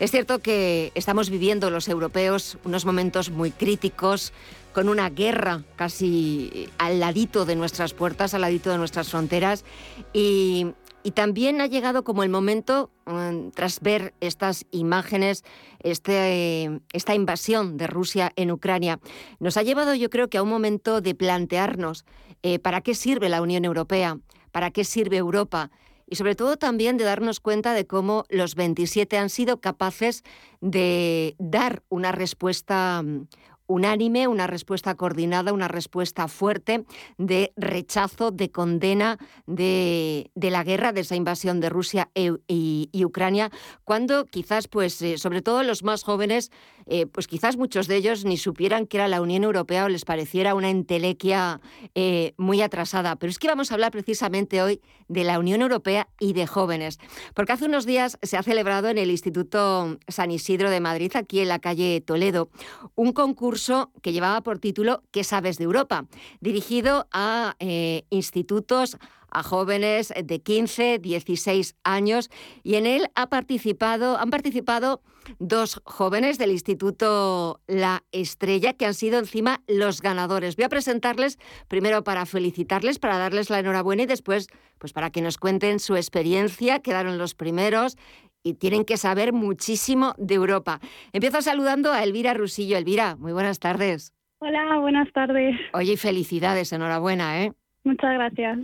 Es 0.00 0.10
cierto 0.10 0.40
que 0.40 0.92
estamos 0.94 1.30
viviendo 1.30 1.70
los 1.70 1.88
europeos 1.88 2.58
unos 2.64 2.84
momentos 2.84 3.30
muy 3.30 3.52
críticos, 3.52 4.34
con 4.72 4.88
una 4.88 5.10
guerra 5.10 5.62
casi 5.76 6.68
al 6.78 7.00
ladito 7.00 7.44
de 7.44 7.56
nuestras 7.56 7.94
puertas, 7.94 8.34
al 8.34 8.42
ladito 8.42 8.70
de 8.70 8.78
nuestras 8.78 9.08
fronteras. 9.10 9.64
Y, 10.12 10.72
también 11.14 11.60
ha 11.60 11.66
llegado 11.66 12.04
como 12.04 12.22
el 12.22 12.28
momento, 12.28 12.88
mm, 13.06 13.48
tras 13.56 13.80
ver 13.80 14.14
estas 14.20 14.66
imágenes, 14.70 15.42
este, 15.80 16.80
esta 16.92 17.16
invasión 17.16 17.76
de 17.76 17.88
Rusia 17.88 18.30
en 18.36 18.52
Ucrania, 18.52 19.00
nos 19.40 19.56
ha 19.56 19.64
llevado 19.64 19.96
yo 19.96 20.10
creo 20.10 20.28
que 20.28 20.38
a 20.38 20.44
un 20.44 20.48
momento 20.48 21.00
de 21.00 21.16
plantearnos 21.16 22.04
eh, 22.44 22.60
para 22.60 22.82
qué 22.82 22.94
sirve 22.94 23.28
la 23.28 23.42
Unión 23.42 23.64
Europea, 23.64 24.18
para 24.52 24.70
qué 24.70 24.84
sirve 24.84 25.16
Europa 25.16 25.72
y 26.12 26.16
sobre 26.16 26.34
todo 26.34 26.58
también 26.58 26.98
de 26.98 27.04
darnos 27.04 27.40
cuenta 27.40 27.72
de 27.72 27.86
cómo 27.86 28.26
los 28.28 28.54
27 28.54 29.16
han 29.16 29.30
sido 29.30 29.62
capaces 29.62 30.24
de 30.60 31.34
dar 31.38 31.82
una 31.88 32.12
respuesta 32.12 33.02
mm, 33.02 33.28
unánime, 33.72 34.28
una 34.28 34.46
respuesta 34.46 34.94
coordinada, 34.94 35.52
una 35.52 35.68
respuesta 35.68 36.28
fuerte 36.28 36.84
de 37.18 37.52
rechazo, 37.56 38.30
de 38.30 38.50
condena 38.50 39.18
de, 39.46 40.30
la 40.34 40.62
guerra, 40.62 40.92
de 40.92 41.00
esa 41.00 41.16
invasión 41.16 41.60
de 41.60 41.70
Rusia 41.70 42.10
e, 42.14 42.32
y, 42.46 43.04
Ucrania, 43.04 43.50
cuando 43.84 44.26
quizás, 44.26 44.68
pues, 44.68 45.00
eh, 45.02 45.18
sobre 45.18 45.42
todo 45.42 45.62
los 45.62 45.82
más 45.82 46.04
jóvenes, 46.04 46.50
eh, 46.86 47.06
pues 47.06 47.26
quizás 47.26 47.56
muchos 47.56 47.86
de 47.86 47.96
ellos 47.96 48.24
ni 48.24 48.36
supieran 48.36 48.86
que 48.86 48.98
era 48.98 49.08
la 49.08 49.20
Unión 49.20 49.44
Europea 49.44 49.84
o 49.84 49.88
les 49.88 50.04
pareciera 50.04 50.54
una 50.54 50.68
entelequia 50.68 51.60
eh, 51.94 52.34
muy 52.36 52.60
atrasada. 52.60 53.16
Pero 53.16 53.30
es 53.30 53.38
que 53.38 53.48
vamos 53.48 53.70
a 53.70 53.74
hablar 53.74 53.92
precisamente 53.92 54.62
hoy 54.62 54.80
de 55.08 55.24
la 55.24 55.38
Unión 55.38 55.62
Europea 55.62 56.08
y 56.20 56.32
de 56.32 56.46
jóvenes, 56.46 56.98
porque 57.34 57.52
hace 57.52 57.66
unos 57.66 57.86
días 57.86 58.18
se 58.22 58.36
ha 58.36 58.42
celebrado 58.42 58.88
en 58.88 58.98
el 58.98 59.10
Instituto 59.10 59.98
San 60.08 60.30
Isidro 60.30 60.70
de 60.70 60.80
Madrid, 60.80 61.12
aquí 61.14 61.40
en 61.40 61.48
la 61.48 61.58
calle 61.58 62.00
Toledo, 62.00 62.50
un 62.94 63.12
concurso 63.12 63.61
que 64.02 64.12
llevaba 64.12 64.42
por 64.42 64.58
título 64.58 65.02
¿Qué 65.10 65.24
sabes 65.24 65.58
de 65.58 65.64
Europa?, 65.64 66.06
dirigido 66.40 67.06
a 67.12 67.56
eh, 67.58 68.04
institutos 68.10 68.96
a 69.32 69.42
jóvenes 69.42 70.12
de 70.22 70.40
15, 70.40 70.98
16 70.98 71.76
años 71.84 72.30
y 72.62 72.74
en 72.74 72.86
él 72.86 73.08
ha 73.14 73.28
participado, 73.28 74.18
han 74.18 74.30
participado 74.30 75.00
dos 75.38 75.80
jóvenes 75.84 76.36
del 76.36 76.50
Instituto 76.50 77.60
La 77.66 78.04
Estrella 78.12 78.74
que 78.74 78.86
han 78.86 78.94
sido 78.94 79.18
encima 79.18 79.62
los 79.66 80.02
ganadores. 80.02 80.56
Voy 80.56 80.64
a 80.64 80.68
presentarles 80.68 81.38
primero 81.68 82.04
para 82.04 82.26
felicitarles, 82.26 82.98
para 82.98 83.18
darles 83.18 83.48
la 83.48 83.60
enhorabuena 83.60 84.02
y 84.02 84.06
después 84.06 84.48
pues 84.78 84.92
para 84.92 85.10
que 85.10 85.22
nos 85.22 85.38
cuenten 85.38 85.78
su 85.78 85.94
experiencia, 85.94 86.80
quedaron 86.80 87.16
los 87.16 87.34
primeros 87.34 87.96
y 88.42 88.54
tienen 88.54 88.84
que 88.84 88.96
saber 88.96 89.32
muchísimo 89.32 90.14
de 90.18 90.34
Europa. 90.34 90.80
Empiezo 91.12 91.42
saludando 91.42 91.92
a 91.92 92.02
Elvira 92.02 92.34
Rusillo. 92.34 92.76
Elvira, 92.76 93.16
muy 93.16 93.32
buenas 93.32 93.58
tardes. 93.58 94.12
Hola, 94.38 94.78
buenas 94.78 95.12
tardes. 95.12 95.54
Oye, 95.72 95.96
felicidades, 95.96 96.72
enhorabuena, 96.72 97.42
¿eh? 97.44 97.52
Muchas 97.84 98.14
gracias. 98.14 98.58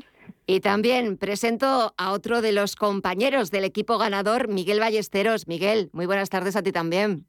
Y 0.46 0.60
también 0.60 1.18
presento 1.18 1.94
a 1.96 2.12
otro 2.12 2.40
de 2.40 2.52
los 2.52 2.74
compañeros 2.74 3.50
del 3.50 3.64
equipo 3.64 3.98
ganador, 3.98 4.48
Miguel 4.48 4.80
Ballesteros. 4.80 5.46
Miguel, 5.46 5.90
muy 5.92 6.06
buenas 6.06 6.30
tardes 6.30 6.56
a 6.56 6.62
ti 6.62 6.72
también. 6.72 7.26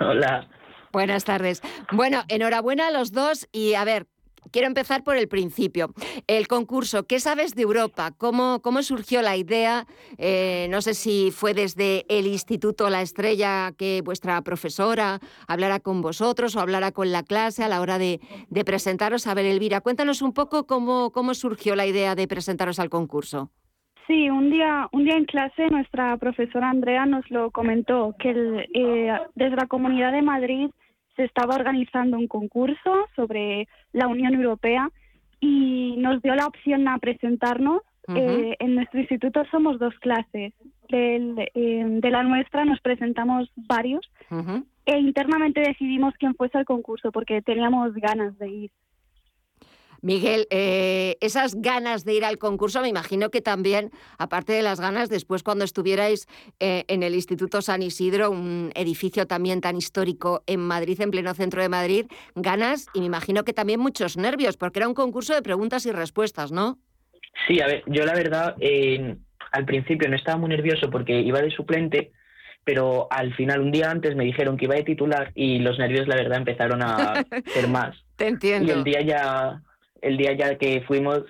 Hola. 0.00 0.48
Buenas 0.92 1.24
tardes. 1.24 1.62
Bueno, 1.92 2.22
enhorabuena 2.28 2.88
a 2.88 2.90
los 2.90 3.12
dos 3.12 3.48
y 3.52 3.74
a 3.74 3.84
ver, 3.84 4.06
Quiero 4.52 4.66
empezar 4.66 5.04
por 5.04 5.16
el 5.16 5.28
principio. 5.28 5.90
El 6.26 6.48
concurso, 6.48 7.06
¿qué 7.06 7.20
sabes 7.20 7.54
de 7.54 7.62
Europa? 7.62 8.10
¿Cómo, 8.16 8.60
cómo 8.62 8.82
surgió 8.82 9.22
la 9.22 9.36
idea? 9.36 9.86
Eh, 10.18 10.66
no 10.70 10.80
sé 10.80 10.94
si 10.94 11.30
fue 11.30 11.54
desde 11.54 12.04
el 12.08 12.26
Instituto 12.26 12.90
La 12.90 13.02
Estrella 13.02 13.72
que 13.76 14.02
vuestra 14.04 14.40
profesora 14.42 15.20
hablara 15.46 15.80
con 15.80 16.02
vosotros 16.02 16.56
o 16.56 16.60
hablara 16.60 16.92
con 16.92 17.12
la 17.12 17.22
clase 17.22 17.62
a 17.62 17.68
la 17.68 17.80
hora 17.80 17.98
de, 17.98 18.20
presentaros. 18.64 19.26
A 19.26 19.34
ver, 19.34 19.46
Elvira, 19.46 19.80
cuéntanos 19.80 20.22
un 20.22 20.32
poco 20.32 20.66
cómo, 20.66 21.10
cómo 21.12 21.34
surgió 21.34 21.76
la 21.76 21.86
idea 21.86 22.14
de 22.14 22.28
presentaros 22.28 22.78
al 22.78 22.90
concurso. 22.90 23.50
Sí, 24.06 24.28
un 24.28 24.50
día, 24.50 24.88
un 24.90 25.04
día 25.04 25.16
en 25.16 25.24
clase 25.24 25.68
nuestra 25.68 26.16
profesora 26.16 26.70
Andrea 26.70 27.06
nos 27.06 27.30
lo 27.30 27.52
comentó, 27.52 28.16
que 28.18 28.30
eh, 28.74 29.12
desde 29.36 29.56
la 29.56 29.68
Comunidad 29.68 30.12
de 30.12 30.22
Madrid 30.22 30.70
se 31.14 31.24
estaba 31.24 31.54
organizando 31.54 32.16
un 32.16 32.26
concurso 32.26 33.06
sobre 33.14 33.68
la 33.92 34.08
Unión 34.08 34.34
Europea 34.34 34.90
y 35.40 35.94
nos 35.98 36.22
dio 36.22 36.34
la 36.34 36.46
opción 36.46 36.86
a 36.88 36.98
presentarnos. 36.98 37.82
Eh, 38.12 38.56
en 38.58 38.74
nuestro 38.74 38.98
instituto 38.98 39.44
somos 39.50 39.78
dos 39.78 39.94
clases. 40.00 40.52
Eh, 40.88 41.46
de 41.54 42.10
la 42.10 42.24
nuestra 42.24 42.64
nos 42.64 42.80
presentamos 42.80 43.48
varios 43.54 44.10
e 44.86 44.98
internamente 44.98 45.60
decidimos 45.60 46.14
quién 46.18 46.34
fuese 46.34 46.58
al 46.58 46.64
concurso 46.64 47.12
porque 47.12 47.42
teníamos 47.42 47.94
ganas 47.94 48.36
de 48.38 48.48
ir. 48.48 48.70
Miguel, 50.02 50.46
eh, 50.50 51.16
esas 51.20 51.54
ganas 51.56 52.04
de 52.04 52.14
ir 52.14 52.24
al 52.24 52.38
concurso, 52.38 52.80
me 52.80 52.88
imagino 52.88 53.30
que 53.30 53.40
también, 53.40 53.90
aparte 54.18 54.52
de 54.52 54.62
las 54.62 54.80
ganas, 54.80 55.08
después 55.08 55.42
cuando 55.42 55.64
estuvierais 55.64 56.26
eh, 56.58 56.84
en 56.88 57.02
el 57.02 57.14
Instituto 57.14 57.62
San 57.62 57.82
Isidro, 57.82 58.30
un 58.30 58.72
edificio 58.74 59.26
también 59.26 59.60
tan 59.60 59.76
histórico 59.76 60.42
en 60.46 60.60
Madrid, 60.60 61.00
en 61.00 61.10
pleno 61.10 61.34
centro 61.34 61.62
de 61.62 61.68
Madrid, 61.68 62.06
ganas 62.34 62.86
y 62.94 63.00
me 63.00 63.06
imagino 63.06 63.44
que 63.44 63.52
también 63.52 63.80
muchos 63.80 64.16
nervios, 64.16 64.56
porque 64.56 64.78
era 64.78 64.88
un 64.88 64.94
concurso 64.94 65.34
de 65.34 65.42
preguntas 65.42 65.84
y 65.86 65.92
respuestas, 65.92 66.52
¿no? 66.52 66.78
Sí, 67.46 67.60
a 67.60 67.66
ver, 67.66 67.82
yo 67.86 68.04
la 68.04 68.14
verdad, 68.14 68.56
al 69.52 69.64
principio 69.64 70.08
no 70.08 70.16
estaba 70.16 70.38
muy 70.38 70.48
nervioso 70.48 70.90
porque 70.90 71.20
iba 71.20 71.40
de 71.40 71.50
suplente, 71.50 72.12
pero 72.64 73.08
al 73.10 73.34
final, 73.34 73.60
un 73.60 73.72
día 73.72 73.90
antes, 73.90 74.14
me 74.16 74.24
dijeron 74.24 74.56
que 74.56 74.66
iba 74.66 74.74
de 74.74 74.84
titular 74.84 75.32
y 75.34 75.58
los 75.60 75.78
nervios, 75.78 76.06
la 76.08 76.16
verdad, 76.16 76.38
empezaron 76.38 76.82
a 76.82 77.24
ser 77.46 77.68
más. 77.68 77.96
Te 78.16 78.28
entiendo. 78.28 78.70
Y 78.70 78.74
el 78.74 78.84
día 78.84 79.00
ya 79.00 79.62
el 80.02 80.16
día 80.16 80.32
ya 80.32 80.56
que 80.56 80.82
fuimos 80.82 81.22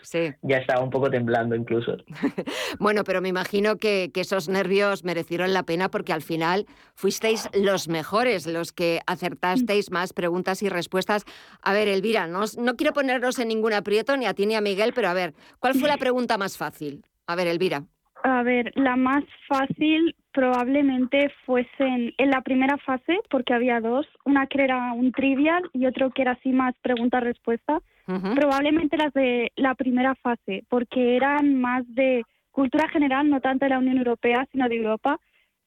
ya 0.42 0.56
estaba 0.58 0.82
un 0.82 0.90
poco 0.90 1.10
temblando 1.10 1.54
incluso. 1.54 1.96
bueno, 2.78 3.04
pero 3.04 3.20
me 3.20 3.28
imagino 3.28 3.76
que, 3.76 4.10
esos 4.20 4.50
nervios 4.50 5.02
merecieron 5.02 5.54
la 5.54 5.62
pena 5.62 5.88
porque 5.88 6.12
al 6.12 6.20
final 6.20 6.66
fuisteis 6.94 7.48
los 7.54 7.88
mejores, 7.88 8.46
los 8.46 8.70
que 8.70 9.00
acertasteis 9.06 9.90
más 9.90 10.12
preguntas 10.12 10.62
y 10.62 10.68
respuestas. 10.68 11.24
A 11.62 11.72
ver, 11.72 11.88
Elvira, 11.88 12.26
no, 12.26 12.42
no 12.58 12.76
quiero 12.76 12.92
ponernos 12.92 13.38
en 13.38 13.48
ningún 13.48 13.72
aprieto, 13.72 14.16
ni 14.18 14.26
a 14.26 14.34
ti 14.34 14.44
ni 14.44 14.56
a 14.56 14.60
Miguel, 14.60 14.92
pero 14.94 15.08
a 15.08 15.14
ver, 15.14 15.32
¿cuál 15.58 15.74
fue 15.74 15.88
la 15.88 15.96
pregunta 15.98 16.36
más 16.36 16.58
fácil? 16.58 17.02
A 17.26 17.34
ver, 17.34 17.46
Elvira. 17.46 17.84
A 18.22 18.42
ver, 18.42 18.72
la 18.74 18.96
más 18.96 19.24
fácil 19.48 20.14
probablemente 20.32 21.32
fuesen 21.46 22.12
en 22.16 22.30
la 22.30 22.42
primera 22.42 22.76
fase, 22.78 23.18
porque 23.30 23.54
había 23.54 23.80
dos, 23.80 24.06
una 24.24 24.46
que 24.46 24.62
era 24.62 24.92
un 24.92 25.12
trivial 25.12 25.62
y 25.72 25.86
otro 25.86 26.10
que 26.10 26.22
era 26.22 26.32
así 26.32 26.50
más 26.52 26.74
pregunta-respuesta. 26.82 27.80
Probablemente 28.06 28.96
las 28.96 29.12
de 29.12 29.52
la 29.56 29.74
primera 29.74 30.14
fase, 30.16 30.64
porque 30.68 31.16
eran 31.16 31.60
más 31.60 31.84
de 31.88 32.24
cultura 32.50 32.88
general, 32.88 33.30
no 33.30 33.40
tanto 33.40 33.64
de 33.64 33.70
la 33.70 33.78
Unión 33.78 33.98
Europea, 33.98 34.46
sino 34.50 34.68
de 34.68 34.76
Europa, 34.76 35.18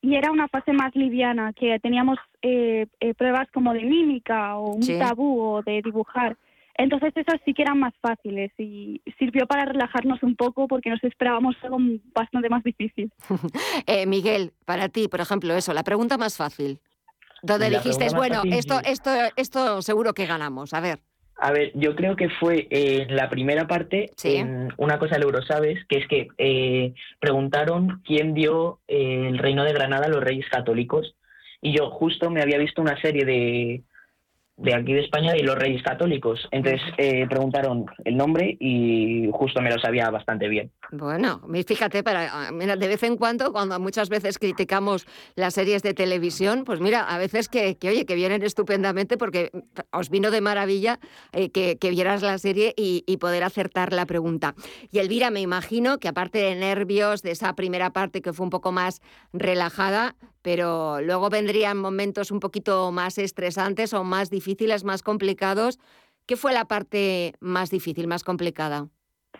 y 0.01 0.15
era 0.15 0.31
una 0.31 0.49
fase 0.49 0.73
más 0.73 0.93
liviana, 0.95 1.53
que 1.53 1.79
teníamos 1.79 2.19
eh, 2.41 2.87
eh, 2.99 3.13
pruebas 3.13 3.47
como 3.53 3.73
de 3.73 3.83
mímica 3.83 4.57
o 4.57 4.73
un 4.73 4.99
tabú 4.99 5.39
o 5.39 5.61
de 5.63 5.81
dibujar. 5.81 6.37
Entonces 6.75 7.13
esas 7.15 7.39
sí 7.45 7.53
que 7.53 7.61
eran 7.61 7.79
más 7.79 7.93
fáciles 8.01 8.51
y 8.57 9.01
sirvió 9.17 9.45
para 9.45 9.63
relajarnos 9.63 10.21
un 10.23 10.35
poco 10.35 10.67
porque 10.67 10.89
nos 10.89 11.03
esperábamos 11.03 11.55
algo 11.61 11.77
bastante 12.13 12.49
más 12.49 12.63
difícil. 12.63 13.11
eh, 13.87 14.05
Miguel, 14.05 14.51
para 14.65 14.89
ti, 14.89 15.07
por 15.07 15.21
ejemplo, 15.21 15.53
eso, 15.53 15.73
la 15.73 15.83
pregunta 15.83 16.17
más 16.17 16.35
fácil. 16.35 16.79
Donde 17.41 17.69
dijiste, 17.69 18.07
bueno, 18.15 18.41
esto, 18.45 18.79
esto, 18.85 19.11
esto 19.35 19.81
seguro 19.81 20.13
que 20.13 20.25
ganamos. 20.25 20.73
A 20.73 20.79
ver. 20.79 20.99
A 21.37 21.51
ver, 21.51 21.71
yo 21.73 21.95
creo 21.95 22.15
que 22.15 22.29
fue 22.29 22.67
en 22.69 23.15
la 23.15 23.29
primera 23.29 23.67
parte, 23.67 24.11
en 24.23 24.71
una 24.77 24.99
cosa 24.99 25.15
del 25.15 25.23
Eurosabes, 25.23 25.83
que 25.87 25.97
es 25.97 26.07
que 26.07 26.27
eh, 26.37 26.93
preguntaron 27.19 28.01
quién 28.05 28.33
dio 28.33 28.79
eh, 28.87 29.27
el 29.29 29.37
reino 29.37 29.63
de 29.63 29.73
Granada 29.73 30.05
a 30.05 30.09
los 30.09 30.23
reyes 30.23 30.47
católicos. 30.49 31.15
Y 31.61 31.75
yo 31.75 31.89
justo 31.89 32.29
me 32.29 32.41
había 32.41 32.57
visto 32.57 32.81
una 32.81 32.99
serie 33.01 33.25
de, 33.25 33.83
de 34.63 34.73
aquí 34.73 34.93
de 34.93 35.01
España 35.01 35.35
y 35.35 35.43
los 35.43 35.57
reyes 35.57 35.83
católicos. 35.83 36.47
Entonces 36.51 36.81
eh, 36.97 37.27
preguntaron 37.27 37.85
el 38.05 38.15
nombre 38.15 38.55
y 38.59 39.29
justo 39.33 39.61
me 39.61 39.69
lo 39.69 39.77
sabía 39.77 40.09
bastante 40.09 40.47
bien. 40.47 40.71
Bueno, 40.91 41.41
fíjate, 41.67 42.01
para, 42.01 42.29
ah, 42.31 42.51
de 42.51 42.87
vez 42.87 43.03
en 43.03 43.17
cuando, 43.17 43.51
cuando 43.51 43.77
muchas 43.79 44.07
veces 44.09 44.39
criticamos 44.39 45.05
las 45.35 45.53
series 45.53 45.83
de 45.83 45.93
televisión, 45.93 46.63
pues 46.63 46.79
mira, 46.79 47.01
a 47.01 47.17
veces 47.17 47.49
que, 47.49 47.77
oye, 47.83 48.05
que 48.05 48.15
vienen 48.15 48.41
estupendamente 48.41 49.17
porque 49.17 49.51
os 49.91 50.09
vino 50.09 50.31
de 50.31 50.39
maravilla 50.39 50.99
eh, 51.33 51.49
que, 51.49 51.77
vieras 51.93 52.23
la 52.23 52.37
serie 52.39 52.73
y, 52.75 53.03
y, 53.05 53.17
poder 53.17 53.43
acertar 53.43 53.93
la 53.93 54.07
pregunta. 54.07 54.55
Y 54.91 54.97
Elvira, 54.97 55.29
me 55.29 55.41
imagino 55.41 55.99
que 55.99 56.07
aparte 56.07 56.39
de 56.39 56.55
nervios, 56.55 57.21
de 57.21 57.31
esa 57.31 57.53
primera 57.53 57.91
parte 57.91 58.21
que 58.21 58.33
fue 58.33 58.45
un 58.45 58.49
poco 58.49 58.71
más 58.71 59.01
relajada, 59.31 60.15
pero 60.43 61.01
luego 61.01 61.29
vendrían 61.29 61.79
momentos 61.79 62.29
un 62.29 62.39
poquito 62.39 62.91
más 62.91 63.17
estresantes 63.17 63.93
o 63.93 64.03
más 64.03 64.29
difíciles, 64.29 64.83
más 64.83 65.01
complicados. 65.01 65.79
¿Qué 66.27 66.35
fue 66.37 66.53
la 66.53 66.65
parte 66.65 67.33
más 67.39 67.71
difícil, 67.71 68.07
más 68.07 68.23
complicada? 68.23 68.89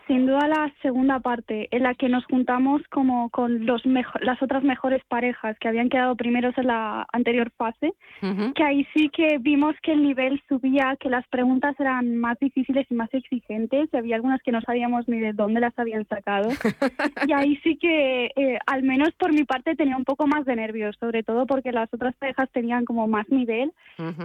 Sin 0.06 0.26
duda 0.26 0.46
la 0.48 0.70
segunda 0.82 1.18
parte, 1.20 1.68
en 1.70 1.82
la 1.82 1.94
que 1.94 2.10
nos 2.10 2.26
juntamos 2.26 2.82
como 2.90 3.30
con 3.30 3.64
los 3.64 3.82
las 4.20 4.42
otras 4.42 4.62
mejores 4.62 5.02
parejas 5.08 5.56
que 5.58 5.68
habían 5.68 5.88
quedado 5.88 6.14
primeros 6.14 6.56
en 6.58 6.66
la 6.66 7.06
anterior 7.12 7.50
fase, 7.56 7.94
que 8.54 8.62
ahí 8.62 8.86
sí 8.94 9.08
que 9.08 9.38
vimos 9.40 9.74
que 9.82 9.92
el 9.92 10.02
nivel 10.02 10.42
subía, 10.46 10.96
que 11.00 11.08
las 11.08 11.26
preguntas 11.28 11.74
eran 11.80 12.16
más 12.16 12.38
difíciles 12.38 12.86
y 12.90 12.94
más 12.94 13.12
exigentes, 13.14 13.88
y 13.92 13.96
había 13.96 14.16
algunas 14.16 14.42
que 14.42 14.52
no 14.52 14.60
sabíamos 14.60 15.08
ni 15.08 15.20
de 15.20 15.32
dónde 15.32 15.60
las 15.60 15.78
habían 15.78 16.06
sacado. 16.06 16.50
y 17.26 17.32
ahí 17.32 17.56
sí 17.62 17.78
que, 17.78 18.30
eh, 18.36 18.58
al 18.66 18.82
menos 18.82 19.10
por 19.18 19.32
mi 19.32 19.44
parte, 19.44 19.74
tenía 19.74 19.96
un 19.96 20.04
poco 20.04 20.26
más 20.26 20.44
de 20.44 20.56
nervios, 20.56 20.96
sobre 21.00 21.22
todo 21.22 21.46
porque 21.46 21.72
las 21.72 21.92
otras 21.94 22.14
parejas 22.16 22.50
tenían 22.52 22.84
como 22.84 23.06
más 23.06 23.26
nivel 23.30 23.72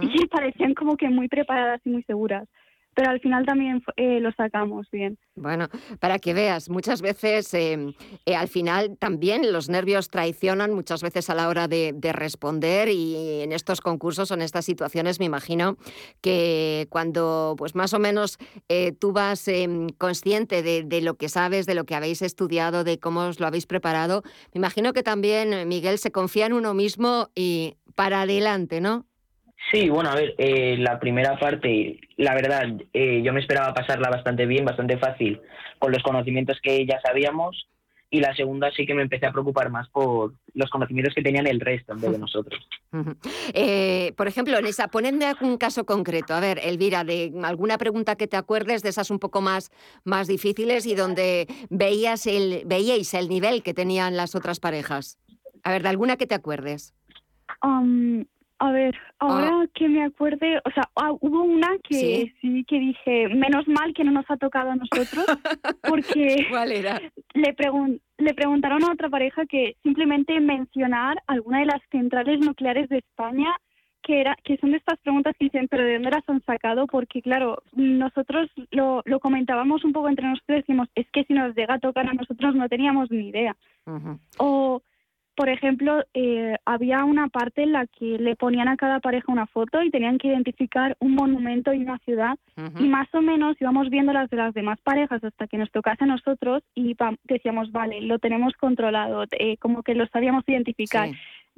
y 0.02 0.26
parecían 0.30 0.74
como 0.74 0.98
que 0.98 1.08
muy 1.08 1.28
preparadas 1.28 1.80
y 1.86 1.90
muy 1.90 2.02
seguras 2.02 2.46
pero 2.94 3.10
al 3.10 3.20
final 3.20 3.46
también 3.46 3.82
eh, 3.96 4.20
lo 4.20 4.32
sacamos 4.32 4.88
bien. 4.90 5.16
Bueno, 5.36 5.68
para 6.00 6.18
que 6.18 6.34
veas, 6.34 6.68
muchas 6.68 7.02
veces 7.02 7.52
em, 7.54 7.94
eh, 8.26 8.34
al 8.34 8.48
final 8.48 8.96
también 8.98 9.52
los 9.52 9.68
nervios 9.68 10.10
traicionan 10.10 10.74
muchas 10.74 11.02
veces 11.02 11.30
a 11.30 11.34
la 11.34 11.48
hora 11.48 11.68
de, 11.68 11.94
responder 12.12 12.88
y 12.88 13.42
en 13.42 13.52
estos 13.52 13.80
concursos 13.80 14.30
o 14.30 14.34
en 14.34 14.42
estas 14.42 14.64
situaciones 14.64 15.20
me 15.20 15.26
imagino 15.26 15.76
que 16.20 16.88
cuando 16.90 17.54
pues 17.56 17.76
más 17.76 17.94
o 17.94 18.00
menos 18.00 18.36
eh, 18.68 18.92
tú 18.92 19.12
vas 19.12 19.48
consciente 19.96 20.62
de, 20.62 20.82
de, 20.82 21.00
lo 21.00 21.14
que 21.14 21.28
sabes, 21.28 21.66
de 21.66 21.74
lo 21.74 21.84
que 21.84 21.94
habéis 21.94 22.20
estudiado, 22.20 22.82
de 22.82 22.98
cómo 22.98 23.20
os 23.20 23.38
lo 23.38 23.46
habéis 23.46 23.66
preparado, 23.66 24.22
me 24.52 24.58
imagino 24.58 24.92
que 24.92 25.04
también 25.04 25.68
Miguel 25.68 25.98
se 25.98 26.10
confía 26.10 26.46
en 26.46 26.52
uno 26.52 26.74
mismo 26.74 27.28
y 27.34 27.76
para 27.94 28.22
adelante, 28.22 28.80
¿no? 28.80 29.06
Sí, 29.70 29.88
bueno, 29.88 30.10
a 30.10 30.14
ver, 30.14 30.34
eh, 30.38 30.76
la 30.78 30.98
primera 30.98 31.38
parte, 31.38 32.00
la 32.16 32.34
verdad, 32.34 32.66
eh, 32.92 33.22
yo 33.22 33.32
me 33.32 33.40
esperaba 33.40 33.72
pasarla 33.74 34.10
bastante 34.10 34.46
bien, 34.46 34.64
bastante 34.64 34.98
fácil, 34.98 35.40
con 35.78 35.92
los 35.92 36.02
conocimientos 36.02 36.58
que 36.62 36.84
ya 36.86 37.00
sabíamos, 37.00 37.68
y 38.10 38.20
la 38.20 38.34
segunda 38.34 38.70
sí 38.72 38.86
que 38.86 38.94
me 38.94 39.02
empecé 39.02 39.26
a 39.26 39.32
preocupar 39.32 39.70
más 39.70 39.88
por 39.88 40.34
los 40.54 40.68
conocimientos 40.70 41.14
que 41.14 41.22
tenían 41.22 41.46
el 41.46 41.60
resto 41.60 41.92
en 41.92 42.00
vez 42.00 42.10
de 42.10 42.18
nosotros. 42.26 42.68
Eh, 43.54 44.12
por 44.16 44.26
ejemplo, 44.26 44.58
en 44.58 44.66
esa, 44.66 44.88
ponedme 44.88 45.32
un 45.40 45.56
caso 45.56 45.86
concreto. 45.86 46.34
A 46.34 46.40
ver, 46.40 46.58
Elvira, 46.62 47.04
de 47.04 47.32
alguna 47.44 47.78
pregunta 47.78 48.16
que 48.16 48.26
te 48.26 48.36
acuerdes 48.36 48.82
de 48.82 48.88
esas 48.88 49.12
un 49.12 49.20
poco 49.20 49.40
más, 49.40 49.70
más 50.02 50.26
difíciles 50.26 50.86
y 50.86 50.96
donde 50.96 51.46
veías 51.70 52.26
el, 52.26 52.62
veíais 52.66 53.14
el 53.14 53.28
nivel 53.28 53.62
que 53.62 53.74
tenían 53.74 54.16
las 54.16 54.34
otras 54.34 54.58
parejas. 54.58 55.18
A 55.62 55.70
ver, 55.70 55.84
de 55.84 55.90
alguna 55.90 56.16
que 56.16 56.26
te 56.26 56.34
acuerdes. 56.34 56.94
Um, 57.62 58.24
a 58.60 58.72
ver, 58.72 58.94
ahora 59.18 59.62
ah. 59.62 59.66
que 59.72 59.88
me 59.88 60.04
acuerde, 60.04 60.58
o 60.66 60.70
sea, 60.70 60.84
ah, 60.94 61.12
hubo 61.18 61.42
una 61.44 61.78
que 61.82 62.30
¿Sí? 62.42 62.64
que 62.64 62.78
dije, 62.78 63.28
menos 63.30 63.66
mal 63.66 63.94
que 63.94 64.04
no 64.04 64.12
nos 64.12 64.30
ha 64.30 64.36
tocado 64.36 64.70
a 64.70 64.76
nosotros, 64.76 65.24
porque 65.82 66.46
¿Cuál 66.50 66.72
era? 66.72 67.00
Le, 67.32 67.56
le 68.18 68.34
preguntaron 68.34 68.84
a 68.84 68.92
otra 68.92 69.08
pareja 69.08 69.46
que 69.46 69.76
simplemente 69.82 70.38
mencionar 70.40 71.22
alguna 71.26 71.60
de 71.60 71.66
las 71.66 71.80
centrales 71.90 72.40
nucleares 72.40 72.90
de 72.90 72.98
España, 72.98 73.48
que 74.02 74.20
era 74.20 74.36
que 74.44 74.58
son 74.58 74.72
de 74.72 74.76
estas 74.76 74.98
preguntas 74.98 75.34
que 75.38 75.46
dicen, 75.46 75.66
pero 75.66 75.82
¿de 75.82 75.94
dónde 75.94 76.10
las 76.10 76.28
han 76.28 76.44
sacado? 76.44 76.86
Porque 76.86 77.22
claro, 77.22 77.62
nosotros 77.72 78.50
lo, 78.72 79.00
lo 79.06 79.20
comentábamos 79.20 79.84
un 79.84 79.94
poco 79.94 80.10
entre 80.10 80.28
nosotros, 80.28 80.58
decimos, 80.58 80.88
es 80.94 81.06
que 81.12 81.24
si 81.24 81.32
nos 81.32 81.56
llega 81.56 81.74
a 81.74 81.80
tocar 81.80 82.06
a 82.06 82.12
nosotros 82.12 82.54
no 82.54 82.68
teníamos 82.68 83.10
ni 83.10 83.28
idea. 83.28 83.56
O 84.36 84.82
por 85.40 85.48
ejemplo, 85.48 86.04
eh, 86.12 86.54
había 86.66 87.02
una 87.06 87.28
parte 87.28 87.62
en 87.62 87.72
la 87.72 87.86
que 87.86 88.18
le 88.18 88.36
ponían 88.36 88.68
a 88.68 88.76
cada 88.76 89.00
pareja 89.00 89.32
una 89.32 89.46
foto 89.46 89.82
y 89.82 89.90
tenían 89.90 90.18
que 90.18 90.28
identificar 90.28 90.98
un 91.00 91.14
monumento 91.14 91.72
y 91.72 91.78
una 91.78 91.96
ciudad. 92.00 92.36
Y 92.78 92.86
más 92.88 93.08
o 93.14 93.22
menos 93.22 93.56
íbamos 93.58 93.88
viendo 93.88 94.12
las 94.12 94.28
de 94.28 94.36
las 94.36 94.52
demás 94.52 94.78
parejas 94.82 95.24
hasta 95.24 95.46
que 95.46 95.56
nos 95.56 95.70
tocase 95.70 96.04
a 96.04 96.08
nosotros 96.08 96.62
y 96.74 96.94
decíamos, 97.24 97.72
vale, 97.72 98.02
lo 98.02 98.18
tenemos 98.18 98.52
controlado, 98.60 99.24
eh, 99.30 99.56
como 99.56 99.82
que 99.82 99.94
lo 99.94 100.06
sabíamos 100.08 100.44
identificar. 100.46 101.08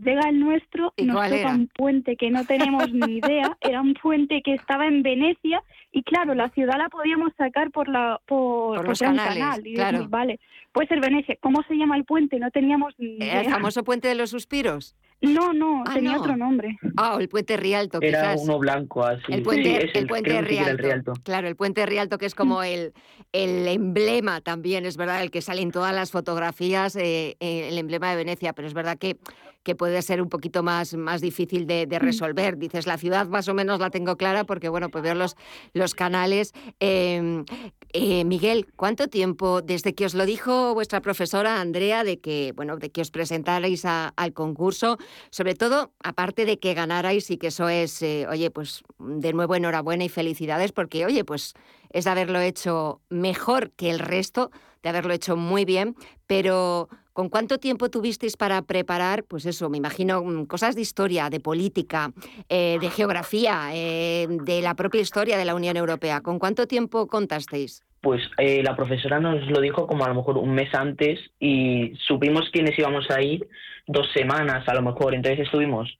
Llega 0.03 0.29
el 0.29 0.41
nuestro 0.41 0.93
y 0.97 1.05
nos 1.05 1.29
toca 1.29 1.55
un 1.55 1.69
puente 1.69 2.17
que 2.17 2.31
no 2.31 2.45
tenemos 2.45 2.93
ni 2.93 3.19
idea. 3.19 3.57
Era 3.61 3.81
un 3.81 3.95
puente 3.95 4.43
que 4.43 4.55
estaba 4.55 4.87
en 4.87 5.03
Venecia 5.03 5.63
y 5.93 6.03
claro, 6.03 6.35
la 6.35 6.49
ciudad 6.51 6.77
la 6.77 6.89
podíamos 6.89 7.33
sacar 7.37 7.71
por 7.71 7.89
la 7.89 8.21
por, 8.27 8.87
los 8.87 8.99
canal. 8.99 9.67
Y 9.67 9.75
claro. 9.75 10.09
vale, 10.09 10.41
puede 10.73 10.89
ser 10.89 11.01
Venecia. 11.01 11.37
¿Cómo 11.41 11.63
se 11.69 11.75
llama 11.75 11.97
el 11.97 12.05
puente? 12.05 12.39
No 12.39 12.51
teníamos 12.51 12.95
ni 12.99 13.17
idea. 13.17 13.43
¿El 13.43 13.51
famoso 13.51 13.85
puente 13.85 14.09
de 14.09 14.15
los 14.15 14.31
suspiros? 14.31 14.97
No, 15.23 15.53
no, 15.53 15.85
ah, 15.87 15.95
tenía 15.95 16.19
otro 16.19 16.37
nombre. 16.37 16.79
Ah, 16.97 17.17
el 17.21 17.29
puente 17.29 17.57
Rialto, 17.57 18.01
Era 18.03 18.35
uno 18.37 18.59
blanco 18.59 19.05
así. 19.05 19.23
El 19.29 19.43
puente, 19.43 19.97
el, 19.97 20.07
puente 20.09 20.43
Rialto. 20.43 21.13
Claro, 21.23 21.47
el 21.47 21.55
puente 21.55 21.87
Rialto 21.87 22.19
que 22.19 22.27
es 22.27 22.35
como 22.35 22.65
el, 22.65 22.93
el 23.31 23.69
emblema 23.69 24.41
también, 24.41 24.85
es 24.85 24.97
verdad, 24.97 25.23
el 25.23 25.31
que 25.31 25.41
sale 25.41 25.63
en 25.63 25.71
todas 25.71 25.95
las 25.95 26.11
fotografías, 26.11 26.97
eh, 26.97 27.37
eh, 27.39 27.69
el 27.69 27.79
emblema 27.79 28.11
de 28.11 28.17
Venecia, 28.17 28.53
pero 28.53 28.67
es 28.67 28.75
verdad 28.75 28.99
que 28.99 29.17
que 29.63 29.75
puede 29.75 30.03
ser 30.03 30.21
un 30.21 30.29
poquito 30.29 30.63
más, 30.63 30.95
más 30.95 31.21
difícil 31.21 31.67
de, 31.67 31.87
Mm. 31.87 32.05
resolver. 32.05 32.59
Dices, 32.59 32.87
la 32.87 32.99
ciudad 32.99 33.27
más 33.29 33.49
o 33.49 33.55
menos 33.55 33.79
la 33.81 33.91
tengo 33.91 34.17
clara 34.17 34.45
porque, 34.45 34.69
bueno, 34.69 34.89
pues 34.91 35.05
veo 35.05 35.15
los, 35.15 35.37
los 35.73 35.95
canales. 35.95 36.53
Eh, 36.81 37.45
eh, 37.93 38.25
Miguel, 38.25 38.67
¿cuánto 38.77 39.09
tiempo 39.09 39.63
desde 39.63 39.95
que 39.95 40.07
os 40.07 40.15
lo 40.15 40.25
dijo 40.27 40.75
vuestra 40.75 41.01
profesora 41.01 41.61
Andrea 41.61 42.05
de 42.05 42.19
que, 42.21 42.53
bueno, 42.57 42.77
de 42.77 42.91
que 42.91 43.03
os 43.03 43.11
presentarais 43.11 43.85
a- 43.85 44.09
al 44.17 44.33
concurso, 44.33 44.99
sobre 45.31 45.55
todo, 45.55 45.93
aparte 46.03 46.45
de 46.45 46.59
que 46.59 46.75
ganarais 46.75 47.31
y 47.31 47.37
que 47.37 47.49
eso 47.49 47.69
es, 47.69 48.03
eh, 48.03 48.27
oye, 48.29 48.51
pues 48.51 48.83
de 48.99 49.33
nuevo 49.33 49.55
enhorabuena 49.55 50.05
y 50.05 50.09
felicidades 50.09 50.73
porque, 50.73 51.05
oye, 51.07 51.25
pues 51.25 51.55
es 51.91 52.07
haberlo 52.07 52.41
hecho 52.41 53.01
mejor 53.11 53.71
que 53.73 53.91
el 53.91 53.99
resto, 53.99 54.51
de 54.83 54.89
haberlo 54.89 55.13
hecho 55.13 55.37
muy 55.37 55.65
bien, 55.65 55.95
pero 56.27 56.89
¿con 57.13 57.29
cuánto 57.29 57.59
tiempo 57.59 57.91
tuvisteis 57.91 58.37
para 58.37 58.63
preparar, 58.63 59.25
pues 59.25 59.47
eso, 59.47 59.69
me 59.71 59.79
imagino, 59.79 60.23
mm, 60.23 60.47
cosas 60.47 60.75
de 60.75 60.83
historia, 60.83 61.31
de 61.31 61.41
política, 61.41 62.13
eh, 62.49 62.79
de 62.81 62.91
geografía, 62.91 63.71
eh, 63.73 64.27
de 64.29 64.63
la 64.63 64.75
propia 64.75 65.01
historia 65.01 65.39
de 65.39 65.45
la 65.45 65.55
Unión 65.55 65.77
Europea? 65.77 66.21
¿Con 66.21 66.39
cuánto 66.39 66.67
tiempo 66.67 67.07
contasteis? 67.07 67.85
Pues 68.01 68.21
eh, 68.39 68.63
la 68.65 68.75
profesora 68.75 69.21
nos 69.21 69.49
lo 69.49 69.61
dijo 69.61 69.87
como 69.87 70.05
a 70.05 70.09
lo 70.09 70.15
mejor 70.17 70.37
un 70.37 70.55
mes 70.55 70.75
antes 70.75 71.21
y 71.39 71.93
supimos 72.05 72.51
quiénes 72.53 72.77
íbamos 72.77 73.09
a 73.11 73.23
ir 73.23 73.47
dos 73.87 74.09
semanas 74.13 74.69
a 74.69 74.75
lo 74.75 74.83
mejor. 74.83 75.15
Entonces 75.15 75.47
estuvimos 75.47 75.99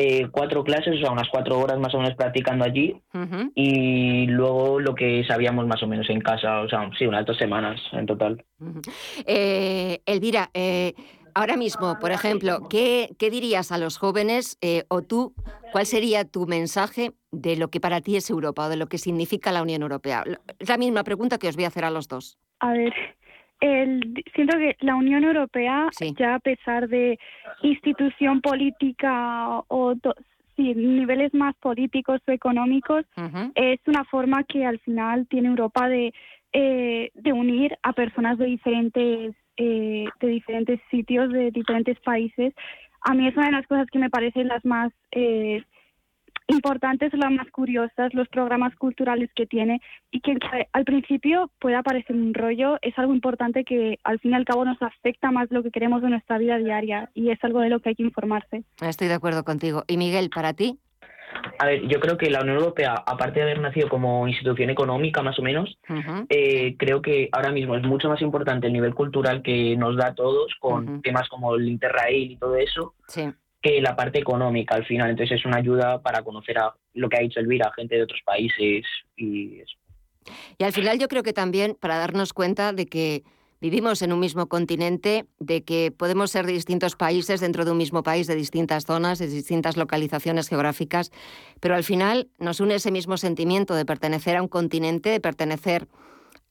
eh, 0.00 0.28
cuatro 0.30 0.62
clases, 0.62 0.94
o 0.94 0.98
sea, 1.00 1.10
unas 1.10 1.28
cuatro 1.28 1.58
horas 1.58 1.76
más 1.80 1.92
o 1.92 1.98
menos 1.98 2.14
practicando 2.14 2.64
allí 2.64 3.02
y 3.56 4.26
luego 4.26 4.78
lo 4.78 4.94
que 4.94 5.24
sabíamos 5.26 5.66
más 5.66 5.82
o 5.82 5.88
menos 5.88 6.08
en 6.08 6.20
casa, 6.20 6.60
o 6.60 6.68
sea, 6.68 6.88
sí, 6.96 7.04
unas 7.04 7.26
dos 7.26 7.36
semanas 7.36 7.80
en 7.90 8.06
total. 8.06 8.44
Eh, 9.26 10.00
Elvira, 10.06 10.50
eh, 10.54 10.94
ahora 11.34 11.56
mismo, 11.56 11.98
por 11.98 12.12
ejemplo, 12.12 12.68
¿qué, 12.70 13.08
qué 13.18 13.28
dirías 13.28 13.72
a 13.72 13.78
los 13.78 13.98
jóvenes 13.98 14.56
eh, 14.60 14.84
o 14.86 15.02
tú, 15.02 15.34
cuál 15.72 15.84
sería 15.84 16.24
tu 16.24 16.46
mensaje 16.46 17.10
de 17.32 17.56
lo 17.56 17.68
que 17.68 17.80
para 17.80 18.00
ti 18.00 18.14
es 18.14 18.30
Europa 18.30 18.66
o 18.66 18.68
de 18.68 18.76
lo 18.76 18.86
que 18.86 18.98
significa 18.98 19.50
la 19.50 19.62
Unión 19.62 19.82
Europea? 19.82 20.22
La 20.60 20.78
misma 20.78 21.02
pregunta 21.02 21.38
que 21.38 21.48
os 21.48 21.56
voy 21.56 21.64
a 21.64 21.68
hacer 21.68 21.84
a 21.84 21.90
los 21.90 22.06
dos. 22.06 22.38
A 22.60 22.72
ver, 22.72 22.92
el, 23.60 24.24
siento 24.34 24.56
que 24.56 24.76
la 24.80 24.94
Unión 24.94 25.24
Europea, 25.24 25.88
ya 26.16 26.34
a 26.34 26.38
pesar 26.38 26.88
de 26.88 27.18
institución 27.62 28.40
política 28.40 29.62
o 29.68 29.94
sí, 30.56 30.74
niveles 30.74 31.34
más 31.34 31.54
políticos 31.56 32.20
o 32.26 32.32
económicos, 32.32 33.04
es 33.54 33.80
una 33.86 34.04
forma 34.04 34.44
que 34.44 34.64
al 34.64 34.78
final 34.80 35.26
tiene 35.28 35.48
Europa 35.48 35.88
de, 35.88 36.12
eh, 36.52 37.10
de 37.14 37.32
unir 37.32 37.76
a 37.82 37.92
personas 37.92 38.38
de 38.38 38.46
diferentes, 38.46 39.34
eh, 39.56 40.06
de 40.20 40.28
diferentes 40.28 40.80
sitios, 40.90 41.32
de 41.32 41.50
diferentes 41.50 41.98
países. 42.00 42.54
A 43.02 43.14
mí 43.14 43.26
es 43.26 43.36
una 43.36 43.46
de 43.46 43.52
las 43.52 43.66
cosas 43.66 43.86
que 43.90 43.98
me 43.98 44.10
parecen 44.10 44.48
las 44.48 44.64
más 44.64 44.92
eh, 45.12 45.62
importantes, 46.48 47.12
las 47.12 47.30
más 47.30 47.50
curiosas, 47.50 48.12
los 48.14 48.28
programas 48.28 48.74
culturales 48.76 49.30
que 49.34 49.46
tiene 49.46 49.80
y 50.10 50.20
que 50.20 50.36
al 50.72 50.84
principio 50.84 51.50
pueda 51.60 51.82
parecer 51.82 52.16
un 52.16 52.34
rollo, 52.34 52.78
es 52.82 52.98
algo 52.98 53.14
importante 53.14 53.64
que 53.64 53.98
al 54.02 54.18
fin 54.18 54.32
y 54.32 54.34
al 54.34 54.44
cabo 54.44 54.64
nos 54.64 54.80
afecta 54.82 55.30
más 55.30 55.50
lo 55.50 55.62
que 55.62 55.70
queremos 55.70 56.02
de 56.02 56.10
nuestra 56.10 56.38
vida 56.38 56.58
diaria 56.58 57.10
y 57.14 57.30
es 57.30 57.38
algo 57.44 57.60
de 57.60 57.68
lo 57.68 57.80
que 57.80 57.90
hay 57.90 57.94
que 57.94 58.02
informarse. 58.02 58.64
Estoy 58.80 59.08
de 59.08 59.14
acuerdo 59.14 59.44
contigo. 59.44 59.84
Y 59.86 59.96
Miguel, 59.98 60.30
para 60.30 60.54
ti. 60.54 60.78
A 61.58 61.66
ver, 61.66 61.86
yo 61.86 62.00
creo 62.00 62.16
que 62.16 62.30
la 62.30 62.40
Unión 62.40 62.56
Europea, 62.56 62.94
aparte 63.06 63.40
de 63.40 63.42
haber 63.42 63.60
nacido 63.60 63.88
como 63.88 64.26
institución 64.26 64.70
económica 64.70 65.22
más 65.22 65.38
o 65.38 65.42
menos, 65.42 65.78
eh, 66.30 66.74
creo 66.78 67.02
que 67.02 67.28
ahora 67.32 67.52
mismo 67.52 67.76
es 67.76 67.82
mucho 67.82 68.08
más 68.08 68.22
importante 68.22 68.66
el 68.66 68.72
nivel 68.72 68.94
cultural 68.94 69.42
que 69.42 69.76
nos 69.76 69.96
da 69.96 70.08
a 70.08 70.14
todos 70.14 70.54
con 70.58 71.02
temas 71.02 71.28
como 71.28 71.54
el 71.54 71.68
Interrail 71.68 72.32
y 72.32 72.36
todo 72.36 72.56
eso 72.56 72.94
que 73.60 73.80
la 73.80 73.96
parte 73.96 74.18
económica 74.18 74.74
al 74.74 74.86
final. 74.86 75.10
Entonces 75.10 75.38
es 75.38 75.44
una 75.44 75.58
ayuda 75.58 76.00
para 76.02 76.22
conocer 76.22 76.58
a 76.58 76.74
lo 76.94 77.08
que 77.08 77.16
ha 77.16 77.20
dicho 77.20 77.40
Elvira, 77.40 77.72
gente 77.74 77.96
de 77.96 78.02
otros 78.02 78.20
países 78.24 78.84
y. 79.16 79.62
Y 80.58 80.64
al 80.64 80.72
final 80.72 80.98
yo 80.98 81.08
creo 81.08 81.22
que 81.22 81.32
también 81.32 81.76
para 81.78 81.96
darnos 81.96 82.34
cuenta 82.34 82.72
de 82.72 82.86
que 82.86 83.24
vivimos 83.60 84.02
en 84.02 84.12
un 84.12 84.20
mismo 84.20 84.46
continente, 84.46 85.26
de 85.38 85.64
que 85.64 85.90
podemos 85.90 86.30
ser 86.30 86.46
de 86.46 86.52
distintos 86.52 86.96
países 86.96 87.40
dentro 87.40 87.64
de 87.64 87.72
un 87.72 87.78
mismo 87.78 88.02
país, 88.02 88.26
de 88.26 88.34
distintas 88.34 88.84
zonas, 88.84 89.18
de 89.18 89.26
distintas 89.26 89.76
localizaciones 89.76 90.48
geográficas, 90.48 91.10
pero 91.60 91.74
al 91.74 91.84
final 91.84 92.28
nos 92.38 92.60
une 92.60 92.74
ese 92.74 92.92
mismo 92.92 93.16
sentimiento 93.16 93.74
de 93.74 93.84
pertenecer 93.84 94.36
a 94.36 94.42
un 94.42 94.48
continente, 94.48 95.10
de 95.10 95.20
pertenecer 95.20 95.88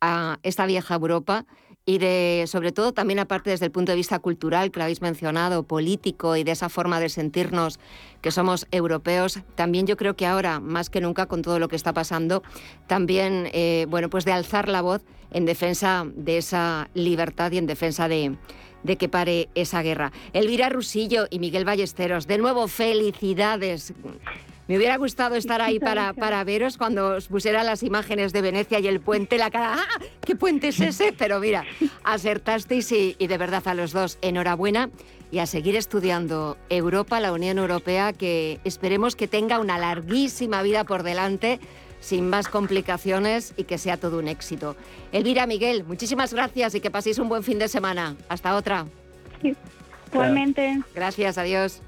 a 0.02 0.40
esta 0.44 0.66
vieja 0.66 0.96
Europa 0.96 1.46
y 1.90 2.00
de, 2.00 2.44
sobre 2.48 2.74
todo, 2.74 2.92
también 2.92 3.18
aparte 3.18 3.50
desde 3.50 3.66
el 3.66 3.72
punto 3.72 3.94
de 3.94 3.96
vista 3.96 4.20
cultural 4.20 4.72
que 4.72 4.80
lo 4.80 4.84
habéis 4.84 5.02
mencionado, 5.02 5.64
político 5.64 6.36
y 6.36 6.44
de 6.44 6.52
esa 6.52 6.68
forma 6.68 7.00
de 7.00 7.08
sentirnos 7.08 7.80
que 8.22 8.30
somos 8.30 8.68
europeos, 8.72 9.40
también 9.56 9.88
yo 9.88 9.96
creo 9.96 10.14
que 10.18 10.26
ahora, 10.26 10.60
más 10.60 10.90
que 10.90 11.00
nunca, 11.00 11.28
con 11.28 11.42
todo 11.42 11.60
lo 11.60 11.70
que 11.70 11.78
está 11.78 11.94
pasando, 11.94 12.44
también, 12.88 13.50
eh, 13.54 13.86
bueno, 13.90 14.10
pues 14.10 14.26
de 14.26 14.34
alzar 14.34 14.68
la 14.68 14.82
voz 14.82 15.02
en 15.32 15.46
defensa 15.46 16.06
de 16.14 16.40
esa 16.40 16.90
libertad 16.94 17.54
y 17.54 17.58
en 17.58 17.68
defensa 17.68 18.10
de, 18.10 18.36
de 18.84 18.98
que 18.98 19.08
pare 19.08 19.48
esa 19.56 19.82
guerra. 19.82 20.12
Elvira 20.34 20.68
Rusillo 20.68 21.28
y 21.30 21.40
Miguel 21.40 21.64
Ballesteros, 21.64 22.28
de 22.28 22.38
nuevo, 22.38 22.68
felicidades. 22.68 23.94
Me 24.68 24.78
hubiera 24.78 24.98
gustado 24.98 25.36
estar 25.36 25.62
ahí 25.62 25.80
para, 25.80 26.14
para 26.14 26.44
veros 26.44 26.78
cuando 26.78 27.16
os 27.16 27.28
pusiera 27.28 27.64
las 27.64 27.84
imágenes 27.84 28.34
de 28.34 28.42
Venecia 28.42 28.80
y 28.80 28.88
el 28.88 29.00
puente, 29.00 29.38
la 29.38 29.50
cara, 29.50 29.76
¡ah! 29.78 30.02
¿Qué 30.22 30.36
puente 30.36 30.70
es 30.70 30.80
ese? 30.82 31.14
Pero 31.18 31.40
mira, 31.40 31.64
acertasteis 32.04 32.92
y, 32.92 33.16
y 33.18 33.28
de 33.28 33.38
verdad 33.38 33.66
a 33.66 33.74
los 33.74 33.94
dos, 33.94 34.18
enhorabuena 34.22 34.90
y 35.32 35.40
a 35.40 35.46
seguir 35.46 35.76
estudiando 35.76 36.58
Europa, 36.70 37.20
la 37.20 37.32
Unión 37.32 37.58
Europea, 37.58 38.14
que 38.14 38.60
esperemos 38.64 39.16
que 39.16 39.28
tenga 39.28 39.60
una 39.60 39.78
larguísima 39.78 40.62
vida 40.62 40.84
por 40.84 41.04
delante, 41.04 41.60
sin 42.00 42.30
más 42.30 42.48
complicaciones 42.48 43.54
y 43.58 43.64
que 43.64 43.78
sea 43.78 43.98
todo 43.98 44.20
un 44.20 44.28
éxito. 44.28 44.76
Elvira, 45.12 45.48
Miguel, 45.48 45.84
muchísimas 45.84 46.34
gracias 46.34 46.76
y 46.76 46.82
que 46.82 46.92
paséis 46.92 47.20
un 47.20 47.30
buen 47.30 47.44
fin 47.44 47.60
de 47.60 47.68
semana. 47.68 48.16
Hasta 48.30 48.56
otra. 48.56 48.86
Igualmente. 50.12 50.80
Gracias, 50.94 51.38
adiós. 51.38 51.82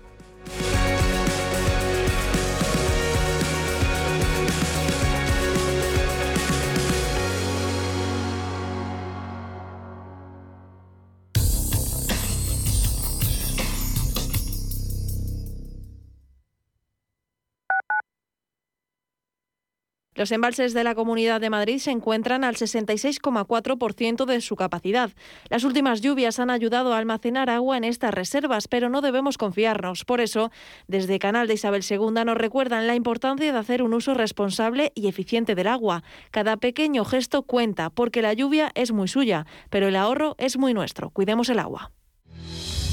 Los 20.20 20.34
embalses 20.34 20.74
de 20.74 20.84
la 20.84 20.96
Comunidad 20.96 21.40
de 21.40 21.50
Madrid 21.50 21.80
se 21.80 21.92
encuentran 21.92 22.44
al 22.44 22.58
66,4% 22.58 24.26
de 24.26 24.42
su 24.42 24.58
capacidad. 24.58 25.12
Las 25.48 25.64
últimas 25.64 26.02
lluvias 26.02 26.40
han 26.40 26.50
ayudado 26.50 26.94
a 26.94 26.98
almacenar 26.98 27.50
agua 27.50 27.78
en 27.78 27.86
estas 27.86 28.14
reservas, 28.14 28.68
pero 28.68 28.90
no 28.90 29.00
debemos 29.00 29.38
confiarnos. 29.38 30.04
Por 30.04 30.20
eso, 30.20 30.52
desde 30.90 31.20
Canal 31.20 31.48
de 31.48 31.54
Isabel 31.54 31.86
II 31.90 32.26
nos 32.26 32.38
recuerdan 32.38 32.86
la 32.86 32.96
importancia 32.96 33.54
de 33.54 33.58
hacer 33.58 33.82
un 33.82 33.94
uso 33.94 34.14
responsable 34.14 34.92
y 34.94 35.08
eficiente 35.08 35.56
del 35.56 35.68
agua. 35.68 36.04
Cada 36.32 36.58
pequeño 36.58 37.06
gesto 37.06 37.44
cuenta, 37.44 37.90
porque 37.90 38.22
la 38.22 38.34
lluvia 38.34 38.74
es 38.76 38.92
muy 38.92 39.08
suya, 39.08 39.46
pero 39.70 39.88
el 39.88 39.96
ahorro 39.96 40.36
es 40.38 40.58
muy 40.58 40.74
nuestro. 40.74 41.12
Cuidemos 41.12 41.48
el 41.48 41.60
agua. 41.60 41.94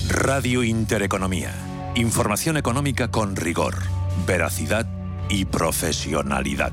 Radio 0.08 0.62
Intereconomía. 0.62 1.52
Información 1.96 2.56
económica 2.56 3.10
con 3.10 3.34
rigor, 3.34 3.74
veracidad 4.28 4.86
y 5.28 5.44
profesionalidad. 5.44 6.72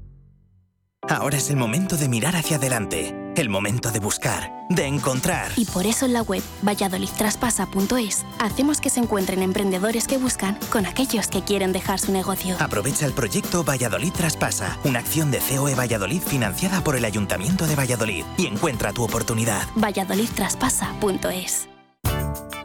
Ahora 1.11 1.35
es 1.35 1.49
el 1.49 1.57
momento 1.57 1.97
de 1.97 2.07
mirar 2.07 2.37
hacia 2.37 2.55
adelante, 2.55 3.13
el 3.35 3.49
momento 3.49 3.91
de 3.91 3.99
buscar, 3.99 4.49
de 4.69 4.85
encontrar. 4.85 5.51
Y 5.57 5.65
por 5.65 5.85
eso 5.85 6.05
en 6.05 6.13
la 6.13 6.21
web 6.21 6.41
valladolidtraspasa.es 6.61 8.25
hacemos 8.39 8.79
que 8.79 8.89
se 8.89 9.01
encuentren 9.01 9.41
emprendedores 9.41 10.07
que 10.07 10.17
buscan 10.17 10.57
con 10.71 10.85
aquellos 10.85 11.27
que 11.27 11.41
quieren 11.41 11.73
dejar 11.73 11.99
su 11.99 12.13
negocio. 12.13 12.55
Aprovecha 12.61 13.05
el 13.05 13.11
proyecto 13.11 13.65
Valladolid 13.65 14.13
Traspasa, 14.13 14.79
una 14.85 14.99
acción 14.99 15.31
de 15.31 15.39
COE 15.39 15.75
Valladolid 15.75 16.21
financiada 16.21 16.81
por 16.81 16.95
el 16.95 17.03
Ayuntamiento 17.03 17.67
de 17.67 17.75
Valladolid 17.75 18.23
y 18.37 18.47
encuentra 18.47 18.93
tu 18.93 19.03
oportunidad. 19.03 19.67
valladolidtraspasa.es 19.75 21.67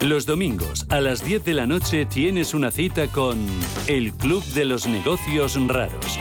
Los 0.02 0.24
domingos 0.24 0.86
a 0.88 1.00
las 1.00 1.24
10 1.24 1.44
de 1.44 1.54
la 1.54 1.66
noche 1.66 2.06
tienes 2.06 2.54
una 2.54 2.70
cita 2.70 3.08
con 3.08 3.44
El 3.88 4.12
Club 4.12 4.44
de 4.54 4.66
los 4.66 4.86
Negocios 4.86 5.58
Raros. 5.66 6.20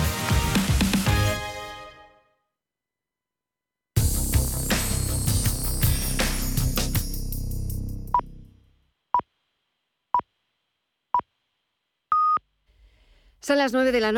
Son 13.41 13.57
las 13.57 13.73
9 13.73 13.91
de 13.91 13.99
la 13.99 14.07
noche. 14.07 14.09